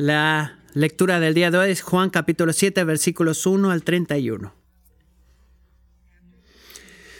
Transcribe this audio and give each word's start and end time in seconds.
La 0.00 0.56
lectura 0.72 1.20
del 1.20 1.34
día 1.34 1.50
de 1.50 1.58
hoy 1.58 1.70
es 1.72 1.82
Juan 1.82 2.08
capítulo 2.08 2.54
7 2.54 2.84
versículos 2.84 3.44
1 3.44 3.70
al 3.70 3.82
31. 3.82 4.54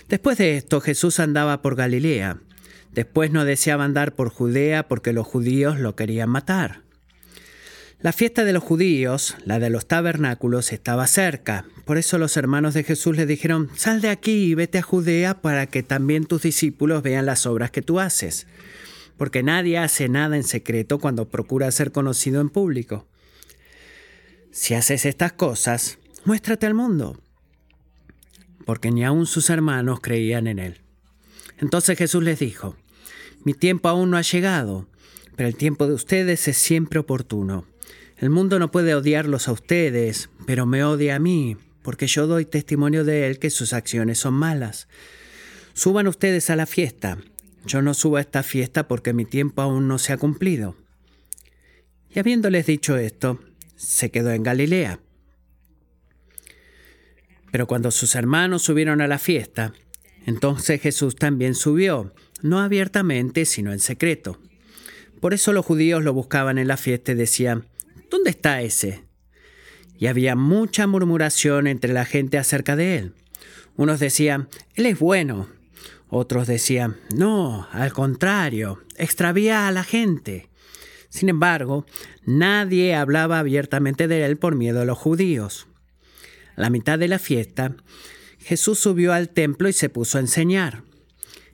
Después 0.08 0.38
de 0.38 0.56
esto 0.56 0.80
Jesús 0.80 1.21
andaba 1.21 1.61
por 1.61 1.77
Galilea. 1.77 2.38
Después 2.90 3.32
no 3.32 3.45
deseaba 3.45 3.85
andar 3.85 4.14
por 4.14 4.30
Judea 4.30 4.88
porque 4.88 5.12
los 5.12 5.27
judíos 5.27 5.79
lo 5.79 5.95
querían 5.95 6.30
matar. 6.30 6.80
La 8.00 8.14
fiesta 8.14 8.45
de 8.45 8.54
los 8.54 8.62
judíos, 8.62 9.36
la 9.44 9.58
de 9.58 9.68
los 9.68 9.86
tabernáculos, 9.86 10.72
estaba 10.72 11.06
cerca. 11.06 11.66
Por 11.84 11.98
eso 11.98 12.16
los 12.16 12.38
hermanos 12.38 12.72
de 12.72 12.84
Jesús 12.84 13.14
le 13.14 13.26
dijeron, 13.26 13.68
sal 13.76 14.00
de 14.00 14.08
aquí 14.08 14.44
y 14.44 14.54
vete 14.54 14.78
a 14.78 14.82
Judea 14.82 15.42
para 15.42 15.66
que 15.66 15.82
también 15.82 16.24
tus 16.24 16.40
discípulos 16.40 17.02
vean 17.02 17.26
las 17.26 17.44
obras 17.44 17.70
que 17.70 17.82
tú 17.82 18.00
haces. 18.00 18.46
Porque 19.21 19.43
nadie 19.43 19.77
hace 19.77 20.09
nada 20.09 20.34
en 20.34 20.45
secreto 20.45 20.98
cuando 20.98 21.29
procura 21.29 21.71
ser 21.73 21.93
conocido 21.93 22.41
en 22.41 22.48
público. 22.48 23.07
Si 24.50 24.72
haces 24.72 25.04
estas 25.04 25.35
cosas, 25.35 25.99
muéstrate 26.25 26.64
al 26.64 26.72
mundo. 26.72 27.21
Porque 28.64 28.91
ni 28.91 29.04
aun 29.04 29.27
sus 29.27 29.50
hermanos 29.50 30.00
creían 30.00 30.46
en 30.46 30.58
él. 30.58 30.80
Entonces 31.58 31.99
Jesús 31.99 32.22
les 32.22 32.39
dijo, 32.39 32.77
mi 33.44 33.53
tiempo 33.53 33.91
aún 33.91 34.08
no 34.08 34.17
ha 34.17 34.22
llegado, 34.22 34.89
pero 35.36 35.50
el 35.50 35.56
tiempo 35.56 35.86
de 35.86 35.92
ustedes 35.92 36.48
es 36.48 36.56
siempre 36.56 36.98
oportuno. 36.98 37.66
El 38.16 38.30
mundo 38.30 38.58
no 38.58 38.70
puede 38.70 38.94
odiarlos 38.94 39.48
a 39.48 39.52
ustedes, 39.52 40.30
pero 40.47 40.64
me 40.64 40.83
odia 40.83 41.16
a 41.16 41.19
mí, 41.19 41.58
porque 41.83 42.06
yo 42.06 42.27
doy 42.27 42.47
testimonio 42.47 43.05
de 43.05 43.27
él 43.27 43.39
que 43.39 43.50
sus 43.50 43.75
acciones 43.75 44.19
son 44.19 44.33
malas. 44.33 44.89
Suban 45.75 46.08
ustedes 46.08 46.48
a 46.48 46.56
la 46.56 46.64
fiesta. 46.64 47.19
Yo 47.64 47.83
no 47.83 47.95
subo 47.95 48.17
a 48.17 48.20
esta 48.20 48.42
fiesta 48.42 48.89
porque 48.89 49.12
mi 49.12 49.25
tiempo 49.25 49.62
aún 49.62 49.89
no 49.89 49.98
se 49.98 50.12
ha 50.12 50.17
cumplido. 50.17 50.77
Y 52.09 52.19
habiéndoles 52.19 52.67
dicho 52.67 52.97
esto, 52.97 53.41
se 53.77 54.11
quedó 54.11 54.31
en 54.31 54.42
Galilea. 54.42 55.00
Pero 57.50 57.67
cuando 57.67 57.91
sus 57.91 58.14
hermanos 58.14 58.62
subieron 58.62 59.00
a 59.00 59.08
la 59.08 59.19
fiesta, 59.19 59.72
entonces 60.27 60.80
Jesús 60.80 61.17
también 61.17 61.55
subió, 61.55 62.12
no 62.42 62.61
abiertamente, 62.61 63.44
sino 63.44 63.72
en 63.72 63.80
secreto. 63.80 64.39
Por 65.20 65.34
eso 65.34 65.52
los 65.52 65.67
judíos 65.67 66.02
lo 66.02 66.14
buscaban 66.14 66.58
en 66.58 66.69
la 66.69 66.77
fiesta 66.77 67.12
y 67.12 67.17
decían, 67.17 67.67
¿Dónde 68.11 68.30
está 68.30 68.62
ese? 68.62 69.05
Y 69.98 70.06
había 70.06 70.34
mucha 70.34 70.86
murmuración 70.86 71.67
entre 71.67 71.92
la 71.92 72.05
gente 72.05 72.39
acerca 72.39 72.74
de 72.74 72.97
él. 72.97 73.14
Unos 73.77 74.00
decían, 74.00 74.48
Él 74.74 74.86
es 74.86 74.98
bueno. 74.98 75.48
Otros 76.11 76.48
decían, 76.48 76.97
no, 77.14 77.69
al 77.70 77.92
contrario, 77.92 78.83
extravía 78.97 79.69
a 79.69 79.72
la 79.72 79.84
gente. 79.84 80.48
Sin 81.08 81.28
embargo, 81.28 81.86
nadie 82.25 82.97
hablaba 82.97 83.39
abiertamente 83.39 84.08
de 84.08 84.25
él 84.25 84.36
por 84.36 84.56
miedo 84.56 84.80
a 84.80 84.84
los 84.84 84.98
judíos. 84.98 85.69
A 86.56 86.62
la 86.62 86.70
mitad 86.70 86.98
de 86.98 87.06
la 87.06 87.20
fiesta, 87.20 87.77
Jesús 88.41 88.80
subió 88.80 89.12
al 89.12 89.28
templo 89.28 89.69
y 89.69 89.72
se 89.72 89.89
puso 89.89 90.19
a 90.19 90.20
enseñar. 90.20 90.83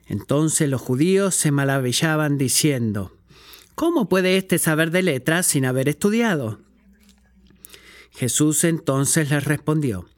Entonces 0.07 0.67
los 0.69 0.81
judíos 0.81 1.35
se 1.35 1.51
maravillaban 1.51 2.39
diciendo, 2.39 3.15
¿Cómo 3.75 4.09
puede 4.09 4.37
éste 4.37 4.57
saber 4.57 4.89
de 4.89 5.03
letras 5.03 5.45
sin 5.45 5.65
haber 5.65 5.87
estudiado? 5.87 6.59
Jesús 8.11 8.63
entonces 8.63 9.29
les 9.29 9.43
respondió, 9.43 10.09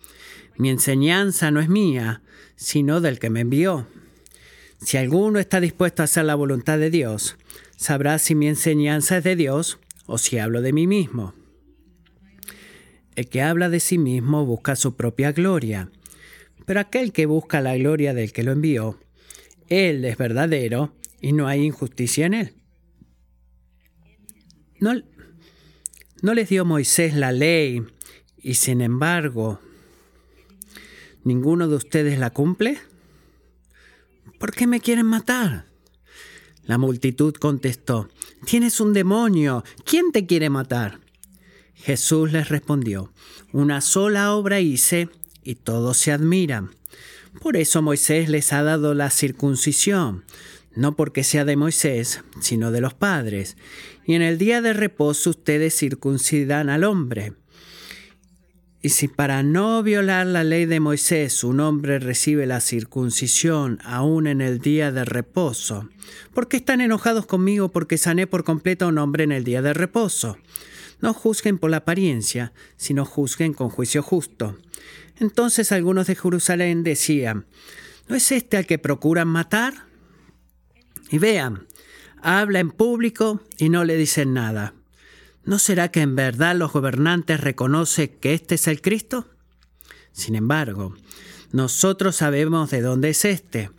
Mi 0.56 0.70
enseñanza 0.70 1.52
no 1.52 1.60
es 1.60 1.68
mía, 1.68 2.22
sino 2.56 3.02
del 3.02 3.20
que 3.20 3.30
me 3.30 3.42
envió. 3.42 3.86
Si 4.82 4.98
alguno 4.98 5.40
está 5.40 5.60
dispuesto 5.60 6.02
a 6.02 6.06
hacer 6.06 6.26
la 6.26 6.36
voluntad 6.36 6.80
de 6.80 6.90
Dios, 6.90 7.38
sabrá 7.76 8.18
si 8.18 8.34
mi 8.34 8.48
enseñanza 8.48 9.18
es 9.18 9.24
de 9.24 9.36
Dios 9.36 9.80
o 10.06 10.18
si 10.18 10.38
hablo 10.38 10.62
de 10.62 10.74
mí 10.74 10.88
mismo. 10.88 11.34
El 13.16 13.28
que 13.28 13.42
habla 13.42 13.70
de 13.70 13.82
sí 13.82 13.98
mismo 13.98 14.46
busca 14.46 14.76
su 14.76 14.96
propia 14.96 15.34
gloria, 15.34 15.92
pero 16.66 16.80
aquel 16.80 17.12
que 17.12 17.26
busca 17.26 17.62
la 17.62 17.76
gloria 17.78 18.14
del 18.14 18.32
que 18.32 18.44
lo 18.44 18.54
envió, 18.54 19.00
él 19.68 20.06
es 20.06 20.18
verdadero 20.18 20.94
y 21.20 21.34
no 21.34 21.48
hay 21.48 21.66
injusticia 21.66 22.26
en 22.26 22.34
él. 22.34 22.54
¿No, 24.80 24.94
¿No 26.22 26.34
les 26.34 26.50
dio 26.50 26.64
Moisés 26.64 27.14
la 27.14 27.32
ley 27.34 27.84
y 28.38 28.54
sin 28.56 28.82
embargo 28.82 29.60
ninguno 31.24 31.68
de 31.68 31.76
ustedes 31.76 32.18
la 32.18 32.30
cumple? 32.30 32.78
¿Por 34.40 34.54
qué 34.54 34.68
me 34.68 34.80
quieren 34.80 35.06
matar? 35.06 35.66
La 36.64 36.78
multitud 36.78 37.34
contestó, 37.34 38.10
Tienes 38.46 38.80
un 38.80 38.94
demonio, 38.94 39.66
¿quién 39.84 40.14
te 40.14 40.26
quiere 40.26 40.50
matar? 40.50 41.02
Jesús 41.76 42.32
les 42.32 42.48
respondió, 42.48 43.12
Una 43.52 43.82
sola 43.82 44.34
obra 44.34 44.62
hice 44.62 45.10
y 45.44 45.56
todos 45.56 45.98
se 45.98 46.14
admiran. 46.14 46.72
Por 47.42 47.58
eso 47.58 47.82
Moisés 47.82 48.30
les 48.30 48.54
ha 48.54 48.64
dado 48.64 48.94
la 48.94 49.10
circuncisión, 49.10 50.24
no 50.74 50.96
porque 50.96 51.26
sea 51.26 51.44
de 51.44 51.58
Moisés, 51.58 52.22
sino 52.40 52.72
de 52.72 52.80
los 52.80 52.94
padres. 52.94 53.58
Y 54.06 54.14
en 54.14 54.22
el 54.22 54.38
día 54.38 54.62
de 54.62 54.72
reposo 54.72 55.32
ustedes 55.32 55.76
circuncidan 55.76 56.70
al 56.70 56.86
hombre. 56.86 57.34
Y 58.82 58.90
si 58.90 59.10
para 59.10 59.44
no 59.44 59.84
violar 59.84 60.26
la 60.26 60.46
ley 60.46 60.66
de 60.66 60.80
Moisés 60.80 61.44
un 61.44 61.60
hombre 61.60 62.00
recibe 62.00 62.46
la 62.46 62.62
circuncisión 62.62 63.80
aún 63.84 64.26
en 64.26 64.40
el 64.40 64.60
día 64.60 64.94
de 64.94 65.04
reposo, 65.04 65.90
¿por 66.34 66.48
qué 66.48 66.58
están 66.58 66.80
enojados 66.80 67.26
conmigo 67.26 67.70
porque 67.70 67.98
sané 67.98 68.26
por 68.26 68.46
completo 68.46 68.86
a 68.86 68.88
un 68.88 68.98
hombre 68.98 69.26
en 69.26 69.34
el 69.34 69.44
día 69.44 69.62
de 69.62 69.74
reposo? 69.74 70.38
No 71.02 71.14
juzguen 71.14 71.58
por 71.58 71.70
la 71.70 71.78
apariencia, 71.78 72.54
sino 72.78 73.04
juzguen 73.04 73.54
con 73.54 73.70
juicio 73.70 74.02
justo. 74.02 74.58
Entonces 75.20 75.74
algunos 75.74 76.08
de 76.08 76.16
Jerusalén 76.16 76.84
decían, 76.84 77.48
¿no 78.08 78.16
es 78.16 78.32
este 78.32 78.56
al 78.56 78.66
que 78.66 78.80
procuran 78.80 79.28
matar? 79.28 79.74
Y 81.12 81.18
vean, 81.18 81.68
habla 82.22 82.60
en 82.60 82.72
público 82.72 83.42
y 83.58 83.68
no 83.68 83.84
le 83.84 83.98
dicen 83.98 84.34
nada. 84.34 84.74
¿No 85.50 85.58
será 85.58 85.88
que 85.90 86.02
en 86.02 86.16
verdad 86.16 86.56
los 86.56 86.72
gobernantes 86.72 87.42
reconocen 87.42 88.12
que 88.22 88.36
este 88.36 88.54
es 88.54 88.68
el 88.68 88.82
Cristo? 88.84 89.26
Sin 90.12 90.36
embargo, 90.36 90.96
nosotros 91.52 92.18
sabemos 92.18 92.70
de 92.70 92.82
dónde 92.82 93.10
es 93.10 93.26
este, 93.26 93.72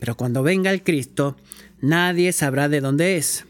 pero 0.00 0.16
cuando 0.16 0.42
venga 0.42 0.72
el 0.72 0.82
Cristo, 0.82 1.36
nadie 1.80 2.32
sabrá 2.32 2.68
de 2.68 2.80
dónde 2.80 3.18
es. 3.18 3.44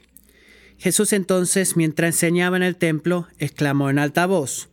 Jesús 0.76 1.14
entonces, 1.14 1.78
mientras 1.78 2.14
enseñaba 2.14 2.58
en 2.58 2.62
el 2.62 2.76
templo, 2.76 3.26
exclamó 3.38 3.88
en 3.88 3.98
alta 3.98 4.26
voz, 4.26 4.68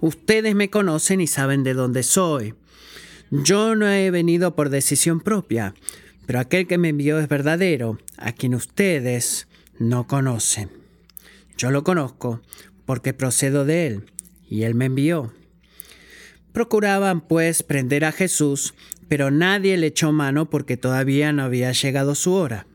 Ustedes 0.00 0.54
me 0.54 0.70
conocen 0.70 1.20
y 1.20 1.26
saben 1.26 1.64
de 1.64 1.74
dónde 1.74 2.04
soy. 2.04 2.54
Yo 3.32 3.74
no 3.74 3.88
he 3.88 4.12
venido 4.12 4.54
por 4.54 4.70
decisión 4.70 5.18
propia, 5.18 5.74
pero 6.24 6.38
aquel 6.38 6.68
que 6.68 6.78
me 6.78 6.90
envió 6.90 7.18
es 7.18 7.26
verdadero, 7.28 7.98
a 8.16 8.30
quien 8.30 8.54
ustedes 8.54 9.48
no 9.80 10.06
conocen. 10.06 10.83
Yo 11.56 11.70
lo 11.70 11.84
conozco 11.84 12.42
porque 12.84 13.14
procedo 13.14 13.64
de 13.64 13.86
él, 13.86 14.12
y 14.48 14.62
él 14.62 14.74
me 14.74 14.86
envió. 14.86 15.32
Procuraban 16.52 17.20
pues 17.20 17.62
prender 17.62 18.04
a 18.04 18.12
Jesús, 18.12 18.74
pero 19.08 19.30
nadie 19.30 19.76
le 19.76 19.88
echó 19.88 20.12
mano 20.12 20.50
porque 20.50 20.76
todavía 20.76 21.32
no 21.32 21.42
había 21.42 21.72
llegado 21.72 22.14
su 22.14 22.32
hora. 22.32 22.66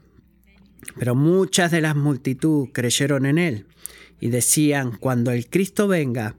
Pero 0.98 1.16
muchas 1.16 1.72
de 1.72 1.82
las 1.82 1.96
multitud 1.96 2.70
creyeron 2.74 3.26
en 3.26 3.38
él 3.38 3.66
y 4.20 4.30
decían, 4.30 4.98
cuando 4.98 5.32
el 5.32 5.50
Cristo 5.50 5.88
venga, 5.88 6.36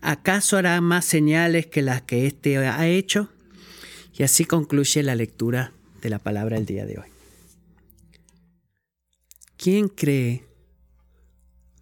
¿acaso 0.00 0.56
hará 0.56 0.80
más 0.80 1.04
señales 1.04 1.66
que 1.66 1.82
las 1.82 2.02
que 2.02 2.26
éste 2.26 2.58
ha 2.58 2.88
hecho? 2.88 3.30
Y 4.16 4.22
así 4.22 4.44
concluye 4.44 5.02
la 5.02 5.14
lectura 5.14 5.72
de 6.02 6.10
la 6.10 6.18
palabra 6.18 6.56
el 6.56 6.66
día 6.66 6.86
de 6.86 6.98
hoy. 6.98 7.08
¿Quién 9.56 9.88
cree 9.88 10.49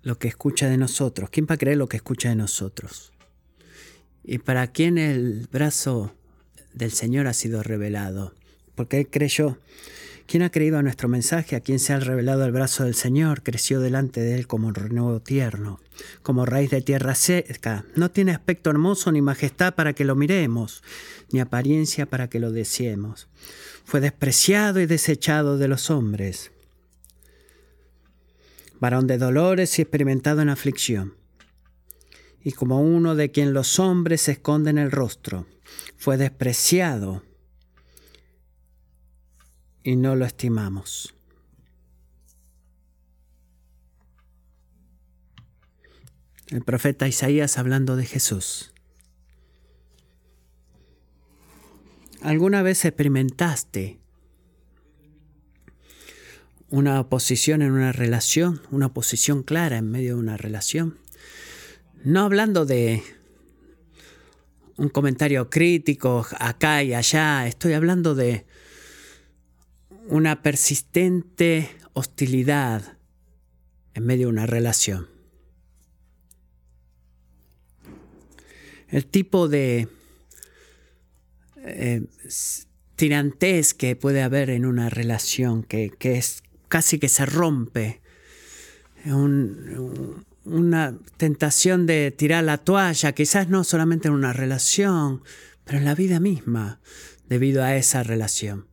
lo 0.02 0.18
que 0.18 0.28
escucha 0.28 0.68
de 0.68 0.76
nosotros? 0.76 1.30
¿Quién 1.30 1.46
va 1.50 1.54
a 1.54 1.58
creer 1.58 1.76
lo 1.76 1.88
que 1.88 1.96
escucha 1.96 2.28
de 2.28 2.36
nosotros? 2.36 3.12
¿Y 4.24 4.38
para 4.38 4.66
quién 4.68 4.98
el 4.98 5.48
brazo 5.50 6.14
del 6.74 6.90
Señor 6.92 7.26
ha 7.26 7.32
sido 7.32 7.62
revelado? 7.62 8.34
Porque 8.74 8.98
Él 8.98 9.08
creyó. 9.10 9.58
¿Quién 10.26 10.42
ha 10.42 10.50
creído 10.50 10.76
a 10.76 10.82
nuestro 10.82 11.08
mensaje? 11.08 11.56
¿A 11.56 11.60
quién 11.60 11.78
se 11.78 11.94
ha 11.94 12.00
revelado 12.00 12.44
el 12.44 12.52
brazo 12.52 12.84
del 12.84 12.94
Señor? 12.94 13.42
Creció 13.42 13.80
delante 13.80 14.20
de 14.20 14.34
Él 14.34 14.46
como 14.46 14.68
un 14.68 14.74
renuevo 14.74 15.20
tierno, 15.20 15.80
como 16.22 16.44
raíz 16.44 16.70
de 16.70 16.82
tierra 16.82 17.14
seca. 17.14 17.86
No 17.96 18.10
tiene 18.10 18.32
aspecto 18.32 18.68
hermoso 18.68 19.10
ni 19.10 19.22
majestad 19.22 19.74
para 19.74 19.94
que 19.94 20.04
lo 20.04 20.16
miremos, 20.16 20.82
ni 21.32 21.40
apariencia 21.40 22.04
para 22.04 22.28
que 22.28 22.40
lo 22.40 22.52
deseemos 22.52 23.28
fue 23.88 24.00
despreciado 24.00 24.80
y 24.80 24.86
desechado 24.86 25.56
de 25.56 25.66
los 25.66 25.88
hombres, 25.88 26.52
varón 28.80 29.06
de 29.06 29.18
dolores 29.18 29.78
y 29.78 29.82
experimentado 29.82 30.42
en 30.42 30.48
aflicción, 30.48 31.14
y 32.42 32.52
como 32.52 32.80
uno 32.80 33.14
de 33.14 33.30
quien 33.30 33.52
los 33.52 33.78
hombres 33.78 34.22
se 34.22 34.32
esconden 34.32 34.78
el 34.78 34.90
rostro, 34.90 35.46
fue 35.96 36.16
despreciado 36.16 37.22
y 39.82 39.96
no 39.96 40.16
lo 40.16 40.24
estimamos. 40.24 41.14
el 46.50 46.64
profeta 46.64 47.06
Isaías 47.06 47.58
hablando 47.58 47.96
de 47.96 48.06
Jesús. 48.06 48.72
¿Alguna 52.22 52.62
vez 52.62 52.84
experimentaste 52.84 54.00
una 56.70 57.00
oposición 57.00 57.62
en 57.62 57.72
una 57.72 57.92
relación, 57.92 58.60
una 58.70 58.86
oposición 58.86 59.42
clara 59.42 59.78
en 59.78 59.90
medio 59.90 60.14
de 60.14 60.20
una 60.20 60.36
relación? 60.36 60.98
No 62.04 62.22
hablando 62.22 62.66
de 62.66 63.02
un 64.76 64.88
comentario 64.88 65.50
crítico 65.50 66.26
acá 66.38 66.82
y 66.82 66.94
allá, 66.94 67.46
estoy 67.46 67.72
hablando 67.72 68.14
de 68.14 68.46
una 70.08 70.42
persistente 70.42 71.68
hostilidad 71.92 72.96
en 73.94 74.06
medio 74.06 74.28
de 74.28 74.32
una 74.32 74.46
relación. 74.46 75.08
El 78.88 79.04
tipo 79.04 79.48
de 79.48 79.88
eh, 81.56 82.06
tirantes 82.96 83.74
que 83.74 83.96
puede 83.96 84.22
haber 84.22 84.48
en 84.48 84.64
una 84.64 84.88
relación, 84.88 85.62
que, 85.62 85.92
es 86.00 86.42
casi 86.68 86.98
que 86.98 87.08
se 87.08 87.26
rompe, 87.26 88.00
una 90.44 90.98
tentación 91.16 91.86
de 91.86 92.10
tirar 92.10 92.44
la 92.44 92.58
toalla, 92.58 93.12
quizás 93.12 93.48
no 93.48 93.64
solamente 93.64 94.08
en 94.08 94.14
una 94.14 94.32
relación, 94.32 95.22
pero 95.64 95.78
en 95.78 95.84
la 95.84 95.94
vida 95.94 96.20
misma, 96.20 96.80
debido 97.28 97.62
a 97.62 97.76
esa 97.76 98.02
relación. 98.02 98.66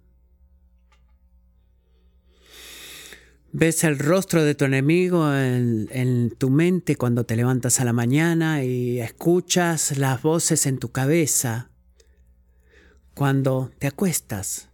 Ves 3.58 3.86
el 3.86 3.98
rostro 4.00 4.44
de 4.44 4.54
tu 4.54 4.66
enemigo 4.66 5.34
en, 5.34 6.30
tu 6.38 6.50
mente 6.50 6.98
cuando 6.98 7.26
te 7.26 7.38
levantas 7.38 7.80
a 7.80 7.86
la 7.86 7.94
mañana 7.94 8.66
y 8.66 9.00
escuchas 9.00 9.98
las 9.98 10.22
voces 10.22 10.66
en 10.66 10.78
tu 10.78 10.92
cabeza 10.92 11.70
cuando 13.14 13.72
te 13.80 13.88
acuestas. 13.88 14.68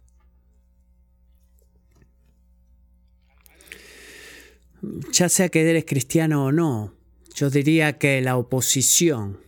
Ya 5.12 5.28
sea 5.28 5.48
que 5.48 5.68
eres 5.68 5.84
cristiano 5.84 6.46
o 6.46 6.52
no, 6.52 6.92
yo 7.34 7.50
diría 7.50 7.98
que 7.98 8.20
la 8.20 8.36
oposición, 8.36 9.38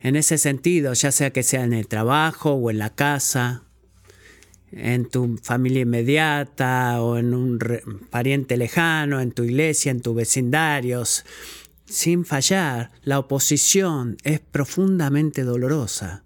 en 0.00 0.16
ese 0.16 0.38
sentido, 0.38 0.92
ya 0.92 1.10
sea 1.10 1.30
que 1.30 1.42
sea 1.42 1.64
en 1.64 1.72
el 1.72 1.88
trabajo 1.88 2.52
o 2.52 2.70
en 2.70 2.78
la 2.78 2.94
casa, 2.94 3.64
en 4.72 5.08
tu 5.08 5.38
familia 5.42 5.82
inmediata 5.82 7.02
o 7.02 7.18
en 7.18 7.34
un 7.34 7.58
pariente 8.10 8.56
lejano, 8.56 9.20
en 9.20 9.32
tu 9.32 9.44
iglesia, 9.44 9.90
en 9.90 10.00
tus 10.00 10.14
vecindarios, 10.14 11.24
sin 11.86 12.24
fallar, 12.24 12.92
la 13.02 13.18
oposición 13.18 14.16
es 14.22 14.38
profundamente 14.38 15.42
dolorosa. 15.42 16.24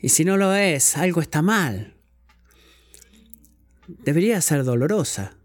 Y 0.00 0.08
si 0.08 0.24
no 0.24 0.36
lo 0.36 0.54
es, 0.54 0.96
algo 0.96 1.20
está 1.20 1.42
mal. 1.42 1.94
Debería 3.86 4.40
ser 4.40 4.64
dolorosa. 4.64 5.35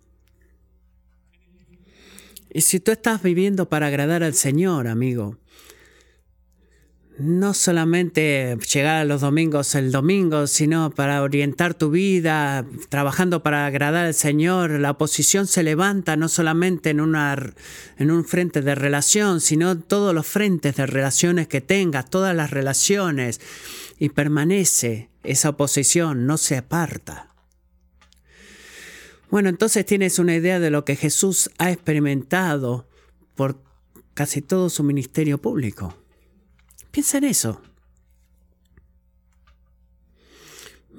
Y 2.53 2.61
si 2.61 2.79
tú 2.81 2.91
estás 2.91 3.23
viviendo 3.23 3.69
para 3.69 3.87
agradar 3.87 4.23
al 4.23 4.33
Señor, 4.33 4.87
amigo, 4.87 5.37
no 7.17 7.53
solamente 7.53 8.57
llegar 8.73 8.97
a 8.97 9.05
los 9.05 9.21
domingos 9.21 9.75
el 9.75 9.91
domingo, 9.91 10.47
sino 10.47 10.89
para 10.89 11.21
orientar 11.21 11.73
tu 11.75 11.91
vida, 11.91 12.65
trabajando 12.89 13.41
para 13.41 13.65
agradar 13.65 14.05
al 14.05 14.13
Señor. 14.13 14.71
La 14.71 14.91
oposición 14.91 15.47
se 15.47 15.63
levanta 15.63 16.17
no 16.17 16.27
solamente 16.27 16.89
en, 16.89 16.99
una, 16.99 17.53
en 17.97 18.11
un 18.11 18.25
frente 18.25 18.61
de 18.61 18.75
relación, 18.75 19.39
sino 19.39 19.77
todos 19.77 20.13
los 20.13 20.27
frentes 20.27 20.75
de 20.75 20.85
relaciones 20.85 21.47
que 21.47 21.61
tengas, 21.61 22.09
todas 22.09 22.35
las 22.35 22.51
relaciones, 22.51 23.39
y 23.97 24.09
permanece 24.09 25.09
esa 25.23 25.49
oposición, 25.49 26.25
no 26.25 26.37
se 26.37 26.57
aparta. 26.57 27.30
Bueno, 29.31 29.47
entonces 29.47 29.85
tienes 29.85 30.19
una 30.19 30.35
idea 30.35 30.59
de 30.59 30.69
lo 30.69 30.83
que 30.83 30.97
Jesús 30.97 31.49
ha 31.57 31.71
experimentado 31.71 32.85
por 33.33 33.63
casi 34.13 34.41
todo 34.41 34.69
su 34.69 34.83
ministerio 34.83 35.37
público. 35.37 35.97
Piensa 36.91 37.17
en 37.17 37.23
eso. 37.23 37.61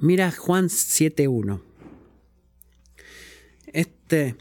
Mira 0.01 0.31
Juan 0.31 0.65
7.1. 0.65 1.61
Este, 3.67 4.35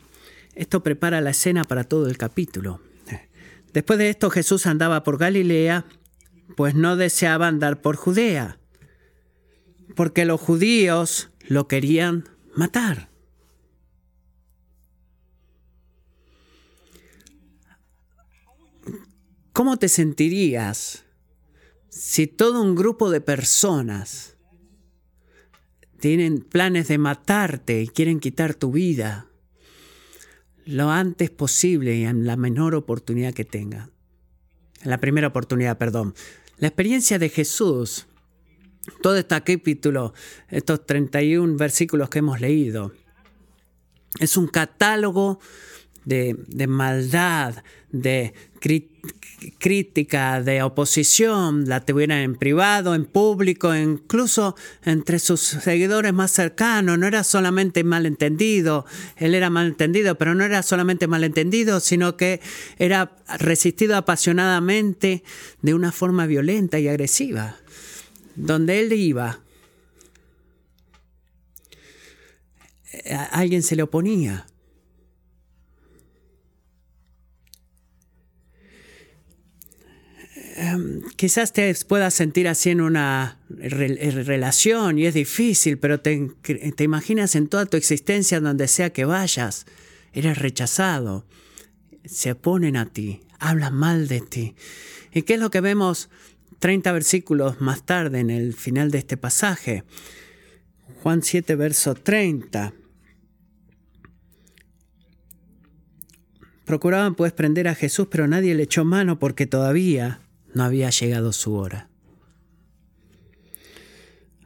esto 0.55 0.83
prepara 0.83 1.21
la 1.21 1.31
escena 1.31 1.65
para 1.65 1.85
todo 1.85 2.09
el 2.09 2.17
capítulo. 2.17 2.81
Después 3.75 3.99
de 3.99 4.09
esto 4.09 4.31
Jesús 4.31 4.65
andaba 4.65 5.03
por 5.05 5.19
Galilea, 5.19 5.85
pues 6.56 6.75
no 6.75 6.97
deseaba 6.97 7.47
andar 7.47 7.83
por 7.83 7.97
Judea, 7.97 8.59
porque 9.95 10.25
los 10.25 10.41
judíos 10.41 11.29
lo 11.47 11.69
querían 11.69 12.29
matar. 12.55 13.12
¿Cómo 19.52 19.76
te 19.78 19.88
sentirías 19.88 21.04
si 21.88 22.26
todo 22.26 22.62
un 22.62 22.75
grupo 22.75 23.10
de 23.10 23.20
personas 23.20 24.37
tienen 26.00 26.40
planes 26.40 26.88
de 26.88 26.99
matarte 26.99 27.82
y 27.82 27.88
quieren 27.88 28.19
quitar 28.19 28.54
tu 28.54 28.72
vida 28.72 29.28
lo 30.64 30.90
antes 30.90 31.31
posible 31.31 31.96
y 31.96 32.04
en 32.04 32.26
la 32.26 32.37
menor 32.37 32.75
oportunidad 32.75 33.34
que 33.34 33.44
tengan. 33.44 33.90
En 34.82 34.90
la 34.90 34.99
primera 34.99 35.28
oportunidad, 35.28 35.78
perdón. 35.78 36.14
La 36.58 36.69
experiencia 36.69 37.19
de 37.19 37.28
Jesús, 37.28 38.06
todo 39.02 39.16
este 39.16 39.40
capítulo, 39.43 40.14
estos 40.49 40.87
31 40.87 41.56
versículos 41.56 42.08
que 42.08 42.20
hemos 42.20 42.40
leído, 42.40 42.93
es 44.19 44.37
un 44.37 44.46
catálogo 44.46 45.40
de, 46.04 46.66
maldad, 46.66 47.62
de 47.90 48.34
crítica, 49.58 50.43
de 50.43 50.62
oposición, 50.62 51.69
la 51.69 51.84
tuvieran 51.84 52.19
en 52.19 52.37
privado, 52.37 52.94
en 52.94 53.04
público, 53.04 53.75
incluso 53.75 54.56
entre 54.84 55.19
sus 55.19 55.40
seguidores 55.40 56.12
más 56.12 56.31
cercanos. 56.31 56.99
No 56.99 57.06
era 57.06 57.25
solamente 57.25 57.84
malentendido, 57.84 58.87
él 59.16 59.34
era 59.34 59.50
malentendido, 59.50 60.16
pero 60.16 60.34
no 60.34 60.44
era 60.44 60.62
solamente 60.62 61.06
malentendido, 61.06 61.81
sino 61.81 62.16
que 62.16 62.40
era 62.78 63.16
resistido 63.38 63.96
apasionadamente 63.96 65.23
de 65.61 65.75
una 65.75 65.92
forma 65.92 66.26
violenta 66.26 66.78
y 66.78 66.88
agresiva. 66.88 67.56
Donde 68.35 68.80
él 68.80 68.92
iba, 68.92 69.40
alguien 73.32 73.62
se 73.62 73.76
le 73.76 73.82
oponía. 73.82 74.47
Em, 80.62 81.02
quizás 81.16 81.52
te 81.52 81.75
puedas 81.88 82.14
sentir 82.14 82.47
así 82.47 82.71
en 82.71 82.81
una 82.81 83.37
relación 83.49 84.97
y 84.97 85.07
es 85.07 85.14
difícil, 85.14 85.76
pero 85.76 85.99
te, 85.99 86.31
te 86.76 86.85
imaginas 86.85 87.35
en 87.35 87.49
toda 87.49 87.66
tu 87.66 87.76
existencia, 87.76 88.38
donde 88.38 88.69
sea 88.69 88.92
que 88.92 89.04
vayas, 89.04 89.66
eres 90.12 90.38
rechazado, 90.38 91.26
se 92.04 92.31
oponen 92.31 92.76
a 92.76 92.87
ti, 92.87 93.23
hablan 93.40 93.75
mal 93.75 94.07
de 94.07 94.21
ti. 94.21 94.54
¿Y 95.12 95.23
qué 95.23 95.35
es 95.35 95.40
lo 95.40 95.50
que 95.50 95.61
vemos 95.61 96.11
30 96.61 96.92
versículos 96.92 97.61
más 97.61 97.85
tarde 97.85 98.21
en 98.21 98.31
el 98.31 98.54
final 98.54 98.92
de 98.92 98.99
este 98.99 99.16
pasaje? 99.16 99.83
Juan 101.02 101.25
7, 101.25 101.57
verso 101.57 101.97
30. 101.97 102.73
Procuraban 106.64 107.16
pues 107.16 107.33
prender 107.33 107.66
a 107.66 107.75
Jesús, 107.75 108.07
pero 108.09 108.28
nadie 108.28 108.54
le 108.54 108.62
echó 108.62 108.85
mano 108.85 109.19
porque 109.19 109.49
todavía 109.49 110.22
no 110.54 110.64
había 110.64 110.90
llegado 110.90 111.32
su 111.32 111.54
hora. 111.54 111.88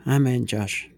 Amén, 0.04 0.46
Josh. 0.48 0.88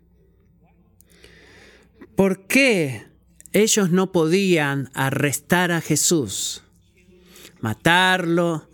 ¿Por 2.15 2.47
qué 2.47 3.07
ellos 3.53 3.91
no 3.91 4.13
podían 4.13 4.91
arrestar 4.93 5.73
a 5.73 5.81
Jesús, 5.81 6.63
matarlo, 7.61 8.69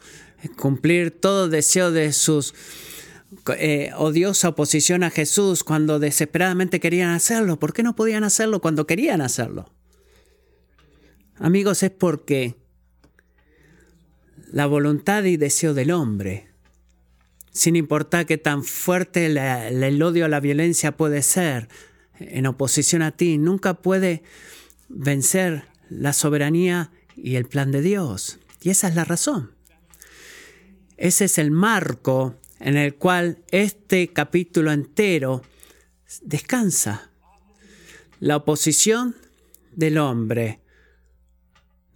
cumplir 0.57 1.11
todo 1.11 1.49
deseo 1.49 1.93
de 1.93 2.13
sus 2.13 2.55
eh, 3.59 3.91
odiosa 3.97 4.49
oposición 4.49 5.03
a 5.05 5.11
Jesús 5.11 5.63
cuando 5.63 5.99
desesperadamente 5.99 6.81
querían 6.81 7.11
hacerlo? 7.11 7.59
¿Por 7.59 7.73
qué 7.73 7.83
no 7.83 7.95
podían 7.95 8.25
hacerlo 8.25 8.61
cuando 8.61 8.87
querían 8.87 9.21
hacerlo? 9.21 9.73
Amigos, 11.37 11.83
es 11.83 11.91
porque 11.91 12.57
la 14.55 14.67
voluntad 14.67 15.25
y 15.25 15.37
deseo 15.37 15.75
del 15.75 15.91
hombre, 15.91 16.47
sin 17.51 17.75
importar 17.75 18.25
qué 18.25 18.39
tan 18.39 18.63
fuerte 18.63 19.27
el 19.27 20.01
odio 20.01 20.27
a 20.27 20.29
la 20.29 20.39
violencia 20.39 20.97
puede 20.97 21.23
ser 21.23 21.69
en 22.21 22.47
oposición 22.47 23.03
a 23.03 23.11
ti, 23.11 23.37
nunca 23.37 23.75
puede 23.75 24.23
vencer 24.89 25.65
la 25.91 26.13
soberanía 26.13 26.93
y 27.17 27.35
el 27.35 27.47
plan 27.47 27.73
de 27.73 27.83
Dios. 27.83 28.39
Y 28.63 28.71
esa 28.71 28.87
es 28.87 28.95
la 28.95 29.05
razón. 29.05 29.51
ese 30.99 31.25
es 31.25 31.39
el 31.39 31.51
marco 31.51 32.37
en 32.61 32.77
el 32.77 32.95
cual 32.95 33.43
este 33.51 34.13
capítulo 34.13 34.71
entero 34.71 35.43
descansa. 36.23 37.11
La 38.21 38.37
oposición 38.37 39.17
del 39.73 39.99
hombre 39.99 40.61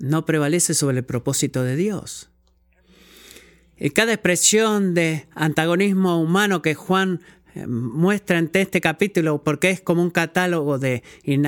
no 0.00 0.24
prevalece 0.24 0.74
sobre 0.74 0.98
el 0.98 1.04
propósito 1.04 1.62
de 1.62 1.76
Dios. 1.76 2.30
Y 3.80 3.90
cada 3.90 4.12
expresión 4.12 4.94
de 4.94 5.26
antagonismo 5.34 6.20
humano 6.20 6.62
que 6.62 6.74
Juan 6.74 7.20
eh, 7.54 7.66
muestra 7.66 8.38
en 8.38 8.50
este 8.52 8.80
capítulo, 8.80 9.42
porque 9.44 9.70
es 9.70 9.80
como 9.80 10.02
un 10.02 10.10
catálogo 10.10 10.78
de 10.78 11.02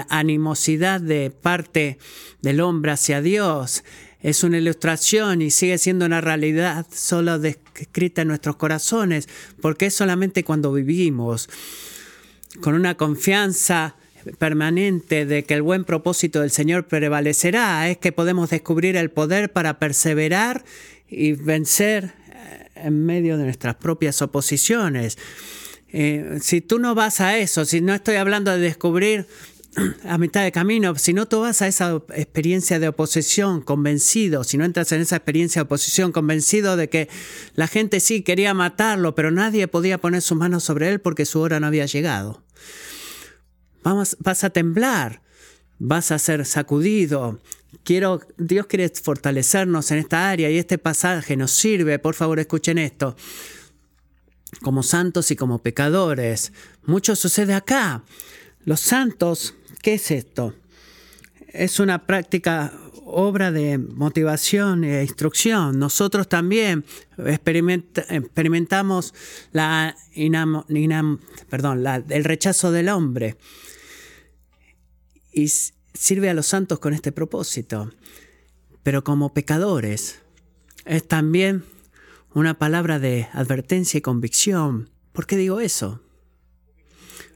animosidad 0.08 1.00
de 1.00 1.30
parte 1.30 1.98
del 2.40 2.60
hombre 2.60 2.92
hacia 2.92 3.20
Dios, 3.20 3.82
es 4.22 4.44
una 4.44 4.58
ilustración 4.58 5.40
y 5.42 5.50
sigue 5.50 5.78
siendo 5.78 6.04
una 6.04 6.20
realidad 6.20 6.86
solo 6.92 7.38
descrita 7.38 8.22
en 8.22 8.28
nuestros 8.28 8.56
corazones, 8.56 9.28
porque 9.60 9.86
es 9.86 9.94
solamente 9.94 10.44
cuando 10.44 10.72
vivimos 10.72 11.48
con 12.60 12.74
una 12.74 12.96
confianza 12.96 13.96
permanente 14.38 15.24
de 15.24 15.44
que 15.44 15.54
el 15.54 15.62
buen 15.62 15.84
propósito 15.84 16.40
del 16.40 16.50
Señor 16.50 16.86
prevalecerá, 16.86 17.88
es 17.88 17.96
que 17.96 18.12
podemos 18.12 18.50
descubrir 18.50 18.96
el 18.96 19.10
poder 19.10 19.50
para 19.50 19.78
perseverar 19.78 20.64
y 21.10 21.32
vencer 21.32 22.14
eh, 22.28 22.68
en 22.76 23.04
medio 23.04 23.36
de 23.36 23.44
nuestras 23.44 23.74
propias 23.76 24.22
oposiciones. 24.22 25.18
Eh, 25.92 26.38
si 26.40 26.60
tú 26.60 26.78
no 26.78 26.94
vas 26.94 27.20
a 27.20 27.36
eso, 27.38 27.64
si 27.64 27.80
no 27.80 27.94
estoy 27.94 28.16
hablando 28.16 28.52
de 28.52 28.58
descubrir 28.58 29.26
a 30.04 30.18
mitad 30.18 30.42
de 30.42 30.52
camino, 30.52 30.94
si 30.96 31.12
no 31.12 31.26
tú 31.26 31.40
vas 31.40 31.62
a 31.62 31.68
esa 31.68 32.02
experiencia 32.14 32.78
de 32.78 32.88
oposición 32.88 33.60
convencido, 33.60 34.44
si 34.44 34.56
no 34.56 34.64
entras 34.64 34.92
en 34.92 35.00
esa 35.00 35.16
experiencia 35.16 35.60
de 35.60 35.66
oposición 35.66 36.12
convencido 36.12 36.76
de 36.76 36.88
que 36.88 37.08
la 37.54 37.66
gente 37.66 38.00
sí 38.00 38.22
quería 38.22 38.54
matarlo, 38.54 39.14
pero 39.14 39.30
nadie 39.30 39.68
podía 39.68 39.98
poner 39.98 40.22
sus 40.22 40.38
manos 40.38 40.64
sobre 40.64 40.88
él 40.88 41.00
porque 41.00 41.26
su 41.26 41.40
hora 41.40 41.60
no 41.60 41.66
había 41.66 41.86
llegado. 41.86 42.42
Vamos, 43.82 44.16
vas 44.20 44.44
a 44.44 44.50
temblar, 44.50 45.22
vas 45.78 46.10
a 46.10 46.18
ser 46.18 46.44
sacudido. 46.46 47.40
Quiero, 47.84 48.20
Dios 48.36 48.66
quiere 48.66 48.88
fortalecernos 48.88 49.90
en 49.90 49.98
esta 49.98 50.30
área 50.30 50.50
y 50.50 50.58
este 50.58 50.78
pasaje 50.78 51.36
nos 51.36 51.52
sirve, 51.52 51.98
por 51.98 52.14
favor 52.14 52.38
escuchen 52.38 52.78
esto, 52.78 53.16
como 54.62 54.82
santos 54.82 55.30
y 55.30 55.36
como 55.36 55.60
pecadores. 55.60 56.52
Mucho 56.84 57.16
sucede 57.16 57.54
acá. 57.54 58.04
Los 58.64 58.80
santos, 58.80 59.54
¿qué 59.82 59.94
es 59.94 60.10
esto? 60.10 60.54
Es 61.48 61.80
una 61.80 62.06
práctica 62.06 62.72
obra 63.12 63.50
de 63.50 63.78
motivación 63.78 64.84
e 64.84 65.02
instrucción. 65.02 65.78
Nosotros 65.78 66.28
también 66.28 66.84
experimentamos 67.18 69.14
el 69.52 69.94
rechazo 72.24 72.72
del 72.72 72.88
hombre 72.88 73.36
y 75.32 75.52
sirve 75.94 76.30
a 76.30 76.34
los 76.34 76.46
santos 76.46 76.78
con 76.78 76.94
este 76.94 77.12
propósito. 77.12 77.92
Pero 78.82 79.04
como 79.04 79.34
pecadores 79.34 80.20
es 80.84 81.06
también 81.06 81.64
una 82.34 82.58
palabra 82.58 82.98
de 82.98 83.28
advertencia 83.32 83.98
y 83.98 84.02
convicción. 84.02 84.90
¿Por 85.12 85.26
qué 85.26 85.36
digo 85.36 85.60
eso? 85.60 86.02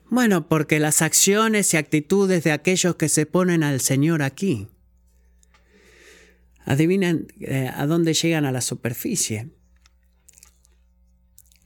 Bueno, 0.08 0.48
porque 0.48 0.78
las 0.78 1.02
acciones 1.02 1.74
y 1.74 1.76
actitudes 1.76 2.44
de 2.44 2.52
aquellos 2.52 2.96
que 2.96 3.08
se 3.08 3.26
ponen 3.26 3.62
al 3.62 3.80
Señor 3.80 4.22
aquí, 4.22 4.68
adivinen 6.64 7.26
eh, 7.40 7.70
a 7.74 7.86
dónde 7.86 8.14
llegan 8.14 8.44
a 8.44 8.52
la 8.52 8.60
superficie. 8.60 9.50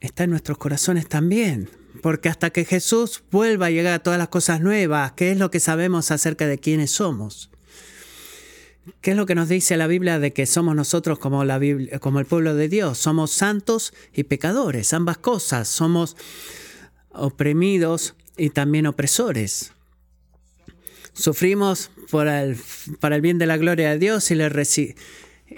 Está 0.01 0.25
en 0.25 0.31
nuestros 0.31 0.59
corazones 0.59 1.09
también. 1.09 1.69
Porque 2.03 2.29
hasta 2.29 2.51
que 2.51 2.65
Jesús 2.65 3.23
vuelva 3.31 3.67
a 3.67 3.71
llegar 3.71 3.95
a 3.95 3.99
todas 3.99 4.19
las 4.19 4.29
cosas 4.29 4.61
nuevas, 4.61 5.13
¿qué 5.13 5.33
es 5.33 5.39
lo 5.39 5.51
que 5.51 5.61
sabemos 5.61 6.11
acerca 6.11 6.47
de 6.47 6.59
quiénes 6.59 6.91
somos? 6.93 7.51
¿Qué 9.01 9.13
es 9.13 9.17
lo 9.17 9.27
que 9.27 9.35
nos 9.35 9.49
dice 9.49 9.77
la 9.77 9.87
Biblia 9.87 10.19
de 10.19 10.33
que 10.33 10.47
somos 10.47 10.75
nosotros 10.75 11.19
como, 11.19 11.45
la 11.45 11.61
como 12.01 12.21
el 12.21 12.27
pueblo 12.27 12.55
de 12.55 12.69
Dios? 12.69 12.99
Somos 12.99 13.31
santos 13.31 13.93
y 14.15 14.25
pecadores, 14.25 14.93
ambas 14.93 15.19
cosas. 15.19 15.69
Somos 15.69 16.17
oprimidos 17.11 18.15
y 18.37 18.51
también 18.51 18.87
opresores. 18.87 19.73
Sufrimos 21.13 21.91
el, 22.13 22.57
para 23.01 23.17
el 23.17 23.23
bien 23.23 23.39
de 23.39 23.47
la 23.47 23.57
gloria 23.57 23.91
de 23.91 23.99
Dios 23.99 24.31
y 24.31 24.37
le, 24.37 24.49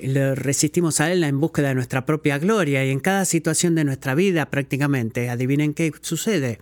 le 0.03 0.35
resistimos 0.35 1.01
a 1.01 1.11
Él 1.13 1.25
en 1.25 1.41
búsqueda 1.41 1.69
de 1.69 1.75
nuestra 1.75 2.07
propia 2.07 2.39
gloria 2.39 2.85
y 2.85 2.91
en 2.91 3.01
cada 3.01 3.25
situación 3.25 3.75
de 3.75 3.85
nuestra 3.85 4.15
vida 4.15 4.51
prácticamente. 4.51 5.29
Adivinen 5.29 5.75
qué 5.75 5.93
sucede. 6.01 6.59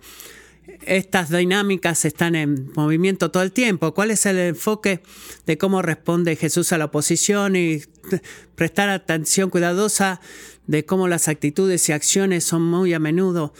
Estas 0.85 1.29
dinámicas 1.29 2.05
están 2.05 2.35
en 2.35 2.71
movimiento 2.75 3.31
todo 3.31 3.43
el 3.43 3.51
tiempo. 3.51 3.93
¿Cuál 3.93 4.11
es 4.11 4.25
el 4.25 4.37
enfoque 4.37 5.01
de 5.45 5.57
cómo 5.57 5.81
responde 5.81 6.35
Jesús 6.35 6.71
a 6.71 6.77
la 6.77 6.85
oposición 6.85 7.55
y 7.55 7.81
prestar 8.55 8.89
atención 8.89 9.49
cuidadosa 9.49 10.21
de 10.67 10.85
cómo 10.85 11.07
las 11.07 11.27
actitudes 11.27 11.89
y 11.89 11.93
acciones 11.93 12.43
son 12.43 12.63
muy 12.63 12.93
a 12.93 12.99
menudo 12.99 13.53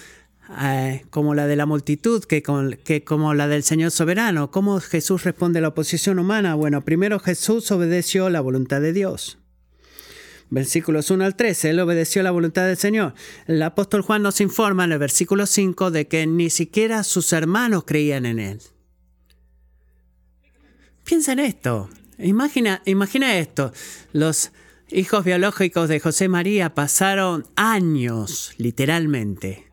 eh, 0.62 1.06
como 1.10 1.36
la 1.36 1.46
de 1.46 1.56
la 1.56 1.66
multitud 1.66 2.24
que, 2.24 2.42
que 2.84 3.04
como 3.04 3.34
la 3.34 3.48
del 3.48 3.64
Señor 3.64 3.92
soberano? 3.92 4.52
¿Cómo 4.52 4.80
Jesús 4.80 5.24
responde 5.24 5.60
a 5.60 5.62
la 5.64 5.70
oposición 5.70 6.20
humana? 6.20 6.56
Bueno, 6.56 6.86
primero 6.86 7.20
Jesús 7.20 7.72
obedeció 7.72 8.30
la 8.30 8.42
voluntad 8.42 8.82
de 8.82 8.94
Dios. 8.94 9.40
Versículos 10.52 11.12
1 11.12 11.26
al 11.26 11.36
13, 11.36 11.70
él 11.70 11.80
obedeció 11.80 12.24
la 12.24 12.32
voluntad 12.32 12.66
del 12.66 12.78
Señor. 12.78 13.14
El 13.46 13.62
apóstol 13.62 14.02
Juan 14.02 14.24
nos 14.24 14.42
informa 14.42 14.86
en 14.86 14.94
el 14.94 15.00
versículo 15.00 15.46
5 15.46 15.92
de 15.92 16.08
que 16.08 16.26
ni 16.26 16.50
siquiera 16.50 17.04
sus 17.04 17.32
hermanos 17.34 17.84
creían 17.86 18.26
en 18.26 18.40
él. 18.40 18.62
Piensa 21.04 21.34
en 21.34 21.40
esto. 21.40 21.90
Imagina, 22.18 22.82
imagina 22.86 23.38
esto. 23.38 23.72
Los 24.12 24.52
hijos 24.90 25.24
biológicos 25.24 25.88
de 25.88 26.00
José 26.00 26.28
María 26.28 26.74
pasaron 26.74 27.46
años, 27.56 28.54
literalmente, 28.58 29.68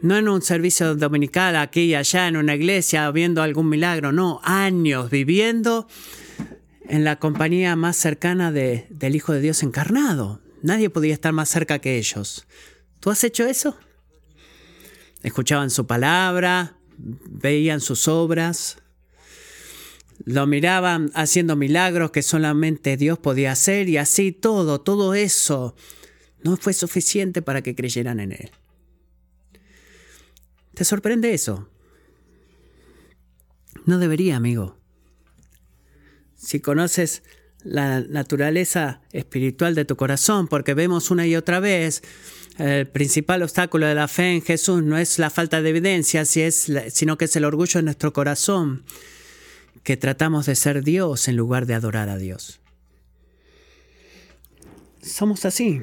no 0.00 0.16
en 0.16 0.28
un 0.28 0.42
servicio 0.42 0.94
dominical 0.94 1.56
aquí 1.56 1.82
y 1.82 1.94
allá 1.94 2.28
en 2.28 2.36
una 2.36 2.54
iglesia 2.54 3.10
viendo 3.10 3.42
algún 3.42 3.68
milagro, 3.68 4.12
no, 4.12 4.40
años 4.44 5.10
viviendo 5.10 5.88
en 6.88 7.04
la 7.04 7.18
compañía 7.18 7.76
más 7.76 7.96
cercana 7.96 8.52
de, 8.52 8.86
del 8.90 9.16
Hijo 9.16 9.32
de 9.32 9.40
Dios 9.40 9.62
encarnado. 9.62 10.40
Nadie 10.62 10.90
podía 10.90 11.14
estar 11.14 11.32
más 11.32 11.48
cerca 11.48 11.78
que 11.78 11.98
ellos. 11.98 12.46
¿Tú 13.00 13.10
has 13.10 13.22
hecho 13.24 13.46
eso? 13.46 13.76
Escuchaban 15.22 15.70
su 15.70 15.86
palabra, 15.86 16.76
veían 16.98 17.80
sus 17.80 18.08
obras, 18.08 18.78
lo 20.24 20.46
miraban 20.46 21.10
haciendo 21.14 21.56
milagros 21.56 22.10
que 22.10 22.22
solamente 22.22 22.96
Dios 22.96 23.18
podía 23.18 23.52
hacer 23.52 23.88
y 23.88 23.96
así 23.96 24.32
todo, 24.32 24.80
todo 24.80 25.14
eso 25.14 25.74
no 26.42 26.56
fue 26.56 26.72
suficiente 26.72 27.42
para 27.42 27.62
que 27.62 27.74
creyeran 27.74 28.20
en 28.20 28.32
Él. 28.32 28.50
¿Te 30.74 30.84
sorprende 30.84 31.34
eso? 31.34 31.68
No 33.84 33.98
debería, 33.98 34.36
amigo. 34.36 34.78
Si 36.36 36.60
conoces 36.60 37.22
la 37.64 38.00
naturaleza 38.00 39.00
espiritual 39.12 39.74
de 39.74 39.84
tu 39.84 39.96
corazón, 39.96 40.46
porque 40.48 40.74
vemos 40.74 41.10
una 41.10 41.26
y 41.26 41.34
otra 41.34 41.58
vez, 41.60 42.02
el 42.58 42.86
principal 42.86 43.42
obstáculo 43.42 43.86
de 43.86 43.94
la 43.94 44.08
fe 44.08 44.34
en 44.34 44.42
Jesús 44.42 44.82
no 44.82 44.96
es 44.96 45.18
la 45.18 45.30
falta 45.30 45.60
de 45.60 45.70
evidencia, 45.70 46.24
sino 46.24 47.18
que 47.18 47.24
es 47.24 47.36
el 47.36 47.44
orgullo 47.44 47.78
de 47.78 47.84
nuestro 47.84 48.12
corazón, 48.12 48.84
que 49.82 49.96
tratamos 49.96 50.46
de 50.46 50.54
ser 50.54 50.82
Dios 50.82 51.28
en 51.28 51.36
lugar 51.36 51.66
de 51.66 51.74
adorar 51.74 52.08
a 52.08 52.16
Dios. 52.16 52.60
Somos 55.02 55.44
así. 55.44 55.82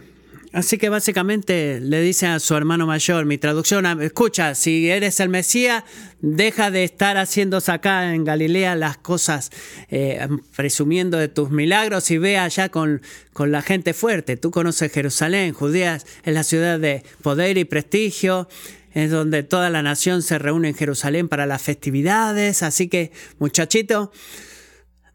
Así 0.53 0.77
que 0.77 0.89
básicamente 0.89 1.79
le 1.81 1.99
dice 2.01 2.27
a 2.27 2.39
su 2.39 2.55
hermano 2.55 2.85
mayor, 2.85 3.25
mi 3.25 3.39
traducción, 3.39 3.87
escucha, 4.03 4.53
si 4.53 4.87
eres 4.87 5.19
el 5.19 5.29
Mesías, 5.29 5.83
deja 6.21 6.69
de 6.69 6.83
estar 6.83 7.17
haciendo 7.17 7.57
acá 7.65 8.13
en 8.13 8.23
Galilea 8.23 8.75
las 8.75 8.97
cosas, 8.97 9.49
eh, 9.89 10.27
presumiendo 10.55 11.17
de 11.17 11.27
tus 11.27 11.49
milagros 11.49 12.11
y 12.11 12.19
ve 12.19 12.37
allá 12.37 12.69
con, 12.69 13.01
con 13.33 13.51
la 13.51 13.63
gente 13.63 13.95
fuerte. 13.95 14.37
Tú 14.37 14.51
conoces 14.51 14.91
Jerusalén, 14.91 15.53
Judea 15.53 15.95
es 15.95 16.33
la 16.33 16.43
ciudad 16.43 16.79
de 16.79 17.03
poder 17.23 17.57
y 17.57 17.65
prestigio, 17.65 18.47
es 18.93 19.09
donde 19.09 19.41
toda 19.41 19.71
la 19.71 19.81
nación 19.81 20.21
se 20.21 20.37
reúne 20.37 20.67
en 20.69 20.75
Jerusalén 20.75 21.29
para 21.29 21.47
las 21.47 21.63
festividades. 21.63 22.61
Así 22.61 22.89
que, 22.89 23.11
muchachito, 23.39 24.11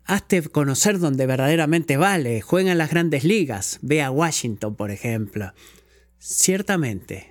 Hazte 0.09 0.43
conocer 0.43 0.99
donde 0.99 1.27
verdaderamente 1.27 1.99
vale. 1.99 2.41
Juega 2.41 2.73
en 2.73 2.79
las 2.79 2.89
grandes 2.89 3.25
ligas. 3.25 3.79
Ve 3.83 4.03
a 4.03 4.11
Washington, 4.11 4.75
por 4.75 4.91
ejemplo. 4.91 5.53
Ciertamente, 6.19 7.31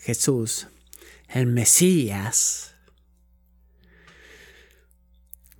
Jesús, 0.00 0.68
el 1.30 1.46
Mesías, 1.46 2.74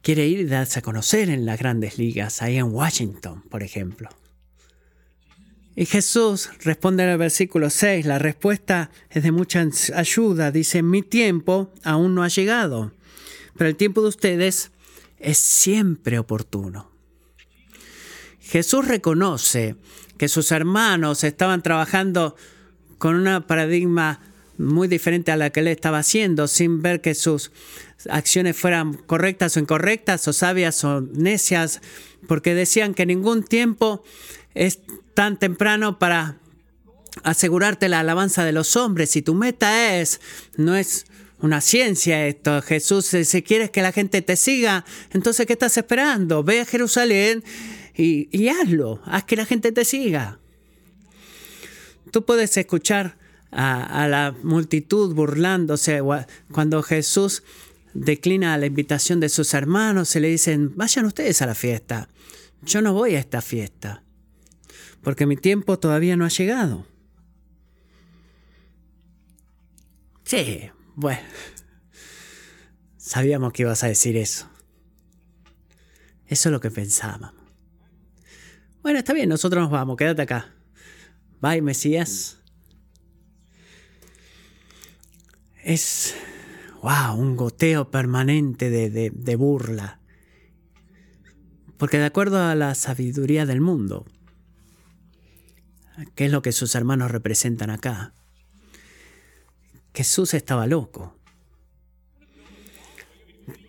quiere 0.02 0.26
ir 0.26 0.40
y 0.40 0.44
darse 0.44 0.80
a 0.80 0.82
conocer 0.82 1.30
en 1.30 1.46
las 1.46 1.58
grandes 1.58 1.96
ligas, 1.96 2.42
ahí 2.42 2.58
en 2.58 2.66
Washington, 2.66 3.42
por 3.48 3.62
ejemplo. 3.62 4.10
Y 5.74 5.86
Jesús 5.86 6.50
responde 6.62 7.04
en 7.04 7.08
el 7.08 7.18
versículo 7.18 7.70
6, 7.70 8.04
la 8.04 8.18
respuesta 8.18 8.90
es 9.08 9.22
de 9.22 9.32
mucha 9.32 9.66
ayuda, 9.94 10.50
dice, 10.50 10.82
mi 10.82 11.00
tiempo 11.00 11.72
aún 11.82 12.14
no 12.14 12.22
ha 12.22 12.28
llegado, 12.28 12.92
pero 13.56 13.70
el 13.70 13.76
tiempo 13.76 14.02
de 14.02 14.08
ustedes 14.08 14.72
es 15.22 15.38
siempre 15.38 16.18
oportuno. 16.18 16.90
Jesús 18.40 18.86
reconoce 18.86 19.76
que 20.18 20.28
sus 20.28 20.52
hermanos 20.52 21.24
estaban 21.24 21.62
trabajando 21.62 22.36
con 22.98 23.26
un 23.26 23.42
paradigma 23.42 24.20
muy 24.58 24.88
diferente 24.88 25.32
a 25.32 25.36
la 25.36 25.50
que 25.50 25.60
él 25.60 25.68
estaba 25.68 25.98
haciendo, 25.98 26.46
sin 26.46 26.82
ver 26.82 27.00
que 27.00 27.14
sus 27.14 27.50
acciones 28.10 28.56
fueran 28.56 28.94
correctas 28.94 29.56
o 29.56 29.60
incorrectas, 29.60 30.26
o 30.28 30.32
sabias 30.32 30.84
o 30.84 31.00
necias, 31.00 31.80
porque 32.28 32.54
decían 32.54 32.94
que 32.94 33.06
ningún 33.06 33.42
tiempo 33.42 34.04
es 34.54 34.80
tan 35.14 35.38
temprano 35.38 35.98
para 35.98 36.36
asegurarte 37.22 37.88
la 37.88 38.00
alabanza 38.00 38.44
de 38.44 38.52
los 38.52 38.76
hombres. 38.76 39.10
Si 39.10 39.22
tu 39.22 39.34
meta 39.34 39.98
es, 39.98 40.20
no 40.56 40.76
es 40.76 41.06
una 41.42 41.60
ciencia 41.60 42.26
esto, 42.26 42.62
Jesús, 42.62 43.06
si 43.06 43.42
quieres 43.42 43.70
que 43.70 43.82
la 43.82 43.92
gente 43.92 44.22
te 44.22 44.36
siga, 44.36 44.84
entonces 45.10 45.46
¿qué 45.46 45.52
estás 45.52 45.76
esperando? 45.76 46.42
Ve 46.42 46.60
a 46.60 46.64
Jerusalén 46.64 47.44
y, 47.94 48.28
y 48.36 48.48
hazlo, 48.48 49.02
haz 49.04 49.24
que 49.24 49.36
la 49.36 49.44
gente 49.44 49.72
te 49.72 49.84
siga. 49.84 50.38
Tú 52.10 52.24
puedes 52.24 52.56
escuchar 52.56 53.18
a, 53.50 54.04
a 54.04 54.08
la 54.08 54.34
multitud 54.42 55.14
burlándose 55.14 56.00
cuando 56.50 56.82
Jesús 56.82 57.42
declina 57.92 58.56
la 58.56 58.66
invitación 58.66 59.20
de 59.20 59.28
sus 59.28 59.52
hermanos, 59.52 60.08
se 60.08 60.20
le 60.20 60.28
dicen, 60.28 60.72
vayan 60.76 61.04
ustedes 61.04 61.42
a 61.42 61.46
la 61.46 61.54
fiesta. 61.54 62.08
Yo 62.62 62.80
no 62.80 62.94
voy 62.94 63.16
a 63.16 63.18
esta 63.18 63.42
fiesta 63.42 64.02
porque 65.02 65.26
mi 65.26 65.36
tiempo 65.36 65.78
todavía 65.78 66.16
no 66.16 66.24
ha 66.24 66.28
llegado. 66.28 66.86
Sí, 70.24 70.70
bueno. 70.94 71.22
Sabíamos 72.96 73.52
que 73.52 73.62
ibas 73.62 73.82
a 73.84 73.88
decir 73.88 74.16
eso. 74.16 74.48
Eso 76.26 76.48
es 76.48 76.52
lo 76.52 76.60
que 76.60 76.70
pensábamos. 76.70 77.32
Bueno, 78.82 78.98
está 78.98 79.12
bien, 79.12 79.28
nosotros 79.28 79.62
nos 79.62 79.70
vamos, 79.70 79.96
quédate 79.96 80.22
acá. 80.22 80.54
Bye, 81.40 81.62
Mesías. 81.62 82.38
Es, 85.62 86.14
wow, 86.82 87.14
un 87.16 87.36
goteo 87.36 87.90
permanente 87.90 88.70
de, 88.70 88.90
de, 88.90 89.10
de 89.10 89.36
burla. 89.36 90.00
Porque 91.76 91.98
de 91.98 92.06
acuerdo 92.06 92.42
a 92.42 92.54
la 92.54 92.74
sabiduría 92.74 93.46
del 93.46 93.60
mundo, 93.60 94.04
¿Qué 96.14 96.26
es 96.26 96.32
lo 96.32 96.42
que 96.42 96.52
sus 96.52 96.74
hermanos 96.74 97.10
representan 97.10 97.70
acá? 97.70 98.14
Jesús 99.94 100.34
estaba 100.34 100.66
loco. 100.66 101.16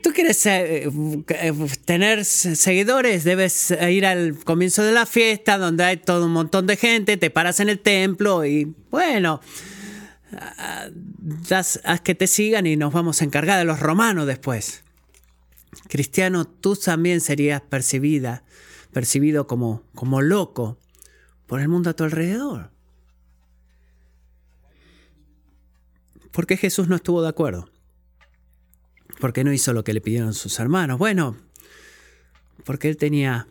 Tú 0.01 0.11
quieres 0.11 0.45
eh, 0.45 0.89
eh, 0.89 1.53
tener 1.85 2.25
seguidores, 2.25 3.23
debes 3.23 3.71
ir 3.71 4.05
al 4.05 4.37
comienzo 4.43 4.83
de 4.83 4.91
la 4.91 5.05
fiesta 5.05 5.57
donde 5.57 5.83
hay 5.85 5.97
todo 5.97 6.25
un 6.25 6.33
montón 6.33 6.67
de 6.67 6.75
gente, 6.75 7.17
te 7.17 7.29
paras 7.29 7.59
en 7.61 7.69
el 7.69 7.79
templo 7.79 8.45
y 8.45 8.75
bueno, 8.91 9.39
haz 11.51 12.01
que 12.03 12.15
te 12.15 12.27
sigan 12.27 12.67
y 12.67 12.75
nos 12.75 12.93
vamos 12.93 13.21
a 13.21 13.25
encargar 13.25 13.59
de 13.59 13.65
los 13.65 13.79
romanos 13.79 14.27
después. 14.27 14.83
Cristiano, 15.87 16.45
tú 16.45 16.75
también 16.75 17.21
serías 17.21 17.61
percibida, 17.61 18.43
percibido 18.91 19.47
como, 19.47 19.83
como 19.95 20.21
loco 20.21 20.77
por 21.47 21.61
el 21.61 21.67
mundo 21.67 21.89
a 21.89 21.93
tu 21.93 22.03
alrededor. 22.03 22.71
¿Por 26.33 26.47
qué 26.47 26.57
Jesús 26.57 26.87
no 26.87 26.95
estuvo 26.95 27.21
de 27.21 27.29
acuerdo? 27.29 27.69
¿Por 29.21 29.31
qué 29.33 29.43
no 29.43 29.53
hizo 29.53 29.71
lo 29.71 29.83
que 29.83 29.93
le 29.93 30.01
pidieron 30.01 30.33
sus 30.33 30.59
hermanos? 30.59 30.97
Bueno, 30.97 31.37
porque 32.65 32.89
él 32.89 32.97
tenía 32.97 33.47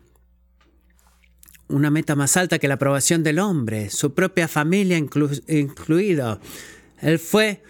una 1.68 1.90
meta 1.90 2.16
más 2.16 2.36
alta 2.36 2.58
que 2.58 2.66
la 2.66 2.74
aprobación 2.74 3.22
del 3.22 3.38
hombre, 3.38 3.88
su 3.88 4.14
propia 4.14 4.48
familia 4.48 4.98
incluida. 4.98 6.40
Él 7.00 7.18
fue 7.20 7.62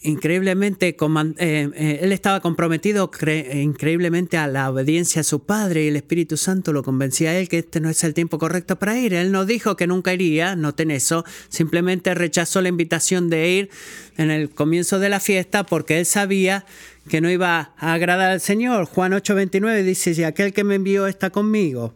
increíblemente, 0.00 0.88
eh, 0.88 0.96
eh, 1.38 1.98
él 2.02 2.12
estaba 2.12 2.40
comprometido 2.40 3.10
increíblemente 3.52 4.36
a 4.36 4.46
la 4.46 4.70
obediencia 4.70 5.22
a 5.22 5.24
su 5.24 5.40
padre 5.40 5.84
y 5.84 5.88
el 5.88 5.96
Espíritu 5.96 6.36
Santo 6.36 6.72
lo 6.72 6.84
convencía 6.84 7.30
a 7.30 7.38
él 7.38 7.48
que 7.48 7.58
este 7.58 7.80
no 7.80 7.90
es 7.90 8.04
el 8.04 8.14
tiempo 8.14 8.38
correcto 8.38 8.78
para 8.78 8.96
ir. 8.96 9.14
Él 9.14 9.32
no 9.32 9.44
dijo 9.44 9.76
que 9.76 9.88
nunca 9.88 10.14
iría, 10.14 10.54
noten 10.54 10.92
eso, 10.92 11.24
simplemente 11.48 12.14
rechazó 12.14 12.60
la 12.60 12.68
invitación 12.68 13.28
de 13.28 13.50
ir 13.50 13.70
en 14.16 14.30
el 14.30 14.50
comienzo 14.50 15.00
de 15.00 15.08
la 15.08 15.18
fiesta 15.18 15.64
porque 15.64 15.98
él 15.98 16.06
sabía 16.06 16.64
que 17.08 17.20
no 17.20 17.30
iba 17.30 17.72
a 17.76 17.92
agradar 17.92 18.30
al 18.30 18.40
Señor. 18.40 18.84
Juan 18.84 19.12
8:29 19.12 19.82
dice, 19.82 20.14
si 20.14 20.22
aquel 20.22 20.52
que 20.52 20.62
me 20.62 20.76
envió 20.76 21.08
está 21.08 21.30
conmigo, 21.30 21.94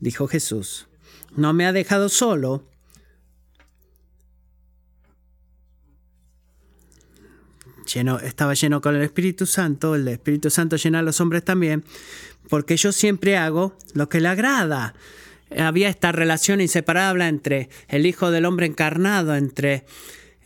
dijo 0.00 0.28
Jesús, 0.28 0.86
no 1.34 1.54
me 1.54 1.64
ha 1.64 1.72
dejado 1.72 2.10
solo 2.10 2.67
estaba 7.96 8.54
lleno 8.54 8.80
con 8.80 8.96
el 8.96 9.02
Espíritu 9.02 9.46
Santo, 9.46 9.94
el 9.94 10.08
Espíritu 10.08 10.50
Santo 10.50 10.76
llena 10.76 11.00
a 11.00 11.02
los 11.02 11.20
hombres 11.20 11.44
también, 11.44 11.84
porque 12.48 12.76
yo 12.76 12.92
siempre 12.92 13.36
hago 13.36 13.76
lo 13.94 14.08
que 14.08 14.20
le 14.20 14.28
agrada. 14.28 14.94
Había 15.56 15.88
esta 15.88 16.12
relación 16.12 16.60
inseparable 16.60 17.26
entre 17.26 17.70
el 17.88 18.06
Hijo 18.06 18.30
del 18.30 18.44
Hombre 18.44 18.66
encarnado, 18.66 19.34
entre 19.34 19.84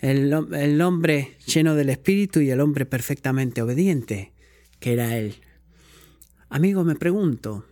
el, 0.00 0.32
el 0.52 0.80
hombre 0.80 1.36
lleno 1.46 1.74
del 1.74 1.90
Espíritu 1.90 2.40
y 2.40 2.50
el 2.50 2.60
hombre 2.60 2.86
perfectamente 2.86 3.62
obediente, 3.62 4.32
que 4.78 4.92
era 4.92 5.16
Él. 5.16 5.36
Amigo, 6.48 6.84
me 6.84 6.94
pregunto, 6.94 7.64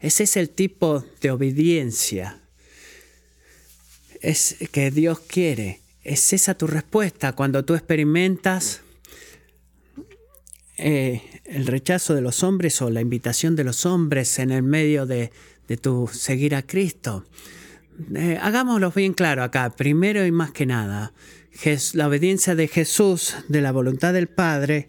¿ese 0.00 0.24
es 0.24 0.36
el 0.36 0.50
tipo 0.50 1.04
de 1.20 1.30
obediencia 1.30 2.40
es 4.24 4.56
que 4.72 4.90
Dios 4.90 5.20
quiere? 5.20 5.80
¿Es 6.04 6.34
esa 6.34 6.52
tu 6.52 6.66
respuesta 6.66 7.32
cuando 7.32 7.64
tú 7.64 7.74
experimentas 7.74 8.82
eh, 10.76 11.22
el 11.46 11.66
rechazo 11.66 12.14
de 12.14 12.20
los 12.20 12.42
hombres 12.42 12.82
o 12.82 12.90
la 12.90 13.00
invitación 13.00 13.56
de 13.56 13.64
los 13.64 13.86
hombres 13.86 14.38
en 14.38 14.50
el 14.50 14.62
medio 14.62 15.06
de, 15.06 15.32
tu 15.80 16.06
seguir 16.12 16.54
a 16.54 16.62
Cristo? 16.62 17.24
Eh, 18.14 18.38
hagámoslo 18.40 18.90
bien 18.90 19.14
claro 19.14 19.42
acá, 19.42 19.70
primero 19.70 20.26
y 20.26 20.30
más 20.30 20.50
que 20.52 20.66
nada, 20.66 21.14
la 21.94 22.08
obediencia 22.08 22.54
de 22.54 22.68
Jesús, 22.68 23.36
de 23.48 23.62
la 23.62 23.72
voluntad 23.72 24.12
del 24.12 24.28
Padre, 24.28 24.88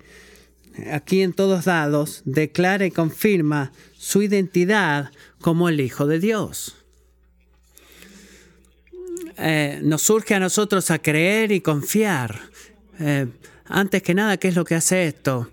aquí 0.91 1.21
en 1.21 1.31
todos 1.31 1.65
lados, 1.65 2.23
declara 2.25 2.85
y 2.85 2.91
confirma 2.91 3.71
su 3.97 4.21
identidad 4.21 5.11
como 5.39 5.69
el 5.69 5.79
Hijo 5.79 6.07
de 6.07 6.19
Dios. 6.19 6.84
Eh, 9.37 9.79
nos 9.83 10.01
surge 10.01 10.33
a 10.35 10.39
nosotros 10.39 10.91
a 10.91 10.99
creer 10.99 11.51
y 11.51 11.61
confiar. 11.61 12.39
Eh, 12.99 13.27
antes 13.65 14.03
que 14.03 14.13
nada, 14.13 14.37
¿qué 14.37 14.47
es 14.47 14.55
lo 14.55 14.63
que 14.63 14.75
hace 14.75 15.07
esto? 15.07 15.49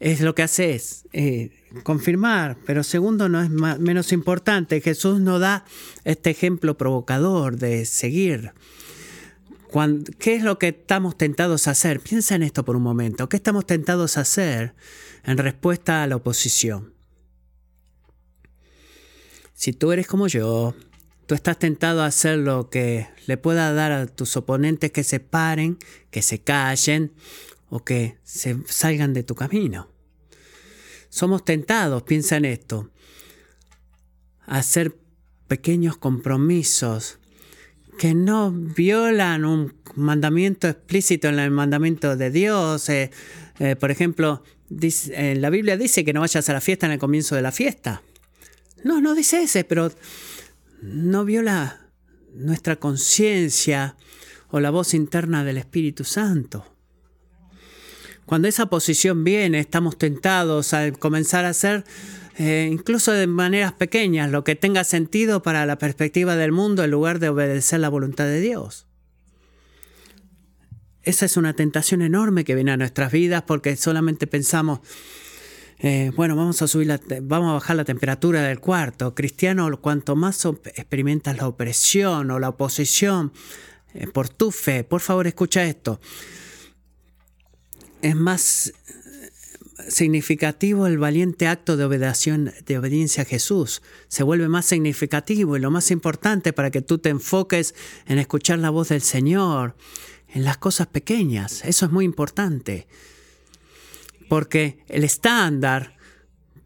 Es 0.00 0.20
lo 0.20 0.34
que 0.34 0.42
hace 0.42 0.74
es 0.74 1.04
eh, 1.12 1.50
confirmar, 1.84 2.58
pero 2.66 2.82
segundo 2.82 3.28
no 3.28 3.40
es 3.40 3.50
menos 3.50 4.12
importante. 4.12 4.80
Jesús 4.80 5.20
nos 5.20 5.40
da 5.40 5.64
este 6.04 6.30
ejemplo 6.30 6.76
provocador 6.76 7.56
de 7.56 7.84
seguir. 7.86 8.52
¿Qué 10.18 10.34
es 10.34 10.42
lo 10.42 10.58
que 10.58 10.68
estamos 10.68 11.16
tentados 11.16 11.66
a 11.66 11.70
hacer? 11.70 12.00
Piensa 12.00 12.34
en 12.34 12.42
esto 12.42 12.64
por 12.64 12.76
un 12.76 12.82
momento. 12.82 13.28
¿Qué 13.28 13.36
estamos 13.36 13.64
tentados 13.64 14.18
a 14.18 14.22
hacer 14.22 14.74
en 15.24 15.38
respuesta 15.38 16.02
a 16.02 16.06
la 16.06 16.16
oposición? 16.16 16.92
Si 19.54 19.72
tú 19.72 19.92
eres 19.92 20.06
como 20.06 20.26
yo, 20.26 20.74
Estás 21.34 21.58
tentado 21.58 22.02
a 22.02 22.06
hacer 22.06 22.38
lo 22.38 22.68
que 22.68 23.08
le 23.26 23.36
pueda 23.36 23.72
dar 23.72 23.92
a 23.92 24.06
tus 24.06 24.36
oponentes 24.36 24.90
que 24.90 25.04
se 25.04 25.20
paren, 25.20 25.78
que 26.10 26.22
se 26.22 26.40
callen 26.40 27.12
o 27.68 27.84
que 27.84 28.18
se 28.22 28.56
salgan 28.66 29.14
de 29.14 29.22
tu 29.22 29.34
camino. 29.34 29.88
Somos 31.08 31.44
tentados, 31.44 32.02
piensa 32.02 32.36
en 32.36 32.44
esto, 32.44 32.90
a 34.46 34.58
hacer 34.58 34.96
pequeños 35.48 35.96
compromisos 35.96 37.18
que 37.98 38.14
no 38.14 38.50
violan 38.50 39.44
un 39.44 39.74
mandamiento 39.94 40.68
explícito 40.68 41.28
en 41.28 41.38
el 41.38 41.50
mandamiento 41.50 42.16
de 42.16 42.30
Dios. 42.30 42.88
Eh, 42.88 43.10
eh, 43.58 43.76
por 43.76 43.90
ejemplo, 43.90 44.42
la 44.68 45.50
Biblia 45.50 45.76
dice 45.76 46.04
que 46.04 46.12
no 46.12 46.20
vayas 46.20 46.48
a 46.48 46.52
la 46.54 46.60
fiesta 46.60 46.86
en 46.86 46.92
el 46.92 46.98
comienzo 46.98 47.36
de 47.36 47.42
la 47.42 47.52
fiesta. 47.52 48.02
No, 48.84 49.00
no 49.00 49.14
dice 49.14 49.42
ese, 49.42 49.64
pero 49.64 49.92
no 50.82 51.24
viola 51.24 51.88
nuestra 52.34 52.76
conciencia 52.76 53.96
o 54.50 54.60
la 54.60 54.70
voz 54.70 54.94
interna 54.94 55.44
del 55.44 55.56
Espíritu 55.56 56.04
Santo. 56.04 56.66
Cuando 58.26 58.48
esa 58.48 58.66
posición 58.66 59.24
viene, 59.24 59.60
estamos 59.60 59.96
tentados 59.96 60.74
a 60.74 60.92
comenzar 60.92 61.44
a 61.44 61.50
hacer, 61.50 61.84
eh, 62.38 62.68
incluso 62.70 63.12
de 63.12 63.26
maneras 63.26 63.72
pequeñas, 63.72 64.30
lo 64.30 64.44
que 64.44 64.56
tenga 64.56 64.84
sentido 64.84 65.42
para 65.42 65.66
la 65.66 65.78
perspectiva 65.78 66.36
del 66.36 66.52
mundo 66.52 66.84
en 66.84 66.90
lugar 66.90 67.18
de 67.18 67.28
obedecer 67.28 67.80
la 67.80 67.88
voluntad 67.88 68.24
de 68.24 68.40
Dios. 68.40 68.86
Esa 71.02 71.26
es 71.26 71.36
una 71.36 71.54
tentación 71.54 72.00
enorme 72.00 72.44
que 72.44 72.54
viene 72.54 72.72
a 72.72 72.76
nuestras 72.76 73.10
vidas 73.10 73.42
porque 73.42 73.76
solamente 73.76 74.26
pensamos, 74.26 74.80
eh, 75.78 76.12
bueno, 76.14 76.36
vamos 76.36 76.62
a 76.62 76.68
subir 76.68 76.86
la, 76.86 77.00
vamos 77.22 77.50
a 77.50 77.54
bajar 77.54 77.76
la 77.76 77.84
temperatura 77.84 78.42
del 78.42 78.60
cuarto. 78.60 79.14
Cristiano, 79.14 79.68
cuanto 79.80 80.14
más 80.16 80.44
experimentas 80.44 81.36
la 81.36 81.48
opresión 81.48 82.30
o 82.30 82.38
la 82.38 82.50
oposición 82.50 83.32
eh, 83.94 84.06
por 84.06 84.28
tu 84.28 84.50
fe, 84.50 84.84
por 84.84 85.00
favor 85.00 85.26
escucha 85.26 85.64
esto. 85.64 86.00
Es 88.00 88.14
más 88.14 88.68
eh, 88.68 88.72
significativo 89.88 90.86
el 90.86 90.98
valiente 90.98 91.48
acto 91.48 91.76
de, 91.76 91.88
de 91.88 92.78
obediencia 92.78 93.24
a 93.24 93.26
Jesús. 93.26 93.82
Se 94.06 94.22
vuelve 94.22 94.48
más 94.48 94.66
significativo 94.66 95.56
y 95.56 95.60
lo 95.60 95.70
más 95.70 95.90
importante 95.90 96.52
para 96.52 96.70
que 96.70 96.82
tú 96.82 96.98
te 96.98 97.08
enfoques 97.08 97.74
en 98.06 98.18
escuchar 98.18 98.60
la 98.60 98.70
voz 98.70 98.90
del 98.90 99.02
Señor, 99.02 99.74
en 100.28 100.44
las 100.44 100.58
cosas 100.58 100.86
pequeñas. 100.86 101.64
Eso 101.64 101.86
es 101.86 101.92
muy 101.92 102.04
importante 102.04 102.86
porque 104.32 104.78
el 104.88 105.04
estándar 105.04 105.94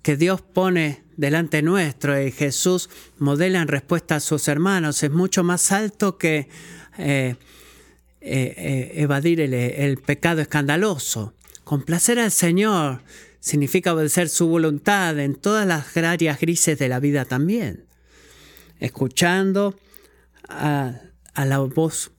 que 0.00 0.16
Dios 0.16 0.40
pone 0.40 1.02
delante 1.16 1.62
nuestro 1.62 2.22
y 2.22 2.30
Jesús 2.30 2.88
modela 3.18 3.60
en 3.60 3.66
respuesta 3.66 4.14
a 4.14 4.20
sus 4.20 4.46
hermanos 4.46 5.02
es 5.02 5.10
mucho 5.10 5.42
más 5.42 5.72
alto 5.72 6.16
que 6.16 6.48
eh, 6.96 7.34
eh, 7.36 7.36
eh, 8.20 8.92
evadir 8.94 9.40
el, 9.40 9.98
pecado 9.98 10.42
escandaloso. 10.42 11.34
Complacer 11.64 12.20
al 12.20 12.30
Señor 12.30 13.02
significa 13.40 13.94
obedecer 13.94 14.28
su 14.28 14.46
voluntad 14.46 15.18
en 15.18 15.34
todas 15.34 15.66
las 15.66 15.96
áreas 15.96 16.38
grises 16.38 16.78
de 16.78 16.88
la 16.88 17.00
vida 17.00 17.24
también, 17.24 17.86
escuchando 18.78 19.74
a, 20.48 21.00
a 21.34 21.44
la 21.44 21.58
voz 21.58 22.12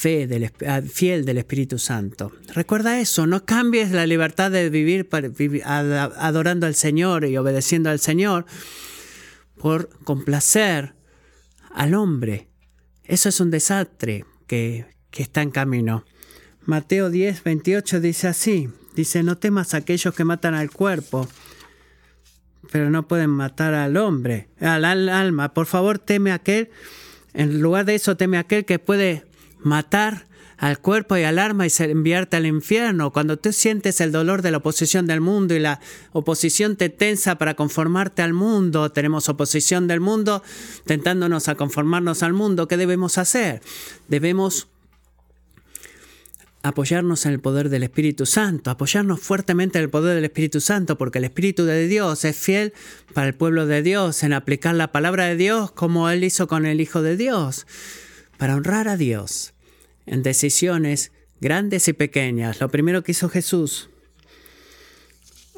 fe 0.00 0.26
del, 0.26 0.50
fiel 0.88 1.26
del 1.26 1.36
Espíritu 1.36 1.78
Santo. 1.78 2.32
Recuerda 2.54 3.00
eso, 3.00 3.26
no 3.26 3.44
cambies 3.44 3.90
la 3.90 4.06
libertad 4.06 4.50
de 4.50 4.70
vivir, 4.70 5.06
adorando 5.66 6.66
al 6.66 6.74
Señor 6.74 7.26
y 7.26 7.36
obedeciendo 7.36 7.90
al 7.90 8.00
Señor 8.00 8.46
por 9.58 9.90
complacer 10.04 10.94
al 11.74 11.92
hombre. 11.94 12.48
Eso 13.04 13.28
es 13.28 13.40
un 13.40 13.50
desastre 13.50 14.24
que, 14.46 14.86
que 15.10 15.22
está 15.22 15.42
en 15.42 15.50
camino. 15.50 16.06
Mateo 16.64 17.10
10, 17.10 17.44
28 17.44 18.00
dice 18.00 18.28
así, 18.28 18.70
dice, 18.94 19.22
no 19.22 19.36
temas 19.36 19.74
a 19.74 19.78
aquellos 19.78 20.14
que 20.14 20.24
matan 20.24 20.54
al 20.54 20.70
cuerpo, 20.70 21.28
pero 22.72 22.88
no 22.88 23.06
pueden 23.06 23.30
matar 23.30 23.74
al 23.74 23.98
hombre, 23.98 24.48
al, 24.60 24.86
al 24.86 25.10
alma. 25.10 25.52
Por 25.52 25.66
favor, 25.66 25.98
teme 25.98 26.32
aquel, 26.32 26.70
en 27.34 27.60
lugar 27.60 27.84
de 27.84 27.96
eso, 27.96 28.16
teme 28.16 28.38
aquel 28.38 28.64
que 28.64 28.78
puede 28.78 29.29
matar 29.62 30.26
al 30.60 30.78
cuerpo 30.78 31.16
y 31.16 31.22
al 31.22 31.38
alma 31.38 31.66
y 31.66 31.70
enviarte 31.78 32.36
al 32.36 32.44
infierno. 32.44 33.12
Cuando 33.12 33.38
tú 33.38 33.50
sientes 33.52 34.00
el 34.02 34.12
dolor 34.12 34.42
de 34.42 34.50
la 34.50 34.58
oposición 34.58 35.06
del 35.06 35.22
mundo 35.22 35.54
y 35.54 35.58
la 35.58 35.80
oposición 36.12 36.76
te 36.76 36.90
tensa 36.90 37.38
para 37.38 37.54
conformarte 37.54 38.20
al 38.20 38.34
mundo, 38.34 38.92
tenemos 38.92 39.30
oposición 39.30 39.88
del 39.88 40.00
mundo 40.00 40.42
tentándonos 40.84 41.48
a 41.48 41.54
conformarnos 41.54 42.22
al 42.22 42.34
mundo, 42.34 42.68
¿qué 42.68 42.76
debemos 42.76 43.16
hacer? 43.16 43.62
Debemos 44.08 44.68
apoyarnos 46.62 47.24
en 47.24 47.32
el 47.32 47.40
poder 47.40 47.70
del 47.70 47.82
Espíritu 47.82 48.26
Santo, 48.26 48.70
apoyarnos 48.70 49.18
fuertemente 49.18 49.78
en 49.78 49.84
el 49.84 49.90
poder 49.90 50.14
del 50.14 50.26
Espíritu 50.26 50.60
Santo, 50.60 50.98
porque 50.98 51.16
el 51.16 51.24
Espíritu 51.24 51.64
de 51.64 51.88
Dios 51.88 52.26
es 52.26 52.36
fiel 52.36 52.74
para 53.14 53.28
el 53.28 53.34
pueblo 53.34 53.64
de 53.64 53.80
Dios 53.80 54.22
en 54.24 54.34
aplicar 54.34 54.74
la 54.74 54.92
palabra 54.92 55.24
de 55.24 55.36
Dios 55.36 55.72
como 55.72 56.10
Él 56.10 56.22
hizo 56.22 56.48
con 56.48 56.66
el 56.66 56.82
Hijo 56.82 57.00
de 57.00 57.16
Dios 57.16 57.66
para 58.40 58.56
honrar 58.56 58.88
a 58.88 58.96
Dios 58.96 59.52
en 60.06 60.22
decisiones 60.22 61.12
grandes 61.42 61.88
y 61.88 61.92
pequeñas. 61.92 62.58
Lo 62.58 62.70
primero 62.70 63.04
que 63.04 63.12
hizo 63.12 63.28
Jesús, 63.28 63.90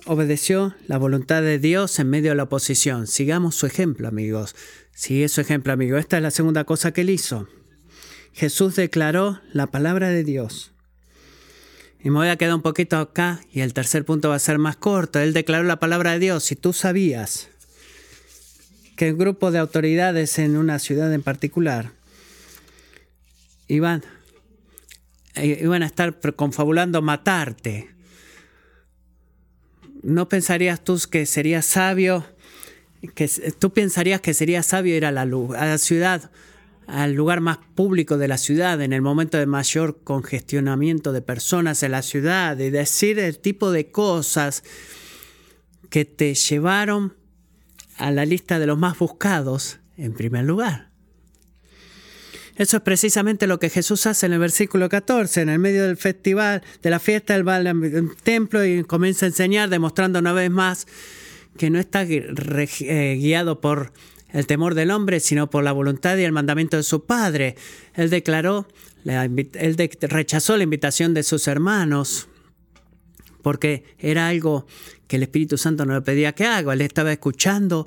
obedeció 0.05 0.75
la 0.88 0.99
voluntad 0.99 1.42
de 1.42 1.61
Dios 1.61 2.01
en 2.01 2.11
medio 2.11 2.33
de 2.33 2.37
la 2.38 2.42
oposición. 2.42 3.07
Sigamos 3.07 3.55
su 3.55 3.66
ejemplo, 3.66 4.09
amigos. 4.09 4.57
Sigue 4.97 5.29
su 5.29 5.40
ejemplo, 5.40 5.73
amigo. 5.73 5.97
Esta 5.97 6.16
es 6.16 6.25
la 6.25 6.33
segunda 6.33 6.64
cosa 6.64 6.92
que 6.92 7.03
él 7.03 7.11
hizo. 7.11 7.47
Jesús 8.33 8.75
declaró 8.75 9.40
la 9.53 9.68
palabra 9.68 10.09
de 10.09 10.25
Dios. 10.25 10.73
Y 12.03 12.11
me 12.11 12.16
voy 12.16 12.29
a 12.31 12.37
quedar 12.37 12.57
un 12.57 12.62
poquito 12.62 12.97
acá 12.97 13.42
y 13.53 13.61
el 13.61 13.75
tercer 13.75 14.05
punto 14.05 14.31
va 14.31 14.35
a 14.35 14.40
ser 14.40 14.59
más 14.59 14.75
corto. 14.75 15.21
Él 15.21 15.35
declaró 15.35 15.62
la 15.62 15.79
palabra 15.79 16.14
de 16.14 16.18
Dios. 16.18 16.42
Si 16.42 16.57
tú 16.57 16.73
sabías 16.73 17.49
que 18.97 19.12
un 19.12 19.18
grupo 19.18 19.53
de 19.53 19.61
autoridades 19.61 20.37
en 20.40 20.57
una 20.57 20.81
ciudad 20.81 21.14
en 21.14 21.23
particular 21.23 22.02
iban, 23.73 24.03
eh, 25.35 25.61
iban 25.63 25.83
a 25.83 25.87
estar 25.87 26.21
confabulando 26.37 27.01
matarte. 27.01 27.91
¿No 30.03 30.29
pensarías 30.29 30.83
tú 30.85 31.01
que 31.11 31.27
sería 31.27 31.63
sabio, 31.63 32.27
que 33.15 33.29
tú 33.59 33.73
pensarías 33.73 34.21
que 34.21 34.35
sería 34.35 34.63
sabio 34.63 34.97
ir 34.97 35.07
a 35.07 35.13
la, 35.13 35.23
a 35.23 35.67
la 35.67 35.79
ciudad, 35.79 36.31
al 36.87 37.15
lugar 37.15 37.41
más 37.41 37.59
público 37.75 38.19
de 38.19 38.29
la 38.29 38.37
ciudad, 38.37 38.81
en 38.83 38.93
el 38.93 39.01
momento 39.01 39.39
de 39.39 39.47
mayor 39.47 40.03
congestionamiento 40.03 41.13
de 41.13 41.23
personas 41.23 41.83
en 41.83 41.93
la 41.93 42.03
ciudad, 42.03 42.59
y 42.59 42.71
decir 42.71 43.19
el 43.19 43.39
tipo 43.39 43.71
de 43.71 43.91
cosas 43.91 44.65
que 45.89 46.05
te 46.05 46.35
llevaron 46.35 47.15
a 47.97 48.11
la 48.11 48.27
lista 48.27 48.59
de 48.59 48.67
los 48.67 48.77
más 48.77 48.99
buscados 48.99 49.79
en 49.97 50.13
primer 50.13 50.45
lugar? 50.45 50.91
Eso 52.57 52.77
es 52.77 52.83
precisamente 52.83 53.47
lo 53.47 53.59
que 53.59 53.71
Jesús 53.71 54.07
hace 54.07 54.27
en 54.27 54.35
el 54.35 54.38
versículo 54.38 54.88
14, 54.88 55.41
en 55.41 55.49
el 55.49 55.59
medio 55.59 55.87
del 55.87 55.97
festival, 55.97 56.62
de 56.83 56.91
la 56.91 56.99
fiesta, 56.99 57.35
él 57.35 57.47
va 57.47 57.57
al 57.57 58.17
templo 58.23 58.65
y 58.65 58.85
comienza 58.85 59.27
a 59.27 59.29
enseñar, 59.31 59.71
demostrando 59.71 60.19
una 60.19 60.33
vez 60.33 60.51
más 60.51 60.87
que 61.57 61.71
no 61.71 61.79
está 61.79 62.03
eh, 62.03 63.17
guiado 63.19 63.61
por 63.61 63.93
el 64.31 64.47
temor 64.47 64.75
del 64.75 64.91
hombre, 64.91 65.21
sino 65.21 65.51
por 65.51 65.65
la 65.65 65.73
voluntad 65.73 66.17
y 66.17 66.25
el 66.25 66.33
mandamiento 66.33 66.77
de 66.77 66.83
su 66.83 67.05
Padre. 67.05 67.57
Él 67.95 68.11
declaró, 68.11 68.67
él 69.05 69.91
rechazó 70.03 70.57
la 70.57 70.65
invitación 70.65 71.15
de 71.15 71.23
sus 71.23 71.49
hermanos 71.49 72.29
porque 73.43 73.85
era 73.99 74.29
algo 74.29 74.67
que 75.07 75.17
el 75.17 75.25
Espíritu 75.25 75.59
Santo 75.59 75.85
no 75.85 75.95
le 75.95 76.03
pedía 76.03 76.33
que 76.33 76.47
haga. 76.47 76.73
Él 76.73 76.81
estaba 76.81 77.12
escuchando 77.12 77.87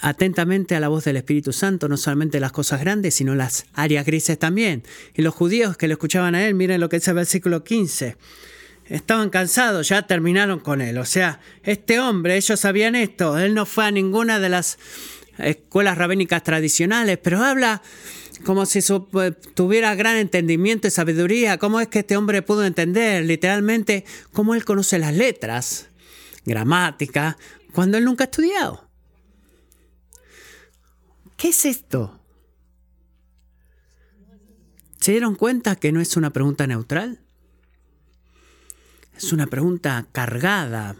atentamente 0.00 0.74
a 0.74 0.80
la 0.80 0.88
voz 0.88 1.04
del 1.04 1.16
Espíritu 1.16 1.52
Santo, 1.52 1.88
no 1.88 1.96
solamente 1.96 2.40
las 2.40 2.52
cosas 2.52 2.80
grandes, 2.80 3.14
sino 3.14 3.34
las 3.34 3.66
áreas 3.74 4.06
grises 4.06 4.38
también. 4.38 4.82
Y 5.14 5.22
los 5.22 5.34
judíos 5.34 5.76
que 5.76 5.88
lo 5.88 5.94
escuchaban 5.94 6.34
a 6.34 6.46
él, 6.46 6.54
miren 6.54 6.80
lo 6.80 6.88
que 6.88 6.96
dice 6.96 7.10
el 7.10 7.16
versículo 7.16 7.64
15. 7.64 8.16
Estaban 8.86 9.30
cansados, 9.30 9.88
ya 9.88 10.06
terminaron 10.06 10.60
con 10.60 10.80
él. 10.80 10.98
O 10.98 11.04
sea, 11.04 11.40
este 11.62 12.00
hombre, 12.00 12.36
ellos 12.36 12.60
sabían 12.60 12.94
esto, 12.94 13.38
él 13.38 13.54
no 13.54 13.66
fue 13.66 13.86
a 13.86 13.90
ninguna 13.90 14.38
de 14.40 14.48
las 14.48 14.78
escuelas 15.38 15.98
rabénicas 15.98 16.42
tradicionales, 16.42 17.18
pero 17.18 17.42
habla 17.42 17.82
como 18.44 18.66
si 18.66 18.78
eh, 18.78 19.32
tuviera 19.54 19.94
gran 19.94 20.16
entendimiento 20.16 20.88
y 20.88 20.90
sabiduría. 20.90 21.58
¿Cómo 21.58 21.80
es 21.80 21.88
que 21.88 22.00
este 22.00 22.16
hombre 22.16 22.42
pudo 22.42 22.64
entender 22.64 23.24
literalmente 23.24 24.04
cómo 24.32 24.54
él 24.54 24.64
conoce 24.64 24.98
las 24.98 25.14
letras, 25.14 25.88
gramática, 26.44 27.36
cuando 27.72 27.98
él 27.98 28.04
nunca 28.04 28.24
ha 28.24 28.26
estudiado? 28.26 28.87
¿Qué 31.38 31.50
es 31.50 31.64
esto? 31.66 32.20
¿Se 34.98 35.12
dieron 35.12 35.36
cuenta 35.36 35.76
que 35.76 35.92
no 35.92 36.00
es 36.00 36.16
una 36.16 36.32
pregunta 36.32 36.66
neutral? 36.66 37.20
Es 39.16 39.32
una 39.32 39.46
pregunta 39.46 40.08
cargada, 40.10 40.96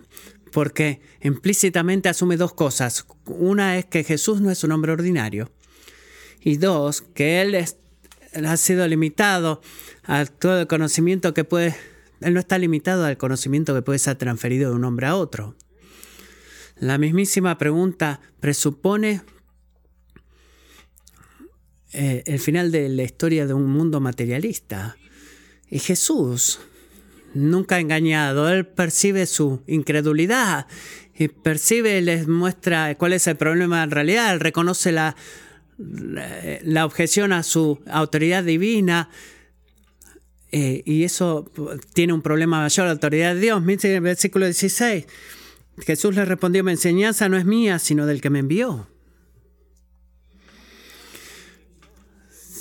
porque 0.53 1.01
implícitamente 1.23 2.09
asume 2.09 2.37
dos 2.37 2.55
cosas. 2.55 3.05
Una 3.27 3.79
es 3.79 3.87
que 3.87 4.05
Jesús 4.05 4.41
no 4.41 4.53
es 4.53 4.63
un 4.63 4.71
hombre 4.71 4.93
ordinario. 4.93 5.51
Y 6.41 6.59
dos, 6.59 7.03
que 7.03 7.41
Él 7.41 7.57
ha 8.47 8.57
sido 8.57 8.87
limitado 8.87 9.61
a 10.05 10.25
todo 10.25 10.61
el 10.61 10.67
conocimiento 10.69 11.35
que 11.35 11.43
puede... 11.43 11.75
Él 12.21 12.35
no 12.35 12.39
está 12.39 12.59
limitado 12.59 13.05
al 13.05 13.17
conocimiento 13.17 13.75
que 13.75 13.83
puede 13.83 13.99
ser 13.99 14.15
transferido 14.15 14.71
de 14.71 14.77
un 14.77 14.85
hombre 14.85 15.09
a 15.09 15.17
otro. 15.17 15.57
La 16.77 16.97
mismísima 16.97 17.59
pregunta 17.59 18.21
presupone 18.39 19.23
eh, 21.93 22.23
el 22.27 22.39
final 22.39 22.71
de 22.71 22.89
la 22.89 23.03
historia 23.03 23.47
de 23.47 23.55
un 23.55 23.67
mundo 23.67 24.01
materialista. 24.01 24.97
Y 25.71 25.79
Jesús 25.79 26.61
nunca 27.35 27.79
engañado, 27.79 28.49
él 28.49 28.67
percibe 28.67 29.27
su 29.27 29.63
incredulidad 29.67 30.67
y 31.15 31.29
percibe, 31.29 32.01
les 32.01 32.27
muestra 32.27 32.95
cuál 32.97 33.13
es 33.13 33.27
el 33.27 33.37
problema 33.37 33.83
en 33.83 33.91
realidad, 33.91 34.33
él 34.33 34.41
reconoce 34.41 34.93
la, 34.93 35.17
la 35.79 36.87
objeción 36.87 37.33
a 37.33 37.43
su 37.43 37.81
autoridad 37.87 38.45
divina 38.45 39.11
Eh, 40.51 40.83
y 40.87 41.05
eso 41.05 41.51
tiene 41.93 42.13
un 42.13 42.23
problema 42.23 42.61
mayor, 42.61 42.87
la 42.87 42.93
autoridad 42.93 43.35
de 43.35 43.41
Dios. 43.41 43.63
Miren 43.63 43.93
el 43.93 44.01
versículo 44.01 44.47
16. 44.47 45.07
Jesús 45.81 46.15
le 46.15 46.25
respondió, 46.25 46.65
mi 46.65 46.73
enseñanza 46.73 47.29
no 47.29 47.37
es 47.37 47.45
mía, 47.45 47.79
sino 47.79 48.07
del 48.07 48.21
que 48.21 48.31
me 48.31 48.41
envió. 48.41 48.89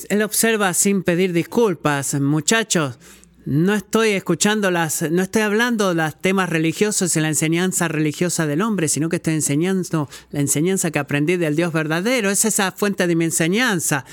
Él 0.09 0.21
observa 0.21 0.73
sin 0.73 1.03
pedir 1.03 1.33
disculpas, 1.33 2.13
muchachos, 2.19 2.97
no 3.45 3.73
estoy 3.73 4.09
escuchando 4.09 4.71
las, 4.71 5.09
no 5.09 5.21
estoy 5.21 5.41
hablando 5.41 5.89
de 5.89 5.95
los 5.95 6.19
temas 6.19 6.49
religiosos 6.49 7.15
y 7.15 7.21
la 7.21 7.29
enseñanza 7.29 7.87
religiosa 7.87 8.45
del 8.45 8.61
hombre, 8.61 8.89
sino 8.89 9.07
que 9.07 9.17
estoy 9.17 9.35
enseñando 9.35 10.09
la 10.31 10.41
enseñanza 10.41 10.91
que 10.91 10.99
aprendí 10.99 11.37
del 11.37 11.55
Dios 11.55 11.71
verdadero. 11.71 12.29
Es 12.29 12.43
esa 12.43 12.73
fuente 12.73 13.07
de 13.07 13.15
mi 13.15 13.25
enseñanza. 13.25 14.03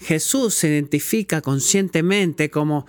Jesús 0.00 0.54
se 0.54 0.68
identifica 0.68 1.40
conscientemente 1.40 2.50
como 2.50 2.86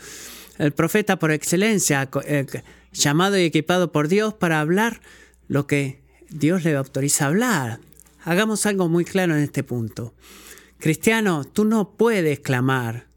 el 0.57 0.73
profeta 0.73 1.17
por 1.17 1.31
excelencia, 1.31 2.09
eh, 2.25 2.45
llamado 2.91 3.37
y 3.37 3.43
equipado 3.43 3.91
por 3.91 4.09
Dios 4.09 4.33
para 4.33 4.59
hablar 4.59 5.01
lo 5.47 5.65
que 5.65 6.01
Dios 6.29 6.65
le 6.65 6.75
autoriza 6.75 7.25
a 7.25 7.27
hablar. 7.29 7.79
Hagamos 8.23 8.65
algo 8.65 8.89
muy 8.89 9.05
claro 9.05 9.35
en 9.35 9.43
este 9.43 9.63
punto. 9.63 10.13
Cristiano, 10.85 11.45
tú 11.45 11.65
no 11.65 11.97
puedes 11.97 12.41
clamar, 12.41 13.07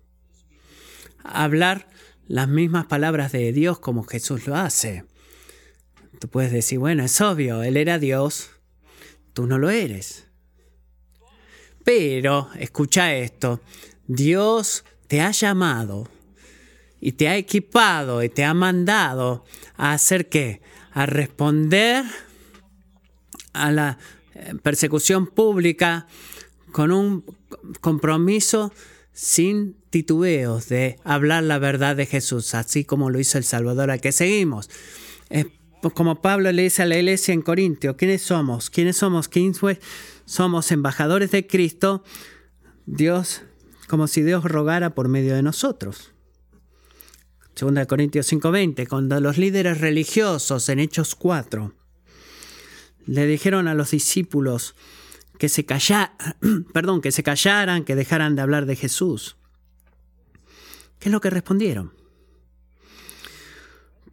hablar 1.23 1.87
las 2.27 2.49
mismas 2.49 2.87
palabras 2.87 3.31
de 3.31 3.53
Dios 3.53 3.79
como 3.79 4.05
Jesús 4.05 4.47
lo 4.47 4.57
hace. 4.57 5.05
Tú 6.19 6.29
puedes 6.29 6.51
decir, 6.51 6.79
bueno, 6.79 7.05
es 7.05 7.21
obvio, 7.21 7.63
Él 7.63 7.77
era 7.77 7.99
Dios, 7.99 8.53
tú 9.35 9.47
no 9.47 9.59
lo 9.59 9.69
eres. 9.69 10.29
Pero, 11.85 12.49
escucha 12.59 13.15
esto, 13.15 13.61
Dios 14.07 14.87
te 15.07 15.21
ha 15.21 15.31
llamado 15.33 16.09
y 17.03 17.13
te 17.13 17.29
ha 17.29 17.37
equipado 17.37 18.23
y 18.23 18.31
te 18.31 18.47
ha 18.47 18.55
mandado 18.55 19.45
a 19.77 19.93
hacer 19.93 20.31
qué? 20.31 20.63
A 20.93 21.05
responder 21.05 22.07
a 23.53 23.71
la 23.71 23.99
eh, 24.35 24.55
persecución 24.63 25.27
pública 25.27 26.07
con 26.73 26.93
un 26.93 27.37
compromiso 27.81 28.73
sin 29.13 29.75
titubeos 29.91 30.69
de 30.69 30.99
hablar 31.05 31.43
la 31.43 31.59
verdad 31.59 31.97
de 31.97 32.07
Jesús, 32.07 32.55
así 32.55 32.85
como 32.85 33.11
lo 33.11 33.19
hizo 33.19 33.39
el 33.39 33.45
Salvador 33.45 33.91
al 33.91 34.01
que 34.01 34.13
seguimos. 34.13 34.71
como 35.95 36.21
Pablo 36.23 36.53
le 36.53 36.63
dice 36.63 36.83
a 36.83 36.87
la 36.87 36.97
iglesia 36.97 37.35
en 37.35 37.43
Corintio, 37.43 37.97
¿quiénes 37.97 38.23
somos? 38.23 38.71
¿Quiénes 38.71 38.97
somos? 38.97 39.29
¿Quiénes 39.29 39.59
somos 40.25 40.71
embajadores 40.71 41.31
de 41.31 41.47
Cristo? 41.47 42.05
Dios, 42.87 43.43
como 43.89 44.07
si 44.07 44.23
Dios 44.23 44.45
rogara 44.45 44.95
por 44.95 45.09
medio 45.09 45.35
de 45.35 45.43
nosotros. 45.43 46.13
2 47.59 47.87
Corintios 47.87 48.33
5:20, 48.33 48.87
cuando 48.87 49.21
los 49.21 49.37
líderes 49.37 49.81
religiosos 49.81 50.69
en 50.69 50.79
Hechos 50.79 51.17
4 51.17 51.75
le 53.07 53.27
dijeron 53.27 53.67
a 53.67 53.75
los 53.75 53.91
discípulos, 53.91 54.77
que 55.39 55.49
se, 55.49 55.65
perdón, 56.73 57.01
que 57.01 57.13
se 57.13 57.23
callaran, 57.23 57.85
que 57.85 57.95
dejaran 57.95 58.37
de 58.37 58.43
hablar 58.43 58.67
de 58.67 58.77
Jesús. 58.77 59.37
¿Qué 60.99 61.09
es 61.09 61.13
lo 61.13 61.21
que 61.21 61.31
respondieron? 61.31 61.93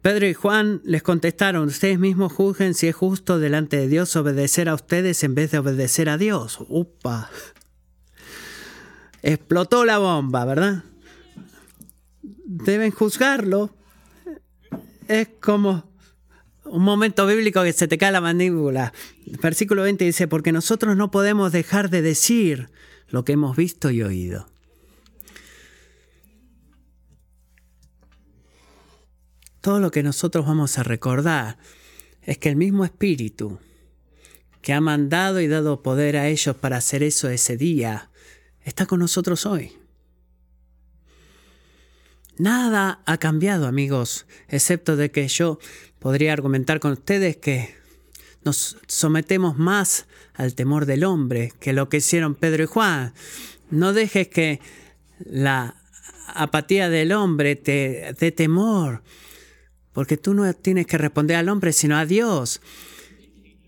Pedro 0.02 0.28
y 0.28 0.34
Juan 0.34 0.80
les 0.84 1.02
contestaron, 1.02 1.66
ustedes 1.66 1.98
mismos 1.98 2.32
juzguen 2.32 2.74
si 2.74 2.86
es 2.86 2.94
justo 2.94 3.40
delante 3.40 3.76
de 3.76 3.88
Dios 3.88 4.14
obedecer 4.14 4.68
a 4.68 4.74
ustedes 4.74 5.24
en 5.24 5.34
vez 5.34 5.50
de 5.50 5.58
obedecer 5.58 6.08
a 6.08 6.16
Dios. 6.16 6.58
¡Upa! 6.68 7.28
Explotó 9.22 9.84
la 9.84 9.98
bomba, 9.98 10.44
¿verdad? 10.44 10.84
Deben 12.22 12.92
juzgarlo. 12.92 13.74
Es 15.08 15.28
como 15.40 15.90
un 16.66 16.82
momento 16.82 17.26
bíblico 17.26 17.62
que 17.62 17.72
se 17.72 17.88
te 17.88 17.98
cae 17.98 18.12
la 18.12 18.20
mandíbula. 18.20 18.92
Versículo 19.42 19.82
20 19.82 20.04
dice, 20.04 20.28
porque 20.28 20.52
nosotros 20.52 20.96
no 20.96 21.10
podemos 21.10 21.52
dejar 21.52 21.90
de 21.90 22.02
decir 22.02 22.68
lo 23.08 23.24
que 23.24 23.32
hemos 23.32 23.56
visto 23.56 23.90
y 23.90 24.02
oído. 24.02 24.48
Todo 29.60 29.80
lo 29.80 29.90
que 29.90 30.02
nosotros 30.02 30.46
vamos 30.46 30.78
a 30.78 30.82
recordar 30.82 31.58
es 32.22 32.38
que 32.38 32.48
el 32.48 32.56
mismo 32.56 32.84
Espíritu 32.84 33.58
que 34.66 34.72
ha 34.72 34.80
mandado 34.80 35.40
y 35.40 35.46
dado 35.46 35.80
poder 35.80 36.16
a 36.16 36.26
ellos 36.26 36.56
para 36.56 36.78
hacer 36.78 37.04
eso 37.04 37.28
ese 37.28 37.56
día, 37.56 38.10
está 38.64 38.84
con 38.84 38.98
nosotros 38.98 39.46
hoy. 39.46 39.70
Nada 42.38 43.00
ha 43.06 43.16
cambiado, 43.16 43.66
amigos, 43.66 44.26
excepto 44.48 44.96
de 44.96 45.10
que 45.10 45.26
yo 45.26 45.58
podría 45.98 46.34
argumentar 46.34 46.80
con 46.80 46.92
ustedes 46.92 47.38
que 47.38 47.74
nos 48.44 48.76
sometemos 48.86 49.56
más 49.56 50.06
al 50.34 50.54
temor 50.54 50.84
del 50.84 51.04
hombre 51.04 51.52
que 51.60 51.72
lo 51.72 51.88
que 51.88 51.96
hicieron 51.96 52.34
Pedro 52.34 52.64
y 52.64 52.66
Juan. 52.66 53.14
No 53.70 53.94
dejes 53.94 54.28
que 54.28 54.60
la 55.18 55.76
apatía 56.28 56.90
del 56.90 57.12
hombre 57.12 57.56
te 57.56 58.14
dé 58.20 58.32
temor, 58.32 59.02
porque 59.92 60.18
tú 60.18 60.34
no 60.34 60.52
tienes 60.52 60.86
que 60.86 60.98
responder 60.98 61.36
al 61.36 61.48
hombre, 61.48 61.72
sino 61.72 61.96
a 61.96 62.04
Dios. 62.04 62.60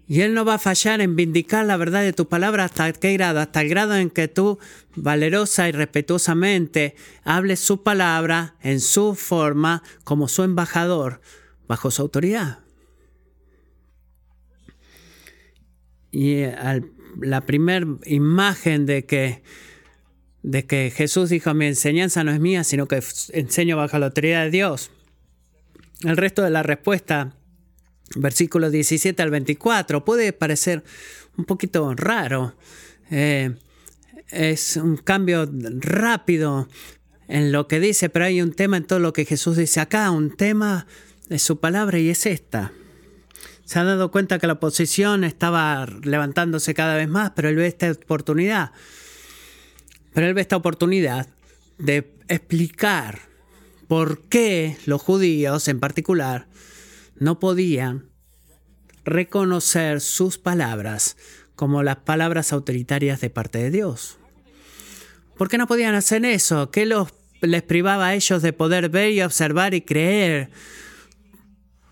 Y 0.09 0.23
Él 0.23 0.33
no 0.33 0.47
va 0.47 0.55
a 0.55 0.59
fallar 0.59 1.03
en 1.03 1.17
vindicar 1.17 1.67
la 1.67 1.77
verdad 1.77 2.03
de 2.03 2.15
tu 2.15 2.29
palabra 2.29 2.65
hasta 2.65 2.91
qué 2.95 3.13
grado, 3.13 3.41
hasta 3.41 3.61
el 3.61 3.69
grado 3.69 3.95
en 3.95 4.09
que 4.09 4.27
tú 4.27 4.59
valerosa 4.97 5.69
y 5.69 5.73
respetuosamente 5.73 6.97
hables 7.25 7.61
su 7.61 7.83
palabra 7.83 8.55
en 8.63 8.81
su 8.81 9.15
forma 9.15 9.83
como 10.05 10.27
su 10.27 10.45
embajador, 10.45 11.21
bajo 11.69 11.91
su 11.91 12.01
autoridad. 12.01 12.61
Y 16.11 16.37
eh, 16.37 16.57
la 17.21 17.43
primera 17.43 17.87
imagen 18.07 18.87
de 18.87 19.05
que, 19.05 19.43
de 20.43 20.65
que 20.65 20.91
Jesús 20.91 21.29
dijo, 21.29 21.53
mi 21.53 21.67
enseñanza 21.67 22.25
no 22.25 22.31
es 22.31 22.41
mía, 22.41 22.65
sino 22.65 22.89
que 22.89 23.03
enseño 23.35 23.77
bajo 23.77 23.99
la 23.99 24.07
autoridad 24.07 24.45
de 24.45 24.51
Dios. 24.51 24.91
El 26.03 26.17
resto 26.17 26.43
de 26.43 26.51
la 26.51 26.63
respuesta, 26.63 27.35
versículos 28.17 28.73
17 28.73 29.23
al 29.23 29.31
24, 29.31 30.05
puede 30.05 30.33
parecer 30.33 30.85
un 31.37 31.45
poquito 31.45 31.95
raro. 31.95 32.55
Eh, 33.11 33.55
es 34.31 34.77
un 34.77 34.97
cambio 34.97 35.49
rápido 35.81 36.69
en 37.29 37.53
lo 37.53 37.69
que 37.69 37.81
dice, 37.81 38.09
pero 38.09 38.25
hay 38.25 38.43
un 38.43 38.53
tema 38.53 38.77
en 38.77 38.85
todo 38.85 38.99
lo 38.99 39.13
que 39.13 39.25
Jesús 39.25 39.57
dice 39.57 39.81
acá, 39.81 40.11
un 40.11 40.37
tema 40.37 40.87
es 41.29 41.43
su 41.43 41.61
palabra 41.61 41.99
y 41.99 42.09
es 42.09 42.27
esta. 42.27 42.73
Se 43.65 43.79
ha 43.79 43.85
dado 43.85 44.11
cuenta 44.11 44.39
que 44.39 44.47
la 44.47 44.55
oposición 44.55 45.25
estaba 45.25 45.87
levantándose 46.03 46.73
cada 46.73 46.97
vez 46.97 47.09
más, 47.09 47.33
pero 47.37 47.51
él 47.51 47.57
ve 47.57 47.67
esta 47.67 47.91
oportunidad. 47.91 48.73
Pero 50.15 50.27
él 50.27 50.33
ve 50.33 50.41
esta 50.41 50.57
oportunidad 50.57 51.29
de 51.77 52.11
explicar 52.29 53.21
por 53.87 54.23
qué 54.23 54.79
los 54.87 55.03
judíos 55.03 55.69
en 55.69 55.81
particular 55.81 56.48
no 57.19 57.39
podían 57.39 58.11
reconocer 59.05 60.01
sus 60.01 60.39
palabras 60.39 61.17
como 61.55 61.83
las 61.83 61.97
palabras 61.97 62.53
autoritarias 62.53 63.21
de 63.21 63.31
parte 63.31 63.59
de 63.59 63.71
Dios. 63.71 64.19
¿Por 65.37 65.49
qué 65.49 65.59
no 65.59 65.67
podían 65.67 65.95
hacer 65.95 66.25
eso? 66.25 66.71
¿Qué 66.71 66.89
les 67.41 67.63
privaba 67.63 68.09
a 68.09 68.15
ellos 68.15 68.43
de 68.43 68.53
poder 68.53 68.89
ver 68.89 69.13
y 69.13 69.23
observar 69.23 69.75
y 69.75 69.83
creer 69.83 70.51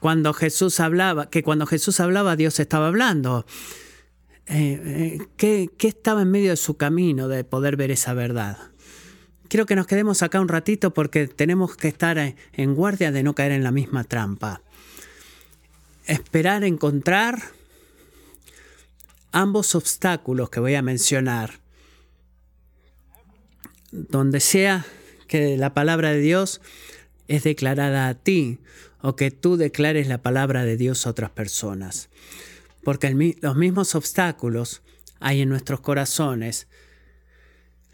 cuando 0.00 0.32
Jesús 0.32 0.78
hablaba, 0.80 1.30
que 1.30 1.42
cuando 1.42 1.66
Jesús 1.66 2.00
hablaba 2.00 2.36
Dios 2.36 2.60
estaba 2.60 2.88
hablando. 2.88 3.46
Eh, 4.46 4.80
eh, 4.84 5.18
¿qué, 5.36 5.68
¿Qué 5.76 5.88
estaba 5.88 6.22
en 6.22 6.30
medio 6.30 6.50
de 6.50 6.56
su 6.56 6.76
camino 6.76 7.26
de 7.26 7.42
poder 7.42 7.76
ver 7.76 7.90
esa 7.90 8.14
verdad? 8.14 8.58
Quiero 9.48 9.66
que 9.66 9.76
nos 9.76 9.86
quedemos 9.86 10.22
acá 10.22 10.40
un 10.40 10.48
ratito 10.48 10.92
porque 10.92 11.26
tenemos 11.26 11.76
que 11.76 11.88
estar 11.88 12.18
en 12.52 12.74
guardia 12.74 13.10
de 13.10 13.22
no 13.22 13.34
caer 13.34 13.52
en 13.52 13.64
la 13.64 13.70
misma 13.72 14.04
trampa. 14.04 14.62
Esperar 16.06 16.64
encontrar 16.64 17.40
ambos 19.32 19.74
obstáculos 19.74 20.50
que 20.50 20.60
voy 20.60 20.74
a 20.74 20.82
mencionar. 20.82 21.60
Donde 23.90 24.40
sea 24.40 24.86
que 25.28 25.56
la 25.56 25.74
palabra 25.74 26.12
de 26.12 26.20
Dios 26.20 26.60
es 27.28 27.42
declarada 27.42 28.08
a 28.08 28.14
ti 28.14 28.58
o 29.02 29.16
que 29.16 29.30
tú 29.30 29.56
declares 29.56 30.08
la 30.08 30.18
palabra 30.18 30.64
de 30.64 30.76
Dios 30.76 31.06
a 31.06 31.10
otras 31.10 31.30
personas. 31.30 32.08
Porque 32.82 33.36
los 33.40 33.56
mismos 33.56 33.94
obstáculos 33.94 34.82
hay 35.20 35.40
en 35.40 35.48
nuestros 35.48 35.80
corazones, 35.80 36.68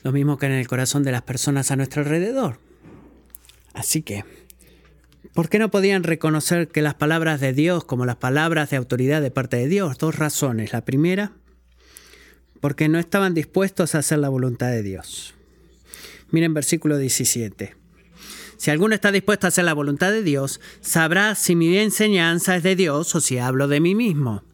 lo 0.02 0.12
mismo 0.12 0.36
que 0.36 0.46
en 0.46 0.52
el 0.52 0.68
corazón 0.68 1.02
de 1.02 1.12
las 1.12 1.22
personas 1.22 1.70
a 1.70 1.76
nuestro 1.76 2.02
alrededor. 2.02 2.58
Así 3.72 4.02
que, 4.02 4.24
¿por 5.34 5.48
qué 5.48 5.58
no 5.58 5.70
podían 5.70 6.02
reconocer 6.02 6.68
que 6.68 6.82
las 6.82 6.94
palabras 6.94 7.40
de 7.40 7.52
Dios 7.52 7.84
como 7.84 8.06
las 8.06 8.16
palabras 8.16 8.70
de 8.70 8.76
autoridad 8.76 9.22
de 9.22 9.30
parte 9.30 9.56
de 9.56 9.68
Dios? 9.68 9.98
Dos 9.98 10.16
razones. 10.16 10.72
La 10.72 10.84
primera, 10.84 11.32
porque 12.60 12.88
no 12.88 12.98
estaban 12.98 13.34
dispuestos 13.34 13.94
a 13.94 13.98
hacer 13.98 14.18
la 14.18 14.28
voluntad 14.28 14.68
de 14.68 14.82
Diren 14.82 16.54
versículo 16.54 16.98
17. 16.98 17.76
Si 18.56 18.70
alguno 18.70 18.94
está 18.94 19.10
dispuesto 19.10 19.46
a 19.46 19.48
hacer 19.48 19.64
la 19.64 19.74
voluntad 19.74 20.12
de 20.12 20.22
Dios, 20.22 20.60
sabrá 20.80 21.34
si 21.34 21.56
mi 21.56 21.76
enseñanza 21.76 22.54
es 22.56 22.62
de 22.62 22.76
Dios 22.76 23.14
o 23.14 23.20
si 23.20 23.38
hablo 23.38 23.66
de 23.66 23.80
mí 23.80 23.94
mismo. 23.94 24.44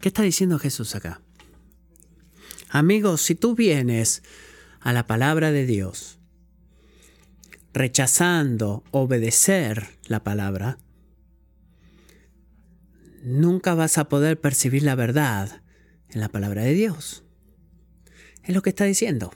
¿Qué 0.00 0.08
está 0.08 0.22
diciendo 0.22 0.58
Jesús 0.58 0.96
acá? 0.96 1.20
Amigos, 2.74 3.20
si 3.20 3.34
tú 3.34 3.54
vienes 3.54 4.22
a 4.80 4.94
la 4.94 5.06
palabra 5.06 5.52
de 5.52 5.66
Dios, 5.66 6.18
rechazando 7.74 8.82
obedecer 8.92 9.98
la 10.06 10.24
palabra, 10.24 10.78
nunca 13.22 13.74
vas 13.74 13.98
a 13.98 14.08
poder 14.08 14.40
percibir 14.40 14.84
la 14.84 14.94
verdad 14.94 15.60
en 16.08 16.20
la 16.20 16.30
palabra 16.30 16.62
de 16.62 16.72
Dios. 16.72 17.24
Es 18.42 18.54
lo 18.54 18.62
que 18.62 18.70
está 18.70 18.84
diciendo. 18.84 19.34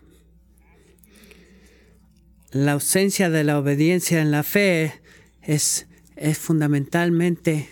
La 2.53 2.73
ausencia 2.73 3.29
de 3.29 3.45
la 3.45 3.59
obediencia 3.59 4.23
en 4.23 4.31
la 4.31 4.45
fe 4.45 5.03
es, 5.43 5.89
es 6.17 6.39
fundamentalmente 6.39 7.69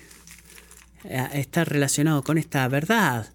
eh, 1.05 1.29
está 1.33 1.65
relacionado 1.65 2.23
con 2.23 2.37
esta 2.37 2.69
verdad. 2.69 3.34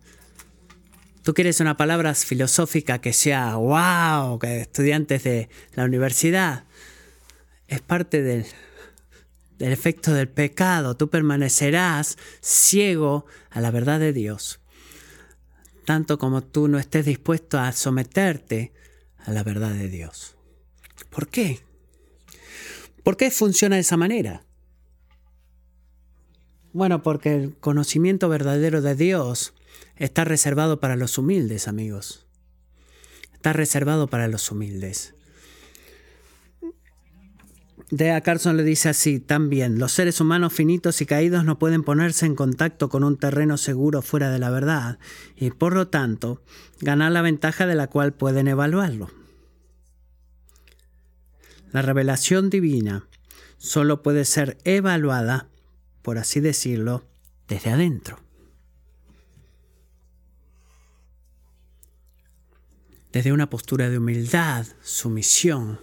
Tú 1.23 1.33
quieres 1.33 1.59
una 1.59 1.77
palabra 1.77 2.15
filosófica 2.15 2.99
que 2.99 3.13
sea 3.13 3.55
wow, 3.55 4.39
que 4.39 4.61
estudiantes 4.61 5.23
de 5.23 5.49
la 5.73 5.83
universidad. 5.83 6.63
Es 7.67 7.81
parte 7.81 8.23
del, 8.23 8.45
del 9.57 9.71
efecto 9.71 10.13
del 10.13 10.29
pecado. 10.29 10.95
Tú 10.95 11.09
permanecerás 11.09 12.17
ciego 12.41 13.25
a 13.49 13.61
la 13.61 13.69
verdad 13.69 13.99
de 13.99 14.13
Dios. 14.13 14.59
Tanto 15.85 16.17
como 16.17 16.41
tú 16.41 16.67
no 16.67 16.79
estés 16.79 17.05
dispuesto 17.05 17.59
a 17.59 17.71
someterte 17.73 18.71
a 19.17 19.31
la 19.31 19.43
verdad 19.43 19.71
de 19.71 19.89
Dios. 19.89 20.37
¿Por 21.09 21.27
qué? 21.27 21.59
¿Por 23.03 23.17
qué 23.17 23.29
funciona 23.31 23.75
de 23.75 23.81
esa 23.81 23.97
manera? 23.97 24.45
Bueno, 26.71 27.01
porque 27.01 27.35
el 27.35 27.57
conocimiento 27.57 28.29
verdadero 28.29 28.81
de 28.81 28.95
Dios 28.95 29.53
está 29.99 30.25
reservado 30.25 30.79
para 30.79 30.95
los 30.95 31.19
humildes, 31.19 31.67
amigos. 31.67 32.25
Está 33.33 33.53
reservado 33.53 34.07
para 34.07 34.27
los 34.27 34.51
humildes. 34.51 35.13
Dea 37.91 38.21
Carson 38.21 38.57
le 38.57 38.63
dice 38.63 38.89
así 38.89 39.19
también, 39.19 39.77
los 39.77 39.91
seres 39.91 40.19
humanos 40.19 40.53
finitos 40.53 41.01
y 41.01 41.05
caídos 41.05 41.45
no 41.45 41.59
pueden 41.59 41.83
ponerse 41.83 42.25
en 42.25 42.35
contacto 42.35 42.89
con 42.89 43.03
un 43.03 43.17
terreno 43.17 43.57
seguro 43.57 44.01
fuera 44.01 44.31
de 44.31 44.39
la 44.39 44.49
verdad 44.49 44.99
y 45.35 45.51
por 45.51 45.73
lo 45.73 45.87
tanto 45.87 46.43
ganar 46.81 47.11
la 47.11 47.21
ventaja 47.21 47.67
de 47.67 47.75
la 47.75 47.87
cual 47.87 48.13
pueden 48.13 48.47
evaluarlo. 48.47 49.09
La 51.71 51.81
revelación 51.81 52.49
divina 52.49 53.07
solo 53.57 54.01
puede 54.01 54.25
ser 54.25 54.57
evaluada 54.63 55.49
por 56.01 56.17
así 56.17 56.39
decirlo, 56.39 57.05
desde 57.47 57.71
adentro. 57.71 58.19
Desde 63.11 63.31
una 63.31 63.49
postura 63.49 63.89
de 63.89 63.97
humildad, 63.97 64.65
sumisión. 64.81 65.79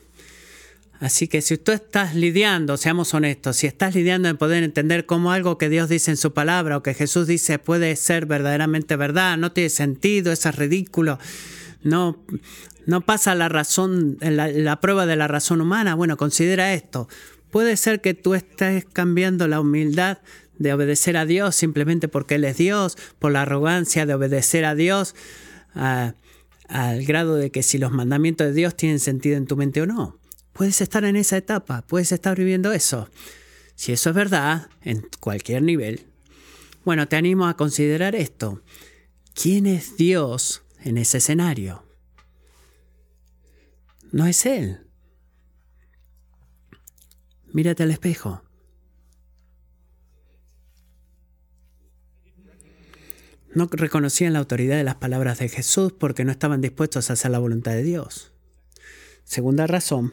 Así 1.00 1.28
que 1.28 1.42
si 1.42 1.58
tú 1.58 1.72
estás 1.72 2.14
lidiando, 2.14 2.76
seamos 2.76 3.12
honestos, 3.12 3.56
si 3.56 3.66
estás 3.66 3.94
lidiando 3.94 4.28
en 4.28 4.38
poder 4.38 4.62
entender 4.62 5.04
cómo 5.04 5.30
algo 5.30 5.58
que 5.58 5.68
Dios 5.68 5.88
dice 5.88 6.10
en 6.10 6.16
su 6.16 6.32
palabra 6.32 6.78
o 6.78 6.82
que 6.82 6.94
Jesús 6.94 7.26
dice 7.26 7.58
puede 7.58 7.96
ser 7.96 8.24
verdaderamente 8.26 8.96
verdad, 8.96 9.36
no 9.36 9.52
tiene 9.52 9.68
sentido, 9.68 10.32
es 10.32 10.56
ridículo, 10.56 11.18
no, 11.82 12.24
no 12.86 13.02
pasa 13.02 13.34
la 13.34 13.50
razón, 13.50 14.16
la, 14.20 14.48
la 14.48 14.80
prueba 14.80 15.04
de 15.04 15.16
la 15.16 15.28
razón 15.28 15.60
humana, 15.60 15.94
bueno, 15.94 16.16
considera 16.16 16.72
esto. 16.72 17.08
Puede 17.50 17.76
ser 17.76 18.00
que 18.00 18.14
tú 18.14 18.34
estés 18.34 18.86
cambiando 18.90 19.48
la 19.48 19.60
humildad 19.60 20.18
de 20.58 20.72
obedecer 20.72 21.18
a 21.18 21.26
Dios 21.26 21.54
simplemente 21.56 22.08
porque 22.08 22.36
Él 22.36 22.44
es 22.44 22.56
Dios, 22.56 22.96
por 23.18 23.32
la 23.32 23.42
arrogancia 23.42 24.06
de 24.06 24.14
obedecer 24.14 24.64
a 24.64 24.74
Dios, 24.74 25.14
al 26.68 27.04
grado 27.04 27.36
de 27.36 27.50
que 27.50 27.62
si 27.62 27.78
los 27.78 27.92
mandamientos 27.92 28.46
de 28.48 28.52
Dios 28.52 28.76
tienen 28.76 29.00
sentido 29.00 29.36
en 29.36 29.46
tu 29.46 29.56
mente 29.56 29.82
o 29.82 29.86
no. 29.86 30.18
Puedes 30.52 30.80
estar 30.80 31.04
en 31.04 31.16
esa 31.16 31.36
etapa, 31.36 31.82
puedes 31.86 32.12
estar 32.12 32.36
viviendo 32.36 32.72
eso. 32.72 33.08
Si 33.74 33.92
eso 33.92 34.10
es 34.10 34.16
verdad, 34.16 34.68
en 34.82 35.06
cualquier 35.20 35.62
nivel, 35.62 36.06
bueno, 36.84 37.08
te 37.08 37.16
animo 37.16 37.46
a 37.46 37.56
considerar 37.56 38.14
esto. 38.14 38.62
¿Quién 39.34 39.66
es 39.66 39.96
Dios 39.96 40.62
en 40.82 40.96
ese 40.96 41.18
escenario? 41.18 41.84
No 44.12 44.26
es 44.26 44.46
Él. 44.46 44.86
Mírate 47.52 47.82
al 47.82 47.90
espejo. 47.90 48.45
No 53.56 53.70
reconocían 53.72 54.34
la 54.34 54.40
autoridad 54.40 54.76
de 54.76 54.84
las 54.84 54.96
palabras 54.96 55.38
de 55.38 55.48
Jesús 55.48 55.94
porque 55.98 56.26
no 56.26 56.30
estaban 56.30 56.60
dispuestos 56.60 57.08
a 57.08 57.14
hacer 57.14 57.30
la 57.30 57.38
voluntad 57.38 57.72
de 57.72 57.82
Dios. 57.82 58.30
Segunda 59.24 59.66
razón, 59.66 60.12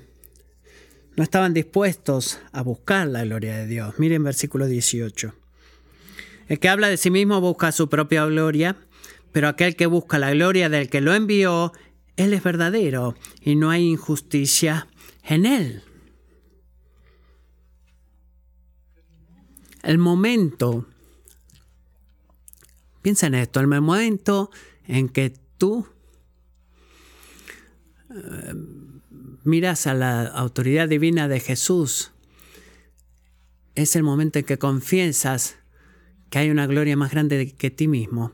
no 1.18 1.24
estaban 1.24 1.54
dispuestos 1.54 2.40
a 2.54 2.62
buscar 2.62 3.06
la 3.08 3.26
gloria 3.26 3.58
de 3.58 3.68
Dios. 3.68 3.96
Miren 3.98 4.24
versículo 4.24 4.66
18. 4.66 5.36
El 6.48 6.60
que 6.60 6.70
habla 6.70 6.88
de 6.88 6.96
sí 6.96 7.12
mismo 7.12 7.42
busca 7.42 7.74
su 7.74 7.90
propia 7.90 8.24
gloria, 8.28 8.78
pero 9.34 9.50
aquel 9.50 9.76
que 9.76 9.88
busca 9.88 10.20
la 10.20 10.32
gloria 10.32 10.70
del 10.70 10.90
que 10.90 11.02
lo 11.02 11.14
envió, 11.14 11.74
él 12.16 12.32
es 12.32 12.44
verdadero 12.44 13.14
y 13.42 13.56
no 13.56 13.72
hay 13.72 13.90
injusticia 13.90 14.88
en 15.26 15.46
él. 15.46 15.84
el 19.84 19.98
momento, 19.98 20.86
piensa 23.04 23.28
en 23.28 23.36
esto, 23.36 23.60
el 23.60 23.68
momento 23.68 24.50
en 24.88 25.10
que 25.10 25.36
tú 25.60 25.86
eh, 28.10 28.54
miras 29.44 29.86
a 29.86 29.94
la 29.94 30.26
autoridad 30.26 30.88
divina 30.90 31.28
de 31.28 31.40
Jesús, 31.40 32.12
es 33.76 33.96
el 33.96 34.04
momento 34.04 34.40
en 34.40 34.46
que 34.46 34.58
confiesas 34.58 35.58
que 36.30 36.40
hay 36.40 36.50
una 36.50 36.66
gloria 36.66 36.98
más 36.98 37.12
grande 37.12 37.54
que 37.54 37.70
ti 37.70 37.88
mismo, 37.88 38.34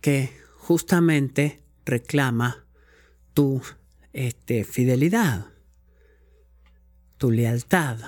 que 0.00 0.30
justamente 0.56 1.62
reclama 1.84 2.64
tu 3.34 3.60
este, 4.12 4.64
fidelidad, 4.64 5.46
tu 7.18 7.30
lealtad. 7.30 7.98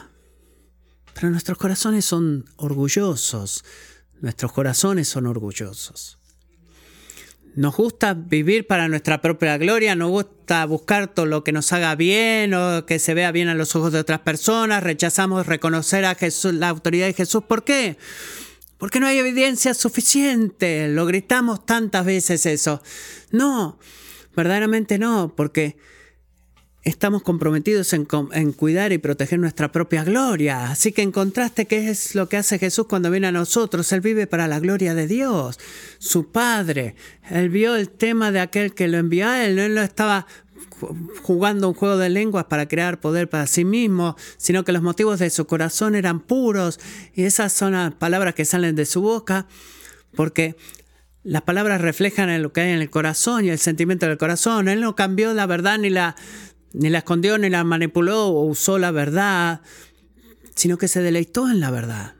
Pero 1.15 1.31
nuestros 1.31 1.59
corazones 1.59 2.05
son 2.05 2.45
orgullosos. 2.57 3.65
Nuestros 4.21 4.53
corazones 4.53 5.09
son 5.09 5.27
orgullosos. 5.27 6.19
Nos 7.55 7.77
gusta 7.77 8.15
vivir 8.15 8.67
para 8.67 8.89
nuestra 8.89 9.21
propia 9.21 9.59
gloria, 9.59 9.97
nos 9.97 10.11
gusta 10.11 10.65
buscar 10.65 11.13
todo 11.13 11.27
lo 11.27 11.43
que 11.43 11.51
nos 11.51 11.73
haga 11.73 11.97
bien 11.97 12.55
o 12.55 12.87
que 12.87 12.99
se 12.99 13.15
vea 13.15 13.33
bien 13.33 13.49
a 13.49 13.55
los 13.55 13.75
ojos 13.75 13.93
de 13.93 13.99
otras 13.99 14.21
personas, 14.21 14.83
rechazamos 14.83 15.47
reconocer 15.47 16.05
a 16.05 16.15
Jesús, 16.15 16.55
la 16.55 16.69
autoridad 16.69 17.07
de 17.07 17.15
Jesús. 17.15 17.43
¿Por 17.45 17.65
qué? 17.65 17.97
Porque 18.77 19.01
no 19.01 19.07
hay 19.09 19.19
evidencia 19.19 19.75
suficiente. 19.75 20.89
Lo 20.89 21.05
gritamos 21.05 21.67
tantas 21.67 22.07
veces 22.07 22.47
eso. 22.47 22.81
No, 23.33 23.79
verdaderamente 24.37 24.99
no, 24.99 25.35
porque 25.37 25.79
estamos 26.89 27.23
comprometidos 27.23 27.93
en, 27.93 28.07
cuidar 28.53 28.93
y 28.93 28.99
proteger 28.99 29.39
nuestra 29.39 29.71
propia 29.71 30.05
gloria. 30.05 30.71
Así 30.71 30.93
que 30.93 31.03
en 31.03 31.13
contraste, 31.13 31.67
¿qué 31.67 31.91
es 31.91 32.15
lo 32.15 32.29
que 32.29 32.37
hace 32.37 32.59
Jesús 32.59 32.87
cuando 32.87 33.11
viene 33.11 33.27
a 33.27 33.33
nosotros? 33.33 33.93
Él 33.93 34.01
vive 34.01 34.27
para 34.27 34.49
la 34.49 34.59
gloria 34.59 34.95
de 34.95 35.07
Dios, 35.07 35.59
su 35.99 36.31
Padre. 36.31 36.95
Él 37.31 37.51
vio 37.51 37.77
el 37.77 37.91
tema 37.91 38.33
de 38.33 38.41
aquel 38.41 38.75
que 38.75 38.89
lo 38.89 38.99
envió 38.99 39.29
a 39.29 39.45
él. 39.45 39.59
Él 39.59 39.75
no 39.75 39.83
estaba 39.83 40.27
jugando 41.23 41.69
un 41.69 41.75
juego 41.75 41.99
de 41.99 42.09
lenguas 42.09 42.45
para 42.45 42.69
crear 42.69 43.01
poder 43.01 43.29
para 43.29 43.47
sí 43.47 43.65
mismo, 43.65 44.17
sino 44.37 44.65
que 44.65 44.73
los 44.73 44.83
motivos 44.83 45.19
de 45.19 45.31
su 45.31 45.47
corazón 45.47 45.95
eran 45.95 46.21
puros 46.21 46.79
y 47.15 47.25
esas 47.25 47.53
son 47.53 47.73
las 47.73 47.95
palabras 47.95 48.35
que 48.35 48.45
salen 48.45 48.77
de 48.77 48.87
su 48.87 49.01
boca, 49.01 49.47
porque 50.15 50.57
las 51.25 51.43
palabras 51.43 51.81
reflejan 51.81 52.41
lo 52.41 52.53
que 52.53 52.63
hay 52.63 52.71
en 52.71 52.81
el 52.81 52.91
corazón 52.91 53.45
y 53.45 53.51
el 53.51 53.59
sentimiento 53.59 54.07
del 54.07 54.17
corazón. 54.17 54.69
Él 54.69 54.81
no 54.81 54.95
cambió 54.95 55.35
la 55.35 55.47
verdad 55.47 55.79
ni 55.79 55.91
la 55.91 56.17
ni 56.73 56.91
la 56.91 56.99
escondió, 56.99 57.39
ni 57.39 57.51
la 57.51 57.65
manipuló 57.65 58.27
o 58.27 58.45
usó 58.45 58.79
la 58.79 58.91
verdad, 58.91 59.61
sino 60.55 60.79
que 60.79 60.89
se 60.89 61.03
deleitó 61.03 61.49
en 61.49 61.61
la 61.61 61.71
verdad. 61.71 62.15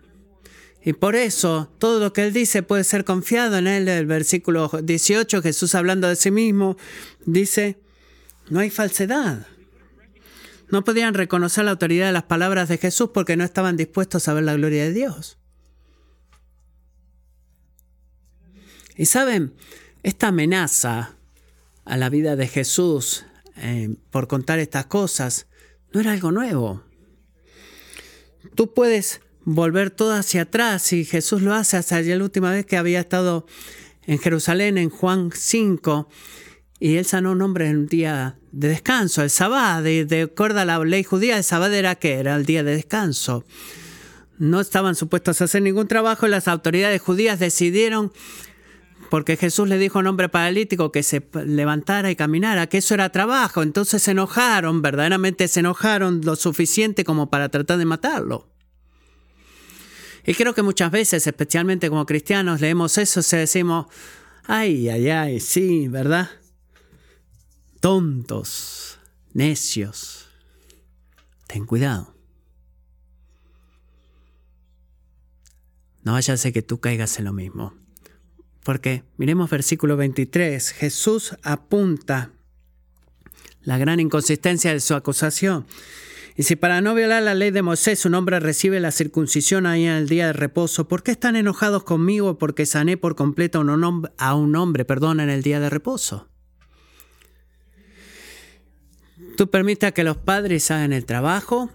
Y 0.83 0.93
por 0.95 1.17
eso 1.17 1.71
todo 1.79 2.01
lo 2.01 2.13
que 2.13 2.23
él 2.23 2.33
dice 2.33 2.63
puede 2.63 2.85
ser 2.85 3.05
confiado 3.05 3.59
en 3.59 3.67
él. 3.67 3.89
El 3.89 4.07
versículo 4.07 4.71
18, 4.83 5.43
Jesús 5.43 5.75
hablando 5.75 6.09
de 6.09 6.17
sí 6.17 6.31
mismo, 6.31 6.77
dice, 7.27 7.79
no 8.49 8.61
hay 8.61 8.71
falsedad. 8.71 9.47
No 10.71 10.85
podían 10.85 11.15
reconocer 11.15 11.65
la 11.65 11.73
autoridad 11.73 12.07
de 12.07 12.13
las 12.13 12.25
palabras 12.25 12.69
de 12.69 12.79
Jesús 12.79 13.11
porque 13.13 13.37
no 13.37 13.45
estaban 13.45 13.77
dispuestos 13.77 14.29
a 14.29 14.35
ver 14.35 14.45
la 14.45 14.55
gloria 14.55 14.85
de 14.85 14.93
Dios. 14.93 15.39
Y 18.97 19.07
saben, 19.07 19.55
esta 20.03 20.29
amenaza 20.29 21.17
a 21.85 21.97
la 21.97 22.11
vida 22.11 22.37
de 22.37 22.49
Jesús 22.49 23.25
eh, 23.61 23.97
por 24.11 24.29
contar 24.29 24.59
estas 24.59 24.87
cosas, 24.87 25.47
no 25.93 26.01
era 26.01 26.13
algo 26.13 26.33
nuevo. 26.33 26.83
Tú 28.55 28.73
puedes 28.75 29.21
volver 29.45 29.91
todo 29.91 30.13
hacia 30.13 30.43
atrás 30.43 30.93
y 30.93 31.05
Jesús 31.05 31.43
lo 31.43 31.55
hace 31.55 31.77
hasta 31.77 32.01
la 32.01 32.23
última 32.23 32.51
vez 32.51 32.67
que 32.67 32.77
había 32.77 33.01
estado 33.01 33.47
en 34.07 34.19
Jerusalén, 34.19 34.79
en 34.79 34.91
Juan 34.91 35.31
5, 35.35 36.09
y 36.81 36.97
él 36.97 37.05
sanó 37.05 37.33
un 37.33 37.43
hombre 37.43 37.69
en 37.69 37.79
un 37.79 37.87
día 37.87 38.39
de 38.53 38.69
descanso, 38.69 39.23
el 39.23 39.31
sábado, 39.31 39.83
de, 39.83 40.05
de 40.05 40.23
acuerdo 40.23 40.61
a 40.61 40.65
la 40.65 40.79
ley 40.85 41.03
judía, 41.03 41.37
el 41.37 41.45
sábado 41.45 41.75
era 41.75 41.95
que 41.97 42.15
era 42.15 42.37
el 42.37 42.47
día 42.47 42.63
de 42.63 42.77
descanso. 42.77 43.45
No 44.39 44.61
estaban 44.61 44.95
supuestos 44.95 45.41
a 45.41 45.45
hacer 45.45 45.63
ningún 45.63 45.89
trabajo 45.89 46.27
y 46.27 46.31
las 46.31 46.49
autoridades 46.49 47.03
judías 47.03 47.39
decidieron 47.39 48.13
porque 49.11 49.37
Jesús 49.37 49.69
le 49.69 49.79
dijo 49.79 49.99
a 49.99 50.01
un 50.01 50.07
hombre 50.07 50.29
paralítico 50.29 50.93
que 50.93 51.03
se 51.03 51.27
levantara 51.47 52.11
y 52.11 52.17
caminara, 52.17 52.67
que 52.67 52.79
eso 52.79 52.95
era 52.95 53.11
trabajo. 53.11 53.63
Entonces 53.63 54.03
se 54.03 54.11
enojaron, 54.11 54.83
verdaderamente 54.83 55.49
se 55.49 55.61
enojaron 55.61 56.21
lo 56.25 56.37
suficiente 56.37 57.05
como 57.05 57.31
para 57.31 57.49
tratar 57.49 57.79
de 57.79 57.85
matarlo. 57.85 58.49
Y 60.27 60.35
creo 60.35 60.55
que 60.55 60.63
muchas 60.63 60.91
veces, 60.91 61.27
especialmente 61.27 61.89
como 61.89 62.05
cristianos, 62.05 62.61
leemos 62.61 62.99
eso 62.99 63.21
y 63.21 63.39
decimos, 63.39 63.87
ay, 64.45 64.89
ay, 64.91 65.09
ay, 65.09 65.41
sí, 65.41 65.89
¿verdad? 65.89 66.29
Tontos, 67.81 68.99
necios. 69.33 70.29
Ten 71.47 71.65
cuidado. 71.65 72.15
No 76.03 76.13
vaya 76.13 76.35
a 76.35 76.37
ser 76.37 76.53
que 76.53 76.63
tú 76.63 76.79
caigas 76.81 77.19
en 77.19 77.25
lo 77.25 77.33
mismo. 77.33 77.75
Porque 78.69 79.03
miremos 79.17 79.49
versículo 79.49 79.97
23, 79.97 80.73
Jesús 80.73 81.35
apunta 81.43 82.33
la 83.63 83.79
gran 83.79 83.99
inconsistencia 83.99 84.75
de 84.75 84.81
su 84.81 84.93
acusación. 84.93 85.67
Y 86.37 86.43
si 86.43 86.55
para 86.55 86.83
no 86.83 86.95
violar 86.95 87.23
la 87.23 87.33
ley 87.33 87.51
de 87.51 87.63
Moisés 87.63 88.05
un 88.05 88.15
hombre 88.15 88.41
recibe 88.41 88.79
la 88.79 88.91
circuncisión 88.91 89.65
ahí 89.65 89.87
en 89.87 89.93
el 89.93 90.07
día 90.07 90.27
de 90.27 90.33
reposo, 90.35 90.87
¿por 90.87 91.03
qué 91.03 91.13
están 91.13 91.35
enojados 91.35 91.83
conmigo 91.85 92.37
porque 92.37 92.67
sané 92.67 92.99
por 92.99 93.17
completo 93.17 93.65
a 94.19 94.35
un 94.35 94.57
hombre, 94.57 94.85
perdón, 94.85 95.21
en 95.21 95.31
el 95.31 95.43
día 95.43 95.61
de 95.61 95.71
reposo? 95.71 96.29
Tú 99.39 99.49
permitas 99.49 99.93
que 99.93 100.05
los 100.05 100.19
padres 100.19 100.71
hagan 100.71 100.93
el 100.93 101.07
trabajo 101.07 101.71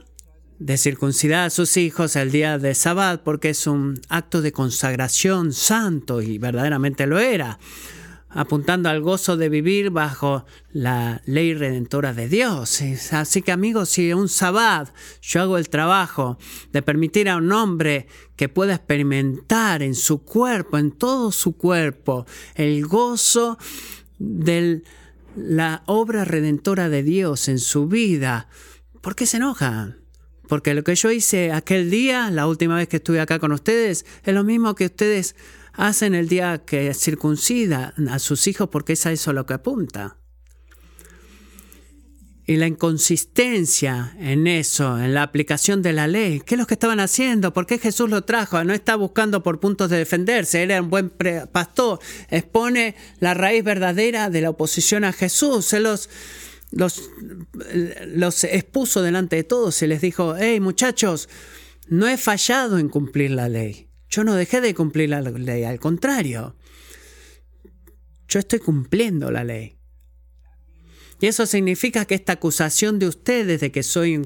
de 0.59 0.77
circuncidar 0.77 1.47
a 1.47 1.49
sus 1.49 1.77
hijos 1.77 2.15
el 2.15 2.31
día 2.31 2.57
de 2.57 2.75
Sabbat 2.75 3.21
porque 3.21 3.49
es 3.49 3.67
un 3.67 3.99
acto 4.09 4.41
de 4.41 4.51
consagración 4.51 5.53
santo 5.53 6.21
y 6.21 6.37
verdaderamente 6.37 7.07
lo 7.07 7.19
era, 7.19 7.59
apuntando 8.29 8.89
al 8.89 9.01
gozo 9.01 9.37
de 9.37 9.49
vivir 9.49 9.89
bajo 9.89 10.45
la 10.71 11.21
ley 11.25 11.53
redentora 11.53 12.13
de 12.13 12.27
Dios. 12.27 12.81
Así 13.11 13.41
que 13.41 13.51
amigos, 13.51 13.89
si 13.89 14.13
un 14.13 14.29
Sabbat 14.29 14.93
yo 15.21 15.41
hago 15.41 15.57
el 15.57 15.69
trabajo 15.69 16.37
de 16.71 16.81
permitir 16.81 17.29
a 17.29 17.37
un 17.37 17.51
hombre 17.51 18.07
que 18.35 18.49
pueda 18.49 18.75
experimentar 18.75 19.83
en 19.83 19.95
su 19.95 20.23
cuerpo, 20.23 20.77
en 20.77 20.91
todo 20.91 21.31
su 21.31 21.57
cuerpo, 21.57 22.25
el 22.55 22.85
gozo 22.85 23.57
de 24.19 24.83
la 25.35 25.83
obra 25.87 26.25
redentora 26.25 26.89
de 26.89 27.03
Dios 27.03 27.47
en 27.47 27.59
su 27.59 27.87
vida, 27.87 28.47
¿por 29.01 29.15
qué 29.15 29.25
se 29.25 29.37
enojan? 29.37 30.02
Porque 30.47 30.73
lo 30.73 30.83
que 30.83 30.95
yo 30.95 31.11
hice 31.11 31.51
aquel 31.51 31.89
día, 31.89 32.29
la 32.31 32.47
última 32.47 32.75
vez 32.75 32.87
que 32.87 32.97
estuve 32.97 33.19
acá 33.19 33.39
con 33.39 33.51
ustedes, 33.51 34.05
es 34.23 34.33
lo 34.33 34.43
mismo 34.43 34.75
que 34.75 34.85
ustedes 34.85 35.35
hacen 35.73 36.13
el 36.13 36.27
día 36.27 36.63
que 36.65 36.93
circuncida 36.93 37.93
a 38.09 38.19
sus 38.19 38.47
hijos 38.47 38.69
porque 38.69 38.93
es 38.93 39.05
a 39.05 39.11
eso 39.11 39.33
lo 39.33 39.45
que 39.45 39.53
apunta. 39.53 40.17
Y 42.45 42.57
la 42.57 42.67
inconsistencia 42.67 44.17
en 44.19 44.47
eso, 44.47 44.99
en 44.99 45.13
la 45.13 45.23
aplicación 45.23 45.81
de 45.81 45.93
la 45.93 46.07
ley, 46.07 46.41
¿qué 46.45 46.55
es 46.55 46.59
lo 46.59 46.67
que 46.67 46.73
estaban 46.73 46.99
haciendo? 46.99 47.53
¿Por 47.53 47.65
qué 47.65 47.79
Jesús 47.79 48.09
lo 48.09 48.25
trajo? 48.25 48.61
No 48.65 48.73
está 48.73 48.97
buscando 48.97 49.41
por 49.43 49.61
puntos 49.61 49.89
de 49.89 49.97
defenderse, 49.97 50.61
era 50.61 50.81
un 50.81 50.89
buen 50.89 51.09
pastor, 51.53 51.99
expone 52.29 52.95
la 53.19 53.33
raíz 53.33 53.63
verdadera 53.63 54.29
de 54.29 54.41
la 54.41 54.49
oposición 54.49 55.05
a 55.05 55.13
Jesús, 55.13 55.71
él 55.71 55.83
los 55.83 56.09
los, 56.75 57.09
los 58.07 58.43
expuso 58.43 59.01
delante 59.01 59.35
de 59.35 59.43
todos 59.43 59.81
y 59.81 59.87
les 59.87 60.01
dijo, 60.01 60.35
hey 60.37 60.59
muchachos, 60.59 61.29
no 61.87 62.07
he 62.07 62.17
fallado 62.17 62.79
en 62.79 62.89
cumplir 62.89 63.31
la 63.31 63.49
ley. 63.49 63.87
Yo 64.09 64.23
no 64.23 64.35
dejé 64.35 64.61
de 64.61 64.75
cumplir 64.75 65.09
la 65.09 65.21
ley, 65.21 65.63
al 65.63 65.79
contrario. 65.79 66.55
Yo 68.27 68.39
estoy 68.39 68.59
cumpliendo 68.59 69.31
la 69.31 69.43
ley. 69.43 69.77
Y 71.19 71.27
eso 71.27 71.45
significa 71.45 72.05
que 72.05 72.15
esta 72.15 72.33
acusación 72.33 72.99
de 72.99 73.07
ustedes 73.07 73.61
de 73.61 73.71
que 73.71 73.81
soy 73.81 74.17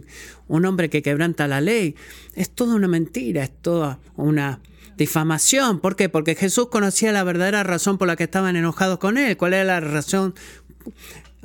un, 0.47 0.65
hombre 0.65 0.89
que 0.89 1.01
quebranta 1.01 1.47
la 1.47 1.61
ley 1.61 1.95
es 2.33 2.49
toda 2.49 2.75
una 2.75 2.87
mentira, 2.87 3.43
es 3.43 3.61
toda 3.61 3.99
una 4.15 4.61
difamación. 4.97 5.79
¿Por 5.79 5.95
qué? 5.95 6.09
Porque 6.09 6.35
Jesús 6.35 6.69
conocía 6.69 7.11
la 7.11 7.23
verdadera 7.23 7.63
razón 7.63 7.97
por 7.97 8.07
la 8.07 8.15
que 8.15 8.23
estaban 8.23 8.55
enojados 8.55 8.97
con 8.97 9.17
él. 9.17 9.37
¿Cuál 9.37 9.53
era 9.53 9.63
la 9.63 9.79
razón 9.79 10.33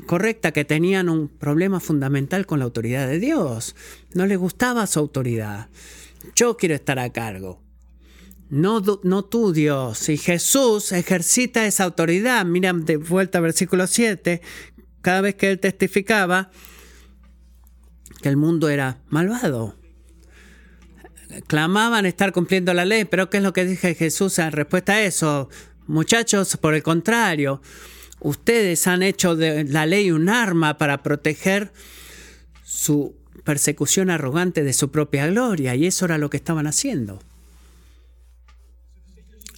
correcta 0.06 0.52
que 0.52 0.64
tenían 0.64 1.08
un 1.08 1.28
problema 1.28 1.80
fundamental 1.80 2.46
con 2.46 2.58
la 2.58 2.64
autoridad 2.64 3.06
de 3.06 3.18
Dios. 3.18 3.76
No 4.14 4.26
les 4.26 4.38
gustaba 4.38 4.86
su 4.86 4.98
autoridad. 4.98 5.68
Yo 6.34 6.56
quiero 6.56 6.74
estar 6.74 6.98
a 6.98 7.12
cargo. 7.12 7.60
No, 8.50 8.82
no 9.02 9.24
tú, 9.24 9.52
Dios. 9.52 10.08
Y 10.08 10.18
Jesús 10.18 10.92
ejercita 10.92 11.66
esa 11.66 11.84
autoridad. 11.84 12.44
Mira 12.44 12.72
de 12.72 12.96
vuelta 12.98 13.40
versículo 13.40 13.86
7. 13.86 14.42
Cada 15.00 15.20
vez 15.22 15.36
que 15.36 15.50
él 15.50 15.58
testificaba 15.58 16.50
que 18.22 18.28
el 18.28 18.36
mundo 18.36 18.68
era 18.68 19.00
malvado. 19.08 19.76
Clamaban 21.46 22.04
estar 22.04 22.32
cumpliendo 22.32 22.74
la 22.74 22.84
ley, 22.84 23.06
pero 23.06 23.30
¿qué 23.30 23.38
es 23.38 23.42
lo 23.42 23.54
que 23.54 23.64
dije 23.64 23.94
Jesús 23.94 24.38
en 24.38 24.52
respuesta 24.52 24.94
a 24.94 25.02
eso? 25.02 25.48
Muchachos, 25.86 26.56
por 26.58 26.74
el 26.74 26.82
contrario, 26.82 27.62
Ustedes 28.22 28.86
han 28.86 29.02
hecho 29.02 29.34
de 29.34 29.64
la 29.64 29.84
ley 29.84 30.12
un 30.12 30.28
arma 30.28 30.78
para 30.78 31.02
proteger 31.02 31.72
su 32.64 33.16
persecución 33.42 34.10
arrogante 34.10 34.62
de 34.62 34.72
su 34.72 34.92
propia 34.92 35.26
gloria, 35.26 35.74
y 35.74 35.86
eso 35.86 36.04
era 36.04 36.18
lo 36.18 36.30
que 36.30 36.36
estaban 36.36 36.68
haciendo. 36.68 37.20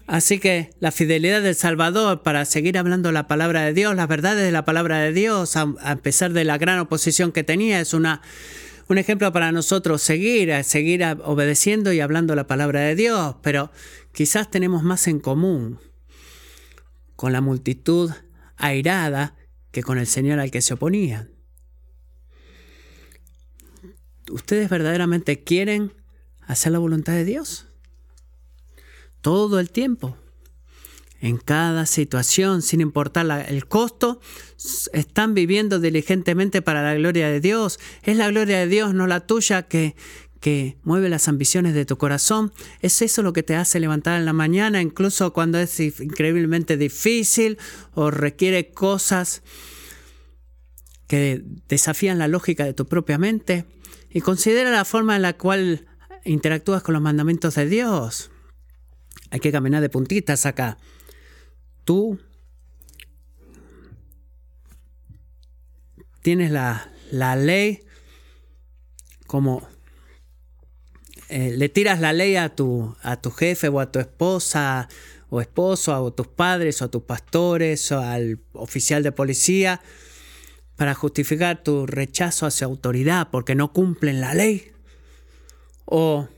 Así 0.06 0.38
que 0.38 0.70
la 0.80 0.92
fidelidad 0.92 1.42
del 1.42 1.54
Salvador 1.54 2.22
para 2.22 2.46
seguir 2.46 2.78
hablando 2.78 3.12
la 3.12 3.26
palabra 3.26 3.62
de 3.62 3.74
Dios, 3.74 3.94
las 3.94 4.08
verdades 4.08 4.42
de 4.42 4.52
la 4.52 4.64
palabra 4.64 4.98
de 4.98 5.12
Dios, 5.12 5.56
a, 5.56 5.96
pesar 5.96 6.32
de 6.32 6.44
la 6.44 6.56
gran 6.56 6.78
oposición 6.78 7.32
que 7.32 7.44
tenía, 7.44 7.80
es 7.80 7.92
una, 7.92 8.22
un 8.88 8.96
ejemplo 8.96 9.30
para 9.30 9.52
nosotros 9.52 10.00
seguir, 10.00 10.64
seguir 10.64 11.04
obedeciendo 11.24 11.92
y 11.92 12.00
hablando 12.00 12.34
la 12.34 12.46
palabra 12.46 12.80
de 12.80 12.94
Dios, 12.94 13.36
pero 13.42 13.70
quizás 14.12 14.50
tenemos 14.50 14.82
más 14.82 15.06
en 15.06 15.20
común 15.20 15.78
con 17.16 17.32
la 17.32 17.42
multitud 17.42 18.10
airada 18.56 19.36
que 19.70 19.82
con 19.82 19.98
el 19.98 20.06
Señor 20.06 20.38
al 20.38 20.50
que 20.50 20.62
se 20.62 20.74
oponían. 20.74 21.30
¿Ustedes 24.30 24.70
verdaderamente 24.70 25.42
quieren 25.42 25.92
hacer 26.46 26.72
la 26.72 26.78
voluntad 26.78 27.12
de 27.12 27.24
Dios? 27.24 27.66
Todo 29.20 29.60
el 29.60 29.70
tiempo. 29.70 30.16
En 31.20 31.38
cada 31.38 31.86
situación, 31.86 32.60
sin 32.60 32.82
importar 32.82 33.46
el 33.48 33.66
costo, 33.66 34.20
están 34.92 35.32
viviendo 35.32 35.80
diligentemente 35.80 36.60
para 36.60 36.82
la 36.82 36.94
gloria 36.94 37.28
de 37.28 37.40
Dios. 37.40 37.80
Es 38.02 38.18
la 38.18 38.28
gloria 38.28 38.58
de 38.58 38.66
Dios, 38.66 38.92
no 38.92 39.06
la 39.06 39.20
tuya, 39.20 39.62
que, 39.62 39.96
que 40.44 40.76
mueve 40.82 41.08
las 41.08 41.26
ambiciones 41.28 41.72
de 41.72 41.86
tu 41.86 41.96
corazón. 41.96 42.52
Es 42.80 43.00
eso 43.00 43.22
lo 43.22 43.32
que 43.32 43.42
te 43.42 43.56
hace 43.56 43.80
levantar 43.80 44.18
en 44.18 44.26
la 44.26 44.34
mañana, 44.34 44.82
incluso 44.82 45.32
cuando 45.32 45.58
es 45.58 45.80
increíblemente 45.80 46.76
difícil 46.76 47.56
o 47.94 48.10
requiere 48.10 48.70
cosas 48.70 49.42
que 51.06 51.42
desafían 51.66 52.18
la 52.18 52.28
lógica 52.28 52.66
de 52.66 52.74
tu 52.74 52.84
propia 52.84 53.16
mente. 53.16 53.64
Y 54.10 54.20
considera 54.20 54.70
la 54.70 54.84
forma 54.84 55.16
en 55.16 55.22
la 55.22 55.32
cual 55.32 55.88
interactúas 56.26 56.82
con 56.82 56.92
los 56.92 57.02
mandamientos 57.02 57.54
de 57.54 57.66
Dios. 57.66 58.30
Hay 59.30 59.40
que 59.40 59.50
caminar 59.50 59.80
de 59.80 59.88
puntitas 59.88 60.44
acá. 60.44 60.76
Tú 61.86 62.20
tienes 66.20 66.50
la, 66.50 66.92
la 67.10 67.34
ley 67.34 67.80
como 69.26 69.66
eh, 71.28 71.54
le 71.56 71.68
tiras 71.68 72.00
la 72.00 72.12
ley 72.12 72.36
a 72.36 72.54
tu, 72.54 72.96
a 73.02 73.20
tu 73.20 73.30
jefe 73.30 73.68
o 73.68 73.80
a 73.80 73.90
tu 73.90 73.98
esposa 73.98 74.88
o 75.30 75.40
esposo, 75.40 75.92
o 75.92 76.08
a 76.08 76.14
tus 76.14 76.28
padres 76.28 76.82
o 76.82 76.86
a 76.86 76.90
tus 76.90 77.02
pastores 77.02 77.90
o 77.92 78.00
al 78.00 78.38
oficial 78.52 79.02
de 79.02 79.12
policía 79.12 79.80
para 80.76 80.94
justificar 80.94 81.62
tu 81.62 81.86
rechazo 81.86 82.46
hacia 82.46 82.66
autoridad 82.66 83.28
porque 83.30 83.54
no 83.54 83.72
cumplen 83.72 84.20
la 84.20 84.34
ley. 84.34 84.72
O 85.86 86.28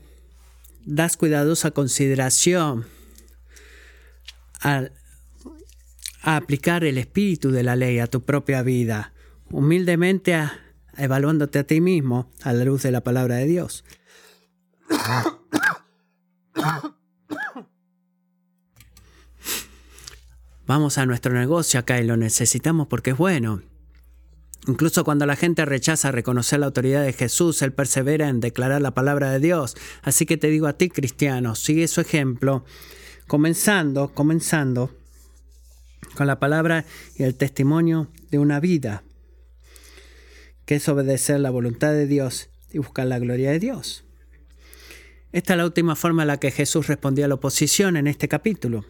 das 0.85 1.17
cuidadosa 1.17 1.71
consideración 1.71 2.85
a, 4.61 4.89
a 6.21 6.35
aplicar 6.37 6.83
el 6.83 6.97
espíritu 6.97 7.51
de 7.51 7.63
la 7.63 7.75
ley 7.75 7.99
a 7.99 8.07
tu 8.07 8.23
propia 8.23 8.61
vida, 8.61 9.13
humildemente 9.51 10.33
a, 10.33 10.59
evaluándote 10.97 11.59
a 11.59 11.63
ti 11.63 11.81
mismo 11.81 12.31
a 12.41 12.53
la 12.53 12.65
luz 12.65 12.83
de 12.83 12.91
la 12.91 13.01
palabra 13.01 13.35
de 13.35 13.45
Dios. 13.45 13.83
Vamos 20.67 20.97
a 20.97 21.05
nuestro 21.05 21.33
negocio 21.33 21.79
acá 21.79 21.99
y 22.01 22.03
lo 22.03 22.17
necesitamos 22.17 22.87
porque 22.87 23.11
es 23.11 23.17
bueno. 23.17 23.61
Incluso 24.67 25.05
cuando 25.05 25.25
la 25.25 25.37
gente 25.37 25.63
rechaza 25.63 26.11
reconocer 26.11 26.59
la 26.59 26.65
autoridad 26.65 27.05
de 27.05 27.13
Jesús, 27.13 27.61
Él 27.61 27.71
persevera 27.71 28.27
en 28.27 28.41
declarar 28.41 28.81
la 28.81 28.91
palabra 28.91 29.31
de 29.31 29.39
Dios. 29.39 29.77
Así 30.01 30.25
que 30.25 30.35
te 30.35 30.49
digo 30.49 30.67
a 30.67 30.73
ti, 30.73 30.89
cristiano, 30.89 31.55
sigue 31.55 31.87
su 31.87 32.01
ejemplo, 32.01 32.65
comenzando, 33.27 34.09
comenzando 34.13 34.91
con 36.15 36.27
la 36.27 36.39
palabra 36.39 36.83
y 37.15 37.23
el 37.23 37.35
testimonio 37.35 38.09
de 38.29 38.39
una 38.39 38.59
vida, 38.59 39.03
que 40.65 40.75
es 40.75 40.89
obedecer 40.89 41.39
la 41.39 41.49
voluntad 41.49 41.93
de 41.93 42.07
Dios 42.07 42.49
y 42.73 42.79
buscar 42.79 43.07
la 43.07 43.19
gloria 43.19 43.51
de 43.51 43.59
Dios. 43.59 44.06
Esta 45.37 45.53
es 45.53 45.57
la 45.59 45.65
última 45.65 45.95
forma 45.95 46.23
en 46.23 46.29
la 46.29 46.39
que 46.39 46.49
Jesús 46.49 46.87
respondió 46.87 47.23
a 47.23 47.27
la 47.27 47.35
oposición 47.35 47.95
en 47.95 48.07
este 48.07 48.27
capítulo. 48.27 48.85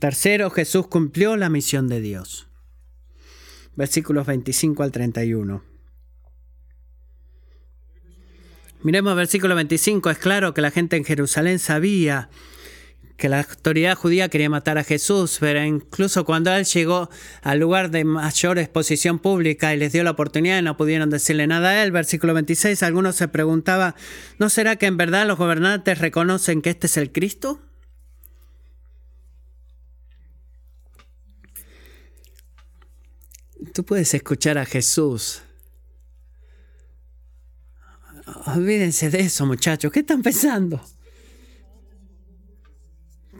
Tercero, 0.00 0.50
Jesús 0.50 0.88
cumplió 0.88 1.36
la 1.36 1.48
misión 1.48 1.86
de 1.86 2.00
Dios 2.00 2.48
versículos 3.76 4.26
25 4.26 4.82
al 4.82 4.90
31. 4.90 5.62
Miremos 8.82 9.14
versículo 9.14 9.54
25, 9.54 10.10
es 10.10 10.18
claro 10.18 10.52
que 10.52 10.62
la 10.62 10.72
gente 10.72 10.96
en 10.96 11.04
Jerusalén 11.04 11.60
sabía 11.60 12.28
que 13.20 13.28
la 13.28 13.40
autoridad 13.40 13.96
judía 13.96 14.30
quería 14.30 14.48
matar 14.48 14.78
a 14.78 14.82
Jesús, 14.82 15.36
pero 15.38 15.62
incluso 15.62 16.24
cuando 16.24 16.52
él 16.54 16.64
llegó 16.64 17.10
al 17.42 17.58
lugar 17.58 17.90
de 17.90 18.02
mayor 18.02 18.58
exposición 18.58 19.18
pública 19.18 19.74
y 19.74 19.76
les 19.76 19.92
dio 19.92 20.02
la 20.02 20.12
oportunidad 20.12 20.62
no 20.62 20.78
pudieron 20.78 21.10
decirle 21.10 21.46
nada 21.46 21.68
a 21.68 21.82
él, 21.84 21.92
versículo 21.92 22.32
26, 22.32 22.82
algunos 22.82 23.16
se 23.16 23.28
preguntaban, 23.28 23.94
¿no 24.38 24.48
será 24.48 24.76
que 24.76 24.86
en 24.86 24.96
verdad 24.96 25.26
los 25.26 25.36
gobernantes 25.36 25.98
reconocen 25.98 26.62
que 26.62 26.70
este 26.70 26.86
es 26.86 26.96
el 26.96 27.12
Cristo? 27.12 27.60
Tú 33.74 33.84
puedes 33.84 34.14
escuchar 34.14 34.56
a 34.56 34.64
Jesús. 34.64 35.42
Olvídense 38.46 39.10
de 39.10 39.20
eso, 39.20 39.44
muchachos. 39.44 39.92
¿Qué 39.92 40.00
están 40.00 40.22
pensando? 40.22 40.80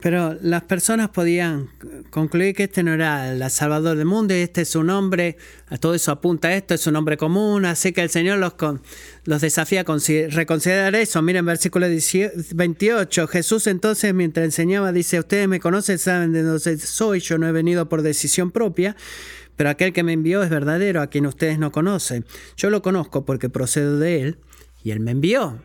Pero 0.01 0.37
las 0.41 0.63
personas 0.63 1.11
podían 1.11 1.69
concluir 2.09 2.55
que 2.55 2.65
este 2.65 2.83
no 2.83 2.95
era 2.95 3.33
el 3.33 3.51
Salvador 3.51 3.97
del 3.97 4.07
mundo 4.07 4.35
y 4.35 4.39
este 4.39 4.63
es 4.63 4.75
un 4.75 4.89
hombre, 4.89 5.37
a 5.69 5.77
todo 5.77 5.95
eso 5.95 6.11
apunta 6.11 6.49
a 6.49 6.55
esto, 6.55 6.73
es 6.75 6.87
un 6.87 6.97
hombre 6.97 7.19
común, 7.19 7.67
así 7.67 7.93
que 7.93 8.01
el 8.01 8.09
Señor 8.09 8.39
los, 8.39 8.55
los 9.25 9.41
desafía 9.43 9.83
a 9.83 9.85
reconsiderar 10.31 10.95
eso. 10.95 11.21
Miren 11.21 11.45
versículo 11.45 11.87
28, 11.87 13.27
Jesús 13.27 13.67
entonces 13.67 14.15
mientras 14.15 14.45
enseñaba 14.45 14.91
dice, 14.93 15.19
ustedes 15.19 15.49
me 15.49 15.61
conocen, 15.61 15.99
saben 15.99 16.33
de 16.33 16.43
dónde 16.43 16.79
soy, 16.79 17.21
yo 17.21 17.37
no 17.37 17.47
he 17.47 17.53
venido 17.53 17.89
por 17.91 18.01
decisión 18.01 18.51
propia, 18.51 18.97
pero 19.57 19.69
aquel 19.69 19.93
que 19.93 20.03
me 20.03 20.15
envió 20.15 20.43
es 20.43 20.49
verdadero, 20.49 21.03
a 21.03 21.09
quien 21.09 21.27
ustedes 21.27 21.59
no 21.59 21.73
conocen. 21.73 22.25
Yo 22.57 22.71
lo 22.71 22.81
conozco 22.81 23.27
porque 23.27 23.51
procedo 23.51 23.99
de 23.99 24.23
él 24.23 24.39
y 24.83 24.93
él 24.93 25.01
me 25.01 25.11
envió. 25.11 25.61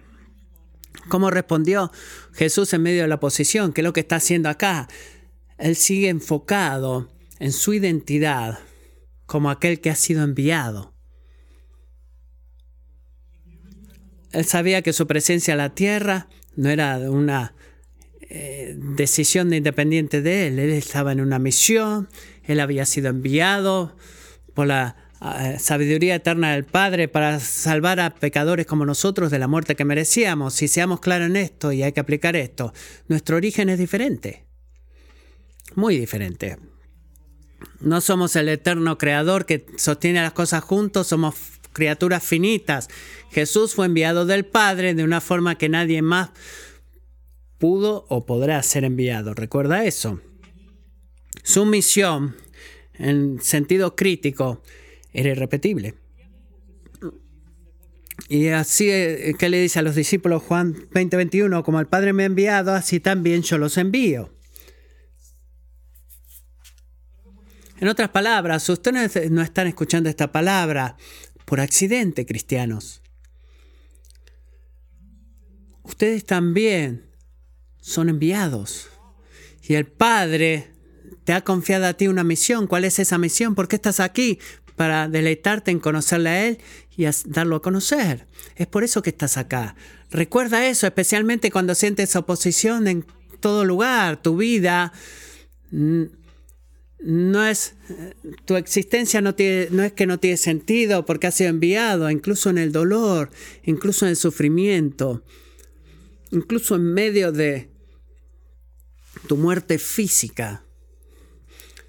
¿Cómo 1.08 1.30
respondió 1.30 1.92
Jesús 2.34 2.74
en 2.74 2.84
medio 2.84 3.04
de 3.04 3.08
la 3.08 3.16
oposición? 3.16 3.74
¿Qué 3.74 3.82
es 3.82 3.86
lo 3.86 3.94
que 3.94 4.02
está 4.02 4.18
haciendo 4.18 4.50
acá? 4.50 4.88
Él 5.58 5.76
sigue 5.76 6.10
enfocado 6.10 7.10
en 7.40 7.52
su 7.52 7.74
identidad 7.74 8.60
como 9.26 9.50
aquel 9.50 9.80
que 9.80 9.90
ha 9.90 9.96
sido 9.96 10.24
enviado. 10.24 10.94
Él 14.32 14.46
sabía 14.46 14.82
que 14.82 14.94
su 14.94 15.08
presencia 15.08 15.54
en 15.54 15.60
la 15.60 15.74
tierra 15.74 16.28
no 16.56 16.70
era 16.70 16.98
una 17.10 17.54
eh, 18.22 18.76
decisión 18.78 19.54
independiente 19.54 20.22
de 20.22 20.48
él. 20.48 20.60
Él 20.60 20.72
estaba 20.72 21.12
en 21.12 21.22
una 21.22 21.40
misión, 21.40 22.10
él 22.44 22.60
había 22.60 22.86
sido 22.86 23.10
enviado 23.10 23.96
por 24.54 24.68
la 24.68 25.05
sabiduría 25.60 26.16
eterna 26.16 26.54
del 26.54 26.66
Padre 26.66 27.08
para 27.08 27.40
salvar 27.40 28.00
a 28.00 28.12
pecadores 28.12 28.66
como 28.66 28.86
nosotros 28.86 29.32
de 29.32 29.40
la 29.40 29.48
muerte 29.48 29.76
que 29.76 29.86
merecíamos. 29.86 30.54
Si 30.54 30.68
seamos 30.68 31.00
claros 31.00 31.28
en 31.28 31.36
esto 31.36 31.72
y 31.72 31.84
hay 31.84 31.94
que 31.94 32.00
aplicar 32.00 32.36
esto, 32.36 32.74
nuestro 33.08 33.38
origen 33.38 33.70
es 33.70 33.80
diferente. 33.80 34.46
Muy 35.76 35.98
diferente. 35.98 36.58
No 37.80 38.02
somos 38.02 38.36
el 38.36 38.50
eterno 38.50 38.98
creador 38.98 39.46
que 39.46 39.66
sostiene 39.78 40.22
las 40.22 40.34
cosas 40.34 40.64
juntos, 40.64 41.08
somos 41.08 41.36
criaturas 41.74 42.24
finitas. 42.24 42.88
Jesús 43.32 43.76
fue 43.76 43.88
enviado 43.88 44.26
del 44.26 44.46
Padre 44.46 44.94
de 44.94 45.04
una 45.04 45.22
forma 45.22 45.58
que 45.58 45.70
nadie 45.70 46.02
más 46.02 46.30
pudo 47.58 48.06
o 48.10 48.26
podrá 48.26 48.62
ser 48.64 48.84
enviado. 48.84 49.34
Recuerda 49.34 49.86
eso. 49.86 50.22
Su 51.44 51.66
misión, 51.66 52.36
en 52.94 53.42
sentido 53.42 53.96
crítico, 53.96 54.62
era 55.16 55.30
irrepetible. 55.30 55.96
Y 58.28 58.48
así 58.48 58.90
eh, 58.90 59.36
que 59.38 59.50
le 59.50 59.62
dice 59.62 59.80
a 59.80 59.82
los 59.82 59.96
discípulos 59.96 60.44
Juan 60.44 60.74
20:21, 60.92 61.64
como 61.64 61.80
el 61.80 61.88
Padre 61.88 62.14
me 62.14 62.24
ha 62.24 62.26
enviado, 62.26 62.74
así 62.74 63.00
también 63.00 63.44
yo 63.44 63.58
los 63.58 63.78
envío. 63.78 64.34
En 67.78 67.88
otras 67.90 68.10
palabras, 68.10 68.68
ustedes 68.70 69.30
no 69.32 69.42
están 69.42 69.68
escuchando 69.68 70.10
esta 70.10 70.32
palabra 70.32 70.96
por 71.44 71.60
accidente, 71.60 72.26
cristianos. 72.26 73.02
Ustedes 75.84 76.26
también 76.26 77.06
son 77.80 78.10
enviados. 78.10 78.90
Y 79.62 79.76
el 79.76 79.86
Padre 79.86 80.72
te 81.26 81.34
ha 81.34 81.44
confiado 81.44 81.86
a 81.86 81.94
ti 81.94 82.08
una 82.08 82.24
misión. 82.24 82.66
¿Cuál 82.66 82.86
es 82.86 82.98
esa 82.98 83.18
misión? 83.18 83.56
¿Por 83.56 83.68
qué 83.68 83.76
estás 83.76 84.00
aquí? 84.00 84.40
Para 84.76 85.08
deleitarte 85.08 85.72
en 85.72 85.80
conocerle 85.80 86.30
a 86.30 86.48
Él 86.48 86.58
y 86.98 87.06
darlo 87.26 87.58
a 87.58 87.62
conocer. 87.62 88.28
Es 88.56 88.68
por 88.68 88.84
eso 88.84 89.02
que 89.02 89.10
estás 89.10 89.38
acá. 89.38 89.76
Recuerda 90.12 90.68
eso, 90.68 90.86
especialmente 90.88 91.52
cuando 91.52 91.76
sientes 91.76 92.16
oposición 92.16 92.88
en 92.88 93.06
todo 93.40 93.66
lugar. 93.66 94.22
Tu 94.22 94.36
vida 94.36 94.92
no 97.06 97.46
es 97.46 97.76
tu 98.46 98.56
existencia 98.56 99.22
no, 99.22 99.36
tiene, 99.36 99.68
no 99.70 99.84
es 99.84 99.94
que 99.94 100.08
no 100.08 100.20
tiene 100.20 100.38
sentido 100.38 101.06
porque 101.06 101.28
has 101.28 101.36
sido 101.36 101.52
enviado, 101.52 102.10
incluso 102.10 102.50
en 102.50 102.58
el 102.58 102.72
dolor, 102.72 103.30
incluso 103.64 104.06
en 104.06 104.12
el 104.12 104.16
sufrimiento, 104.16 105.24
incluso 106.32 106.76
en 106.76 106.94
medio 106.94 107.32
de 107.32 107.70
tu 109.28 109.38
muerte 109.38 109.78
física. 109.78 110.64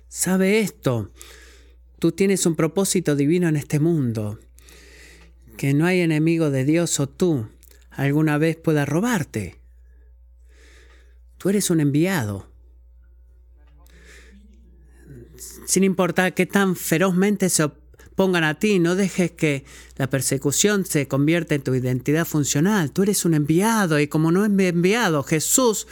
Sabe 0.08 0.60
esto, 0.60 1.10
tú 1.98 2.12
tienes 2.12 2.46
un 2.46 2.54
propósito 2.54 3.16
divino 3.16 3.48
en 3.48 3.56
este 3.56 3.80
mundo, 3.80 4.38
que 5.56 5.74
no 5.74 5.86
hay 5.86 6.00
enemigo 6.00 6.50
de 6.50 6.64
Dios 6.64 7.00
o 7.00 7.08
tú 7.08 7.48
alguna 7.90 8.38
vez 8.38 8.56
pueda 8.56 8.84
robarte. 8.84 9.58
Tú 11.38 11.48
eres 11.48 11.70
un 11.70 11.80
enviado. 11.80 12.48
Sin 15.66 15.84
importar 15.84 16.34
qué 16.34 16.46
tan 16.46 16.76
ferozmente 16.76 17.48
se 17.48 17.68
pongan 18.14 18.44
a 18.44 18.58
ti, 18.58 18.78
no 18.78 18.94
dejes 18.94 19.32
que 19.32 19.64
la 19.96 20.08
persecución 20.08 20.86
se 20.86 21.08
convierta 21.08 21.54
en 21.54 21.62
tu 21.62 21.74
identidad 21.74 22.24
funcional. 22.24 22.92
Tú 22.92 23.02
eres 23.02 23.24
un 23.24 23.34
enviado 23.34 23.98
y 24.00 24.08
como 24.08 24.32
no 24.32 24.44
es 24.44 24.50
enviado, 24.50 25.22
Jesús 25.22 25.86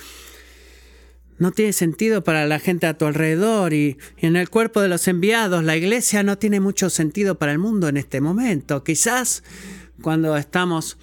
no 1.44 1.52
tiene 1.52 1.74
sentido 1.74 2.24
para 2.24 2.46
la 2.46 2.58
gente 2.58 2.86
a 2.86 2.96
tu 2.96 3.04
alrededor 3.04 3.74
y, 3.74 3.98
en 4.16 4.36
el 4.36 4.48
cuerpo 4.48 4.80
de 4.80 4.88
los 4.88 5.06
enviados 5.08 5.62
la 5.62 5.76
iglesia 5.76 6.22
no 6.22 6.38
tiene 6.38 6.58
mucho 6.58 6.88
sentido 6.88 7.34
para 7.34 7.52
el 7.52 7.58
mundo 7.58 7.86
en 7.86 7.98
este 7.98 8.22
momento. 8.22 8.82
Quizás 8.82 9.44
cuando 10.00 10.38
estamos 10.38 10.96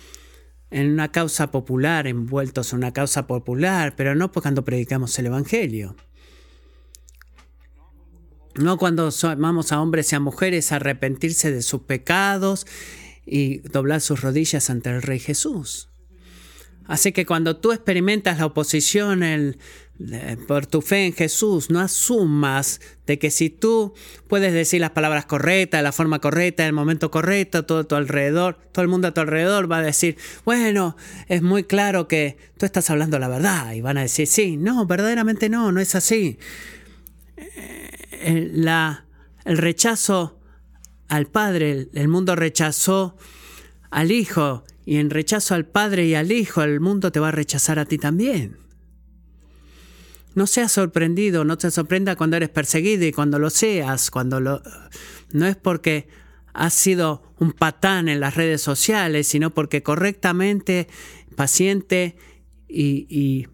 en 0.72 0.90
una 0.90 1.12
causa 1.12 1.52
popular, 1.52 2.08
envueltos 2.08 2.74
en 2.74 2.80
una 2.80 2.92
causa 2.92 3.28
popular, 3.28 3.94
pero 3.96 4.16
no 4.16 4.32
cuando 4.32 4.66
predicamos 4.66 5.20
el 5.20 5.28
Evangelio. 5.28 5.96
No 8.56 8.80
cuando 8.80 9.12
llamamos 9.12 9.72
a 9.72 9.80
hombres 9.80 10.12
y 10.12 10.16
a 10.16 10.20
mujeres 10.20 10.72
a 10.72 10.78
arrepentirse 10.78 11.52
de 11.52 11.62
sus 11.62 11.82
pecados 11.82 12.66
y 13.28 13.60
doblar 13.60 14.02
sus 14.02 14.22
rodillas 14.22 14.72
ante 14.72 14.90
el 14.90 15.04
Rey 15.04 15.20
Jesús. 15.20 15.91
Así 16.86 17.12
que 17.12 17.26
cuando 17.26 17.58
tú 17.58 17.72
experimentas 17.72 18.40
la 18.40 18.48
oposición 18.48 19.24
el, 19.24 19.58
por 20.48 20.66
tu 20.66 20.82
fe 20.82 21.06
en 21.06 21.14
Jesús, 21.14 21.70
no 21.70 21.80
asumas 21.80 22.82
de 23.06 23.20
que 23.20 23.30
si 23.30 23.50
tú 23.50 23.94
puedes 24.28 24.54
decir 24.54 24.82
las 24.82 24.92
palabras 24.92 25.26
correctas, 25.26 25.84
la 25.84 25.92
forma 25.92 26.20
correcta, 26.20 26.64
en 26.64 26.68
el 26.68 26.74
momento 26.74 27.12
correcto, 27.12 27.66
todo 27.66 27.86
tu 27.86 27.96
alrededor, 27.96 28.58
todo 28.72 28.84
el 28.84 28.90
mundo 28.90 29.08
a 29.08 29.14
tu 29.14 29.22
alrededor 29.22 29.72
va 29.72 29.78
a 29.78 29.84
decir, 29.84 30.18
bueno, 30.44 30.96
es 31.28 31.42
muy 31.42 31.64
claro 31.64 32.08
que 32.08 32.38
tú 32.58 32.66
estás 32.66 32.90
hablando 32.90 33.20
la 33.20 33.28
verdad. 33.28 33.74
Y 33.74 33.82
van 33.82 33.98
a 33.98 34.02
decir, 34.02 34.28
sí, 34.28 34.58
no, 34.58 34.86
verdaderamente 34.86 35.50
no, 35.50 35.72
no 35.72 35.80
es 35.80 35.96
así. 35.96 36.40
la, 38.26 39.06
el 39.46 39.58
rechazo 39.58 40.40
al 41.08 41.28
Padre, 41.28 41.90
el 41.94 42.08
mundo 42.08 42.36
rechazó 42.36 43.18
al 43.90 44.12
Hijo, 44.12 44.64
y 44.86 44.98
en 44.98 45.10
rechazo 45.10 45.56
al 45.56 45.66
Padre 45.66 46.06
y 46.06 46.16
al 46.16 46.32
Hijo, 46.32 46.64
el 46.64 46.80
mundo 46.80 47.12
te 47.12 47.20
va 47.20 47.30
a 47.30 47.32
rechazar 47.32 47.80
a 47.80 47.86
ti 47.86 47.98
también. 47.98 48.58
No 50.34 50.48
seas 50.48 50.72
sorprendido, 50.72 51.44
no 51.44 51.58
te 51.58 51.70
sorprenda 51.72 52.16
cuando 52.16 52.38
eres 52.38 52.50
perseguido 52.50 53.06
y 53.06 53.12
cuando 53.12 53.38
lo 53.38 53.50
seas, 53.50 54.10
cuando. 54.10 54.40
No 55.32 55.46
es 55.46 55.56
porque 55.58 56.08
has 56.54 56.74
sido 56.74 57.22
un 57.38 57.52
patán 57.52 58.08
en 58.08 58.20
las 58.20 58.36
redes 58.36 58.62
sociales, 58.62 59.28
sino 59.28 59.52
porque 59.52 59.84
correctamente, 59.84 60.88
paciente 61.36 62.16
y, 62.68 63.08
y 63.10 63.48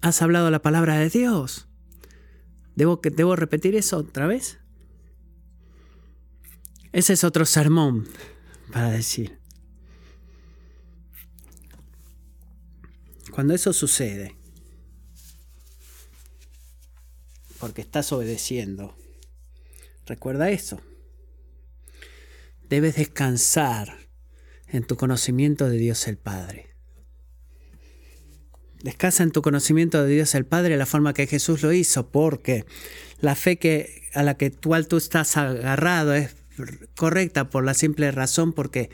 has 0.00 0.22
hablado 0.22 0.50
la 0.50 0.62
palabra 0.62 0.98
de 0.98 1.10
Dios. 1.10 1.68
¿Debo, 2.74 3.00
¿Debo 3.02 3.36
repetir 3.36 3.74
eso 3.74 3.98
otra 3.98 4.26
vez? 4.26 4.58
Ese 6.92 7.12
es 7.12 7.24
otro 7.24 7.44
sermón 7.44 8.06
para 8.72 8.90
decir. 8.90 9.37
Cuando 13.38 13.54
eso 13.54 13.72
sucede, 13.72 14.34
porque 17.60 17.82
estás 17.82 18.10
obedeciendo, 18.10 18.96
recuerda 20.06 20.50
eso. 20.50 20.80
Debes 22.68 22.96
descansar 22.96 23.96
en 24.66 24.82
tu 24.82 24.96
conocimiento 24.96 25.68
de 25.68 25.76
Dios 25.76 26.08
el 26.08 26.18
Padre. 26.18 26.74
Descansa 28.82 29.22
en 29.22 29.30
tu 29.30 29.40
conocimiento 29.40 30.02
de 30.04 30.12
Dios 30.12 30.34
el 30.34 30.44
Padre 30.44 30.76
la 30.76 30.84
forma 30.84 31.14
que 31.14 31.28
Jesús 31.28 31.62
lo 31.62 31.72
hizo, 31.72 32.10
porque 32.10 32.64
la 33.20 33.36
fe 33.36 33.56
que, 33.56 34.10
a 34.14 34.24
la 34.24 34.36
que 34.36 34.50
tú, 34.50 34.74
tú 34.88 34.96
estás 34.96 35.36
agarrado 35.36 36.12
es 36.12 36.34
correcta 36.96 37.50
por 37.50 37.64
la 37.64 37.74
simple 37.74 38.10
razón 38.10 38.52
porque 38.52 38.90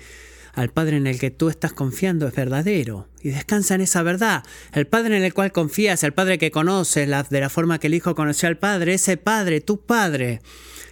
al 0.54 0.70
Padre 0.70 0.96
en 0.96 1.06
el 1.06 1.18
que 1.18 1.30
tú 1.30 1.48
estás 1.48 1.72
confiando 1.72 2.28
es 2.28 2.34
verdadero. 2.34 3.08
Y 3.22 3.30
descansa 3.30 3.74
en 3.74 3.80
esa 3.80 4.02
verdad. 4.02 4.42
El 4.72 4.86
Padre 4.86 5.16
en 5.16 5.24
el 5.24 5.34
cual 5.34 5.52
confías, 5.52 6.04
el 6.04 6.12
Padre 6.12 6.38
que 6.38 6.50
conoces, 6.50 7.08
de 7.30 7.40
la 7.40 7.50
forma 7.50 7.78
que 7.78 7.86
el 7.88 7.94
Hijo 7.94 8.14
conoció 8.14 8.48
al 8.48 8.58
Padre, 8.58 8.94
ese 8.94 9.16
Padre, 9.16 9.60
tu 9.60 9.80
Padre, 9.80 10.40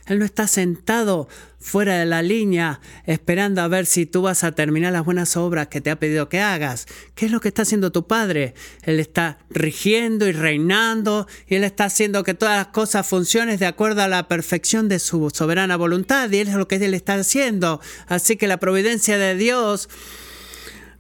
él 0.07 0.19
no 0.19 0.25
está 0.25 0.47
sentado 0.49 1.29
fuera 1.61 1.99
de 1.99 2.07
la 2.07 2.23
línea 2.23 2.81
esperando 3.07 3.63
a 3.63 3.69
ver 3.69 3.87
si 3.87 4.05
tú 4.05 4.23
vas 4.23 4.43
a 4.43 4.53
terminar 4.53 4.93
las 4.93 5.05
buenas 5.05 5.37
obras 5.37 5.69
que 5.69 5.81
te 5.81 5.91
ha 5.91 5.99
pedido 5.99 6.29
que 6.29 6.41
hagas. 6.41 6.87
¿Qué 7.15 7.27
es 7.27 7.33
lo 7.33 7.41
que 7.41 7.49
está 7.49 7.63
haciendo 7.63 7.93
tu 7.93 8.09
Padre? 8.09 8.55
Él 8.83 8.99
está 8.99 9.39
rigiendo 9.49 10.27
y 10.27 10.33
reinando 10.33 11.29
y 11.47 11.55
Él 11.55 11.63
está 11.65 11.85
haciendo 11.85 12.25
que 12.25 12.35
todas 12.35 12.57
las 12.57 12.69
cosas 12.69 13.07
funcionen 13.07 13.59
de 13.59 13.67
acuerdo 13.67 14.03
a 14.03 14.09
la 14.09 14.27
perfección 14.27 14.89
de 14.89 14.99
su 14.99 15.31
soberana 15.31 15.77
voluntad 15.77 16.31
y 16.31 16.39
Él 16.39 16.49
es 16.49 16.55
lo 16.55 16.67
que 16.67 16.77
Él 16.77 16.95
está 16.95 17.15
haciendo. 17.15 17.81
Así 18.09 18.37
que 18.37 18.49
la 18.49 18.57
providencia 18.57 19.17
de 19.17 19.37
Dios 19.37 19.89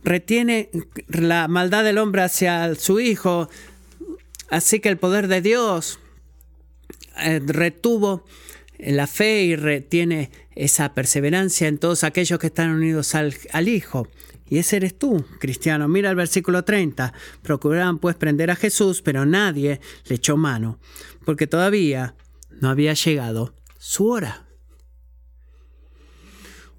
retiene 0.04 0.70
la 1.08 1.48
maldad 1.48 1.82
del 1.82 1.98
hombre 1.98 2.22
hacia 2.22 2.72
su 2.76 3.00
Hijo. 3.00 3.50
Así 4.48 4.78
que 4.78 4.90
el 4.90 4.98
poder 4.98 5.26
de 5.26 5.40
Dios 5.40 5.98
eh, 7.18 7.40
retuvo 7.44 8.24
la 8.82 9.06
fe 9.06 9.44
y 9.44 9.56
retiene 9.56 10.30
esa 10.54 10.92
perseverancia 10.92 11.68
en 11.68 11.78
todos 11.78 12.02
aquellos 12.02 12.38
que 12.38 12.48
están 12.48 12.70
unidos 12.70 13.14
al, 13.14 13.68
Hijo. 13.68 14.08
Y 14.48 14.58
ese 14.58 14.76
eres 14.76 14.98
tú, 14.98 15.24
cristiano. 15.38 15.88
Mira 15.88 16.10
el 16.10 16.16
versículo 16.16 16.64
30. 16.64 17.12
Procuraban 17.42 17.98
pues 17.98 18.16
prender 18.16 18.50
a 18.50 18.56
Jesús, 18.56 19.00
pero 19.00 19.24
nadie 19.24 19.80
le 20.06 20.16
echó 20.16 20.36
mano, 20.36 20.78
porque 21.24 21.46
todavía 21.46 22.16
no 22.60 22.68
había 22.68 22.92
llegado 22.92 23.54
su 23.78 24.08
hora. 24.08 24.46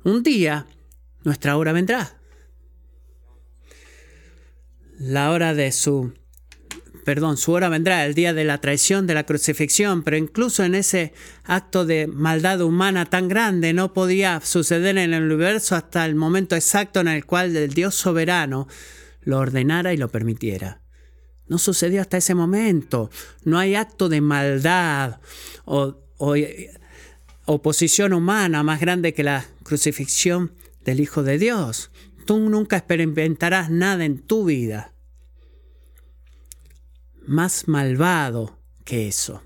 Un 0.04 0.22
día 0.22 0.68
nuestra 1.24 1.56
hora 1.58 1.72
vendrá. 1.72 2.20
La 5.00 5.32
hora 5.32 5.54
de 5.54 5.72
su 5.72 6.14
perdón, 7.04 7.38
su 7.38 7.52
hora 7.52 7.70
vendrá, 7.70 8.06
el 8.06 8.14
día 8.14 8.34
de 8.34 8.44
la 8.44 8.60
traición, 8.60 9.08
de 9.08 9.14
la 9.14 9.26
crucifixión, 9.26 10.04
pero 10.04 10.18
incluso 10.18 10.64
en 10.64 10.76
ese 10.76 11.14
acto 11.44 11.86
de 11.86 12.08
maldad 12.08 12.62
humana 12.62 13.06
tan 13.06 13.28
grande 13.28 13.74
no 13.74 13.94
podía 13.94 14.42
suceder 14.42 14.98
en 14.98 15.14
el 15.14 15.24
universo 15.24 15.76
hasta 15.76 16.06
el 16.06 16.16
momento 16.16 16.56
exacto 16.56 17.00
en 17.02 17.08
el 17.10 17.26
cual 17.26 17.56
el 17.56 17.74
Dios 17.74 17.96
soberano 17.96 18.68
lo 19.22 19.40
ordenara 19.40 19.94
y 19.94 19.98
lo 19.98 20.10
permitiera. 20.10 20.82
No 21.48 21.58
sucedió 21.58 22.02
hasta 22.02 22.18
ese 22.18 22.36
momento. 22.36 23.10
No 23.44 23.60
hay 23.60 23.76
acto 23.76 24.10
de 24.10 24.22
maldad 24.22 25.20
o, 25.66 25.98
oposición 27.46 28.14
humana 28.14 28.64
más 28.64 28.80
grande 28.80 29.14
que 29.14 29.24
la 29.24 29.46
crucifixión 29.64 30.54
del 30.86 31.02
Hijo 31.02 31.24
de 31.24 31.38
Dios. 31.38 31.92
Tú 32.26 32.40
nunca 32.40 32.78
experimentarás 32.78 33.70
nada 33.70 34.06
en 34.06 34.20
tu 34.20 34.46
vida 34.46 34.93
más 37.26 37.68
malvado 37.68 38.60
que 38.86 39.08
eso. 39.08 39.42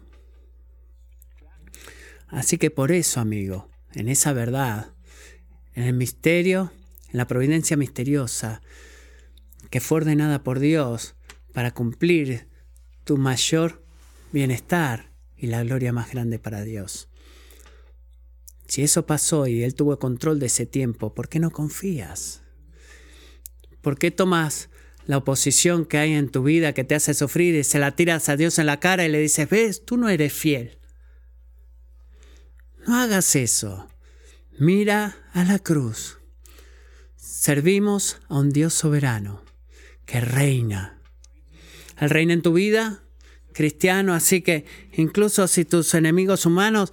Así 2.28 2.58
que 2.58 2.72
por 2.72 2.92
eso, 2.92 3.20
amigo, 3.20 3.70
en 3.94 4.10
esa 4.10 4.34
verdad, 4.34 4.94
en 5.74 5.84
el 5.84 5.94
misterio, 5.94 6.72
en 7.12 7.18
la 7.18 7.28
providencia 7.28 7.78
misteriosa, 7.78 8.62
que 9.70 9.80
fue 9.80 9.98
ordenada 9.98 10.44
por 10.44 10.60
Dios 10.60 11.16
para 11.54 11.72
cumplir 11.72 12.48
tu 13.04 13.18
mayor 13.18 13.84
bienestar 14.32 15.12
y 15.38 15.48
la 15.48 15.64
gloria 15.64 15.94
más 15.94 16.12
grande 16.12 16.40
para 16.40 16.64
Dios. 16.64 17.10
Si 18.68 18.84
eso 18.84 19.06
pasó 19.06 19.48
y 19.48 19.64
Él 19.64 19.76
tuvo 19.76 19.98
control 19.98 20.40
de 20.40 20.48
ese 20.48 20.66
tiempo, 20.66 21.14
¿por 21.14 21.30
qué 21.30 21.40
no 21.40 21.52
confías? 21.52 22.42
¿Por 23.82 23.98
qué 23.98 24.12
tomas 24.12 24.70
la 25.08 25.18
oposición 25.18 25.86
que 25.86 25.98
hay 25.98 26.14
en 26.14 26.30
tu 26.30 26.44
vida 26.44 26.74
que 26.74 26.84
te 26.84 26.94
hace 26.94 27.14
sufrir 27.14 27.56
y 27.56 27.64
se 27.64 27.80
la 27.80 27.96
tiras 27.96 28.30
a 28.30 28.36
Dios 28.36 28.60
en 28.60 28.66
la 28.66 28.80
cara 28.80 29.06
y 29.06 29.10
le 29.10 29.20
dices, 29.20 29.50
ves, 29.50 29.84
tú 29.86 29.98
no 29.98 30.10
eres 30.10 30.34
fiel. 30.34 30.78
No 32.86 32.96
hagas 32.96 33.36
eso. 33.36 33.88
Mira 34.60 35.18
a 35.34 35.46
la 35.46 35.60
cruz. 35.60 36.18
Servimos 37.16 38.18
a 38.28 38.38
un 38.38 38.50
Dios 38.52 38.74
soberano 38.74 39.44
que 40.06 40.20
reina. 40.20 41.00
Él 42.00 42.10
reina 42.10 42.34
en 42.34 42.42
tu 42.42 42.54
vida, 42.54 43.04
cristiano, 43.54 44.14
así 44.14 44.42
que 44.42 44.66
incluso 44.94 45.48
si 45.48 45.64
tus 45.64 45.94
enemigos 45.94 46.46
humanos 46.46 46.92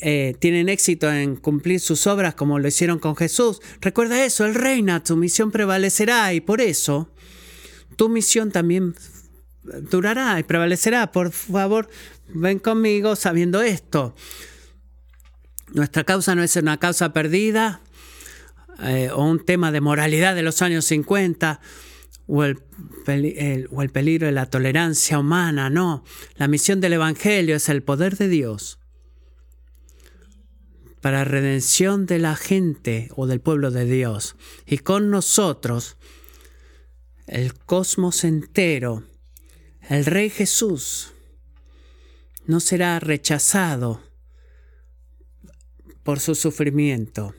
eh, 0.00 0.34
tienen 0.38 0.68
éxito 0.68 1.12
en 1.12 1.36
cumplir 1.36 1.80
sus 1.80 2.06
obras 2.06 2.34
como 2.34 2.58
lo 2.58 2.68
hicieron 2.68 2.98
con 2.98 3.16
Jesús, 3.16 3.60
recuerda 3.80 4.24
eso, 4.24 4.46
Él 4.46 4.54
reina, 4.54 5.04
tu 5.04 5.16
misión 5.16 5.50
prevalecerá 5.50 6.32
y 6.32 6.40
por 6.40 6.60
eso 6.60 7.10
tu 7.96 8.08
misión 8.08 8.50
también 8.50 8.94
durará 9.62 10.38
y 10.38 10.42
prevalecerá. 10.42 11.12
Por 11.12 11.30
favor, 11.30 11.88
ven 12.28 12.58
conmigo 12.58 13.16
sabiendo 13.16 13.62
esto. 13.62 14.14
Nuestra 15.72 16.04
causa 16.04 16.34
no 16.34 16.42
es 16.42 16.56
una 16.56 16.78
causa 16.78 17.12
perdida 17.12 17.80
eh, 18.82 19.10
o 19.12 19.24
un 19.24 19.44
tema 19.44 19.70
de 19.70 19.80
moralidad 19.80 20.34
de 20.34 20.42
los 20.42 20.62
años 20.62 20.84
50 20.86 21.60
o 22.26 22.44
el, 22.44 22.58
o 23.70 23.82
el 23.82 23.90
peligro 23.90 24.26
de 24.26 24.32
la 24.32 24.46
tolerancia 24.46 25.18
humana, 25.18 25.70
no. 25.70 26.04
La 26.36 26.48
misión 26.48 26.80
del 26.80 26.94
Evangelio 26.94 27.56
es 27.56 27.68
el 27.68 27.82
poder 27.82 28.16
de 28.16 28.28
Dios 28.28 28.81
para 31.02 31.24
redención 31.24 32.06
de 32.06 32.20
la 32.20 32.36
gente 32.36 33.08
o 33.16 33.26
del 33.26 33.40
pueblo 33.40 33.72
de 33.72 33.84
Dios. 33.84 34.36
Y 34.66 34.78
con 34.78 35.10
nosotros, 35.10 35.96
el 37.26 37.54
cosmos 37.54 38.22
entero, 38.22 39.02
el 39.88 40.06
Rey 40.06 40.30
Jesús, 40.30 41.12
no 42.46 42.60
será 42.60 43.00
rechazado 43.00 44.00
por 46.04 46.20
su 46.20 46.36
sufrimiento. 46.36 47.34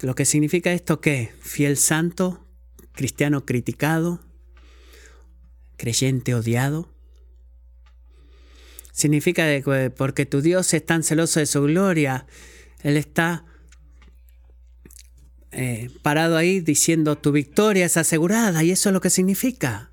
Lo 0.00 0.14
que 0.14 0.24
significa 0.24 0.72
esto 0.72 1.02
que 1.02 1.30
fiel 1.40 1.76
santo, 1.76 2.46
cristiano 2.92 3.44
criticado, 3.44 4.20
creyente 5.76 6.34
odiado, 6.34 6.93
Significa 8.94 9.44
que 9.60 9.90
porque 9.90 10.24
tu 10.24 10.40
Dios 10.40 10.72
es 10.72 10.86
tan 10.86 11.02
celoso 11.02 11.40
de 11.40 11.46
su 11.46 11.62
gloria, 11.62 12.26
Él 12.80 12.96
está 12.96 13.44
eh, 15.50 15.90
parado 16.02 16.36
ahí 16.36 16.60
diciendo 16.60 17.18
tu 17.18 17.32
victoria 17.32 17.86
es 17.86 17.96
asegurada 17.96 18.62
y 18.62 18.70
eso 18.70 18.90
es 18.90 18.92
lo 18.92 19.00
que 19.00 19.10
significa. 19.10 19.92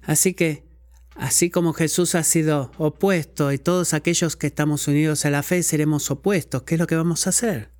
Así 0.00 0.32
que, 0.32 0.66
así 1.14 1.50
como 1.50 1.74
Jesús 1.74 2.14
ha 2.14 2.22
sido 2.22 2.72
opuesto 2.78 3.52
y 3.52 3.58
todos 3.58 3.92
aquellos 3.92 4.34
que 4.34 4.46
estamos 4.46 4.88
unidos 4.88 5.26
a 5.26 5.30
la 5.30 5.42
fe 5.42 5.62
seremos 5.62 6.10
opuestos, 6.10 6.62
¿qué 6.62 6.76
es 6.76 6.78
lo 6.78 6.86
que 6.86 6.96
vamos 6.96 7.26
a 7.26 7.30
hacer? 7.30 7.70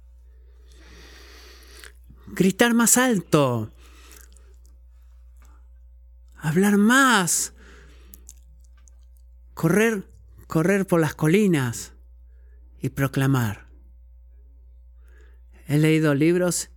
Gritar 2.26 2.74
más 2.74 2.98
alto, 2.98 3.72
hablar 6.34 6.76
más, 6.76 7.54
correr, 9.56 10.06
correr 10.46 10.86
por 10.86 11.00
las 11.00 11.14
colinas 11.14 11.94
y 12.78 12.90
proclamar. 12.90 13.68
He 15.66 15.78
leído 15.78 16.14
libros 16.14 16.68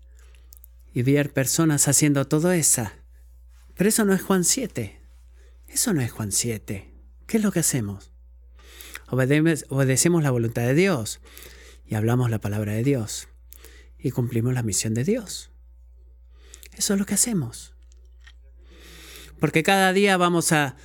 y 0.94 1.04
vi 1.04 1.22
personas 1.26 1.90
haciendo 1.90 2.26
todo 2.26 2.54
eso. 2.54 2.90
Pero 3.76 3.90
eso 3.90 4.06
no 4.06 4.14
es 4.14 4.22
Juan 4.22 4.46
7. 4.46 4.98
Eso 5.68 5.94
no 5.94 6.02
es 6.02 6.12
Juan 6.12 6.32
7. 6.32 6.90
¿Qué 7.28 7.38
es 7.38 7.44
lo 7.44 7.52
que 7.52 7.60
hacemos? 7.60 8.14
obedecemos 9.12 10.24
la 10.24 10.32
voluntad 10.32 10.62
de 10.62 10.76
Dios 10.76 11.20
y 11.86 11.96
hablamos 11.96 12.30
la 12.30 12.40
palabra 12.40 12.74
de 12.74 12.84
Dios 12.84 13.28
y 13.98 14.12
cumplimos 14.12 14.54
la 14.54 14.64
misión 14.64 14.94
de 14.94 15.04
Dios. 15.04 15.52
Eso 16.78 16.94
es 16.94 17.00
lo 17.00 17.06
que 17.06 17.16
hacemos. 17.16 17.74
Porque 19.40 19.64
cada 19.64 19.92
día 19.92 20.16
vamos 20.16 20.54
a 20.54 20.78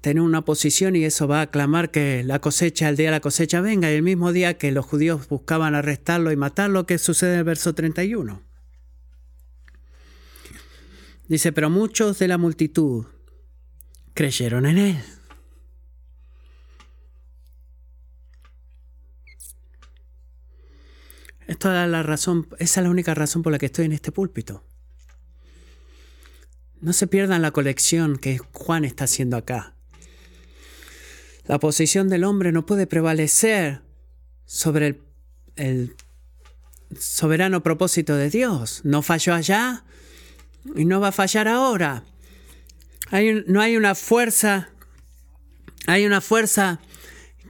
tener 0.00 0.22
una 0.22 0.44
posición 0.44 0.96
y 0.96 1.04
eso 1.04 1.28
va 1.28 1.42
a 1.42 1.50
clamar 1.50 1.90
que 1.90 2.24
la 2.24 2.40
cosecha, 2.40 2.88
el 2.88 2.96
día 2.96 3.06
de 3.06 3.12
la 3.12 3.20
cosecha 3.20 3.60
venga. 3.60 3.90
Y 3.90 3.94
el 3.94 4.02
mismo 4.02 4.32
día 4.32 4.58
que 4.58 4.72
los 4.72 4.84
judíos 4.86 5.28
buscaban 5.28 5.74
arrestarlo 5.74 6.32
y 6.32 6.36
matarlo, 6.36 6.86
¿qué 6.86 6.98
sucede 6.98 7.34
en 7.34 7.38
el 7.38 7.44
verso 7.44 7.74
31? 7.74 8.42
Dice, 11.28 11.52
pero 11.52 11.70
muchos 11.70 12.18
de 12.18 12.28
la 12.28 12.38
multitud 12.38 13.06
creyeron 14.14 14.66
en 14.66 14.78
él. 14.78 15.04
Esta 21.46 21.84
es 21.84 21.90
la 21.90 22.02
razón, 22.02 22.48
esa 22.58 22.80
es 22.80 22.84
la 22.84 22.90
única 22.90 23.14
razón 23.14 23.42
por 23.42 23.52
la 23.52 23.58
que 23.58 23.66
estoy 23.66 23.84
en 23.84 23.92
este 23.92 24.10
púlpito. 24.10 24.64
No 26.80 26.92
se 26.92 27.06
pierdan 27.06 27.42
la 27.42 27.52
colección 27.52 28.16
que 28.18 28.38
Juan 28.38 28.84
está 28.84 29.04
haciendo 29.04 29.36
acá. 29.36 29.75
La 31.48 31.58
posición 31.58 32.08
del 32.08 32.24
hombre 32.24 32.52
no 32.52 32.66
puede 32.66 32.86
prevalecer 32.86 33.82
sobre 34.44 34.86
el, 34.86 35.02
el 35.56 35.96
soberano 36.98 37.62
propósito 37.62 38.16
de 38.16 38.30
Dios. 38.30 38.80
No 38.84 39.02
falló 39.02 39.34
allá 39.34 39.84
y 40.74 40.84
no 40.84 41.00
va 41.00 41.08
a 41.08 41.12
fallar 41.12 41.48
ahora. 41.48 42.04
Hay 43.10 43.44
no 43.46 43.60
hay 43.60 43.76
una 43.76 43.94
fuerza, 43.94 44.70
hay 45.86 46.06
una 46.06 46.20
fuerza 46.20 46.80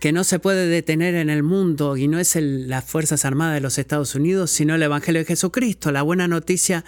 que 0.00 0.12
no 0.12 0.24
se 0.24 0.38
puede 0.38 0.66
detener 0.66 1.14
en 1.14 1.30
el 1.30 1.42
mundo 1.42 1.96
y 1.96 2.08
no 2.08 2.18
es 2.18 2.36
las 2.36 2.84
Fuerzas 2.84 3.24
Armadas 3.24 3.54
de 3.54 3.60
los 3.60 3.78
Estados 3.78 4.14
Unidos, 4.14 4.50
sino 4.50 4.74
el 4.74 4.82
Evangelio 4.82 5.22
de 5.22 5.26
Jesucristo, 5.26 5.90
la 5.90 6.02
buena 6.02 6.28
noticia 6.28 6.84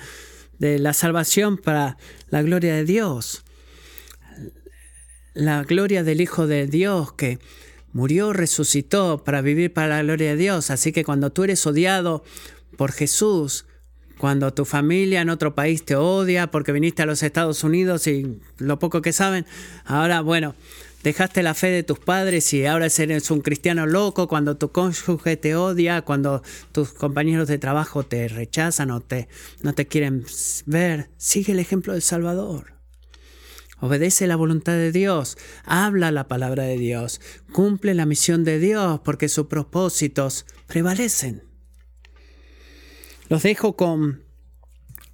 de 0.59 0.79
la 0.79 0.93
salvación 0.93 1.57
para 1.57 1.97
la 2.29 2.43
gloria 2.43 2.75
de 2.75 2.85
Dios. 2.85 3.45
La 5.39 5.63
gloria 5.63 6.03
del 6.03 6.21
Hijo 6.21 6.49
de 6.49 6.67
Dios 6.67 7.13
que 7.13 7.39
murió, 7.93 8.33
resucitó 8.33 9.23
para 9.23 9.41
vivir 9.41 9.73
para 9.73 9.87
la 9.87 10.03
gloria 10.03 10.31
de 10.31 10.37
Dios. 10.37 10.73
Así 10.73 10.91
que 10.91 11.05
cuando 11.05 11.31
tú 11.31 11.45
eres 11.45 11.65
odiado 11.65 12.25
por 12.77 12.91
Jesús, 12.91 13.65
cuando 14.19 14.53
tu 14.53 14.65
familia 14.65 15.21
en 15.21 15.31
otro 15.31 15.55
país 15.55 15.85
te 15.85 15.95
odia 15.95 16.51
porque 16.51 16.73
viniste 16.73 17.03
a 17.03 17.07
los 17.07 17.23
Estados 17.23 17.63
Unidos 17.63 18.09
y 18.09 18.41
lo 18.59 18.81
poco 18.81 19.01
que 19.01 19.13
saben, 19.13 19.47
ahora 19.85 20.23
bueno, 20.23 20.57
dejaste 21.05 21.45
la 21.45 21.55
fe 21.55 21.69
de 21.69 21.85
tus 21.85 22.01
padres 22.01 22.53
y 22.53 22.67
ahora 22.67 22.89
eres 22.99 23.31
un 23.31 23.41
cristiano 23.41 23.87
loco, 23.87 24.27
cuando 24.27 24.57
tu 24.57 24.73
cónyuge 24.73 25.37
te 25.37 25.55
odia, 25.55 26.03
cuando 26.03 26.43
tus 26.73 26.93
compañeros 26.93 27.47
de 27.47 27.59
trabajo 27.59 28.03
te 28.03 28.27
rechazan 28.27 28.91
o 28.91 29.01
te, 29.03 29.29
no 29.63 29.73
te 29.73 29.87
quieren 29.87 30.27
ver, 30.67 31.11
sigue 31.17 31.53
el 31.53 31.61
ejemplo 31.61 31.93
del 31.93 32.03
Salvador. 32.03 32.78
Obedece 33.81 34.27
la 34.27 34.37
voluntad 34.37 34.73
de 34.73 34.91
Dios, 34.91 35.39
habla 35.65 36.11
la 36.11 36.27
palabra 36.27 36.65
de 36.65 36.79
Dios, 36.79 37.21
cumple 37.53 37.95
la 37.95 38.07
misión 38.07 38.43
de 38.43 38.59
Dios 38.59 39.01
porque 39.05 39.29
sus 39.29 39.47
propósitos 39.47 40.47
prevalecen. 40.67 41.43
Los 43.29 43.43
dejo 43.43 43.77
con 43.77 44.25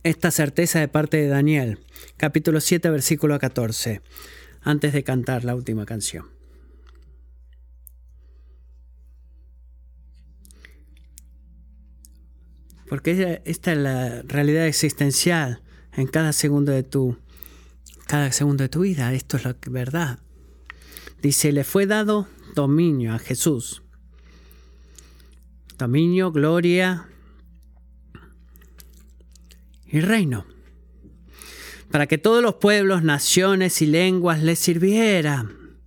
esta 0.02 0.30
certeza 0.30 0.80
de 0.80 0.88
parte 0.88 1.16
de 1.16 1.28
Daniel, 1.28 1.80
capítulo 2.16 2.60
7, 2.60 2.88
versículo 2.90 3.38
14 3.38 4.02
antes 4.62 4.92
de 4.92 5.04
cantar 5.04 5.44
la 5.44 5.54
última 5.54 5.84
canción. 5.84 6.26
Porque 12.88 13.42
esta 13.44 13.72
es 13.72 13.78
la 13.78 14.22
realidad 14.22 14.66
existencial 14.66 15.62
en 15.92 16.06
cada 16.06 16.32
segundo 16.32 16.72
de 16.72 16.82
tu, 16.82 17.18
cada 18.06 18.30
segundo 18.32 18.62
de 18.64 18.68
tu 18.68 18.80
vida. 18.80 19.12
Esto 19.12 19.36
es 19.36 19.44
la 19.44 19.56
verdad. 19.68 20.18
Dice, 21.22 21.52
le 21.52 21.64
fue 21.64 21.86
dado 21.86 22.28
dominio 22.54 23.14
a 23.14 23.18
Jesús. 23.18 23.82
Dominio, 25.78 26.30
gloria 26.32 27.08
y 29.86 30.00
reino 30.00 30.46
para 31.94 32.08
que 32.08 32.18
todos 32.18 32.42
los 32.42 32.56
pueblos, 32.56 33.04
naciones 33.04 33.80
y 33.80 33.86
lenguas 33.86 34.42
le 34.42 34.56
sirvieran. 34.56 35.78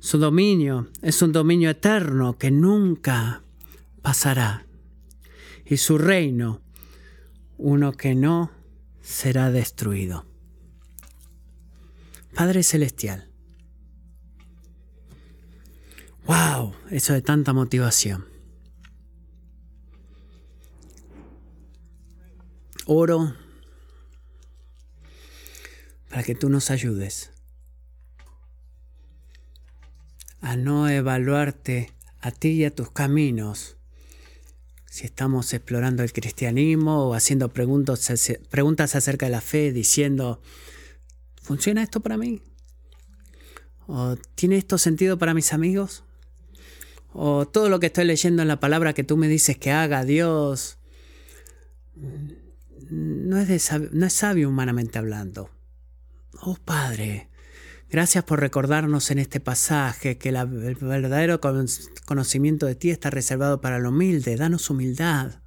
Su 0.00 0.18
dominio 0.18 0.88
es 1.02 1.22
un 1.22 1.30
dominio 1.30 1.70
eterno 1.70 2.36
que 2.36 2.50
nunca 2.50 3.44
pasará. 4.02 4.66
Y 5.64 5.76
su 5.76 5.98
reino, 5.98 6.62
uno 7.58 7.92
que 7.92 8.16
no 8.16 8.50
será 9.00 9.52
destruido. 9.52 10.26
Padre 12.34 12.62
Celestial. 12.62 13.28
¡Wow! 16.26 16.74
Eso 16.90 17.12
de 17.12 17.22
tanta 17.22 17.52
motivación. 17.52 18.26
Oro 22.86 23.34
para 26.08 26.24
que 26.24 26.34
tú 26.34 26.48
nos 26.48 26.70
ayudes 26.70 27.30
a 30.40 30.56
no 30.56 30.88
evaluarte 30.88 31.92
a 32.20 32.32
ti 32.32 32.48
y 32.50 32.64
a 32.64 32.74
tus 32.74 32.90
caminos 32.90 33.76
si 34.90 35.06
estamos 35.06 35.54
explorando 35.54 36.02
el 36.02 36.12
cristianismo 36.12 37.08
o 37.08 37.14
haciendo 37.14 37.52
preguntas, 37.52 38.12
preguntas 38.50 38.96
acerca 38.96 39.26
de 39.26 39.32
la 39.32 39.40
fe 39.40 39.70
diciendo, 39.70 40.42
¿funciona 41.40 41.82
esto 41.82 42.00
para 42.00 42.16
mí? 42.16 42.42
¿O 43.86 44.16
tiene 44.34 44.56
esto 44.56 44.78
sentido 44.78 45.18
para 45.18 45.34
mis 45.34 45.52
amigos? 45.52 46.04
¿O 47.12 47.46
todo 47.46 47.68
lo 47.68 47.80
que 47.80 47.86
estoy 47.86 48.04
leyendo 48.04 48.42
en 48.42 48.48
la 48.48 48.60
palabra 48.60 48.92
que 48.92 49.02
tú 49.02 49.16
me 49.16 49.28
dices 49.28 49.58
que 49.58 49.72
haga 49.72 50.04
Dios 50.04 50.78
no 52.90 53.38
es, 53.38 53.72
no 53.92 54.06
es 54.06 54.12
sabio 54.12 54.48
humanamente 54.48 54.98
hablando? 54.98 55.50
Oh 56.42 56.56
Padre, 56.64 57.28
gracias 57.90 58.24
por 58.24 58.40
recordarnos 58.40 59.10
en 59.10 59.18
este 59.18 59.40
pasaje 59.40 60.18
que 60.18 60.28
el 60.28 60.76
verdadero 60.80 61.40
conocimiento 62.06 62.66
de 62.66 62.76
ti 62.76 62.90
está 62.90 63.10
reservado 63.10 63.60
para 63.60 63.78
lo 63.78 63.88
humilde. 63.88 64.36
Danos 64.36 64.70
humildad. 64.70 65.40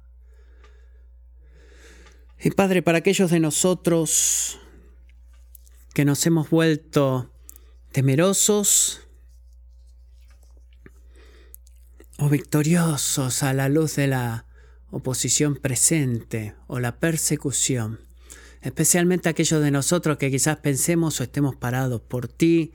Y 2.38 2.50
Padre, 2.50 2.82
para 2.82 2.98
aquellos 2.98 3.30
de 3.30 3.40
nosotros 3.40 4.60
que 5.94 6.04
nos 6.04 6.26
hemos 6.26 6.50
vuelto 6.50 7.32
temerosos 7.92 9.00
o 12.18 12.28
victoriosos 12.28 13.44
a 13.44 13.52
la 13.52 13.68
luz 13.68 13.94
de 13.94 14.08
la 14.08 14.46
oposición 14.90 15.56
presente 15.56 16.54
o 16.66 16.80
la 16.80 16.98
persecución, 16.98 18.00
especialmente 18.60 19.28
aquellos 19.28 19.62
de 19.62 19.70
nosotros 19.70 20.18
que 20.18 20.32
quizás 20.32 20.56
pensemos 20.56 21.20
o 21.20 21.24
estemos 21.24 21.54
parados 21.54 22.00
por 22.00 22.26
ti. 22.26 22.72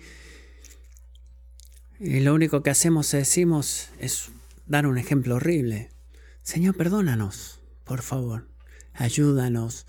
Y 1.99 2.22
lo 2.22 2.34
único 2.34 2.63
que 2.63 2.70
hacemos, 2.70 3.11
decimos, 3.11 3.89
es 3.99 4.30
dar 4.65 4.88
un 4.88 4.97
ejemplo 4.97 5.36
horrible. 5.36 5.89
Señor, 6.41 6.78
perdónanos, 6.78 7.59
por 7.84 8.01
favor. 8.01 8.47
Ayúdanos, 8.93 9.88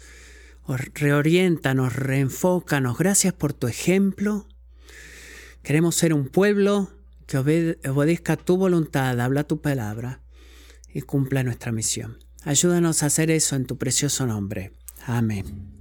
reoriéntanos, 0.77 1.95
reenfócanos. 1.95 2.99
Gracias 2.99 3.33
por 3.33 3.53
tu 3.53 3.67
ejemplo. 3.67 4.47
Queremos 5.63 5.95
ser 5.95 6.15
un 6.15 6.29
pueblo 6.29 6.91
que 7.27 7.39
obedezca 7.39 8.37
tu 8.37 8.57
voluntad, 8.57 9.21
habla 9.21 9.45
tu 9.45 9.61
palabra 9.61 10.23
y 10.93 11.03
cumpla 11.03 11.43
nuestra 11.43 11.73
misión. 11.73 12.19
Ayúdanos 12.45 13.03
a 13.03 13.07
hacer 13.07 13.31
eso 13.31 13.57
en 13.57 13.67
tu 13.67 13.79
precioso 13.79 14.27
nombre. 14.27 14.73
Amén. 15.07 15.80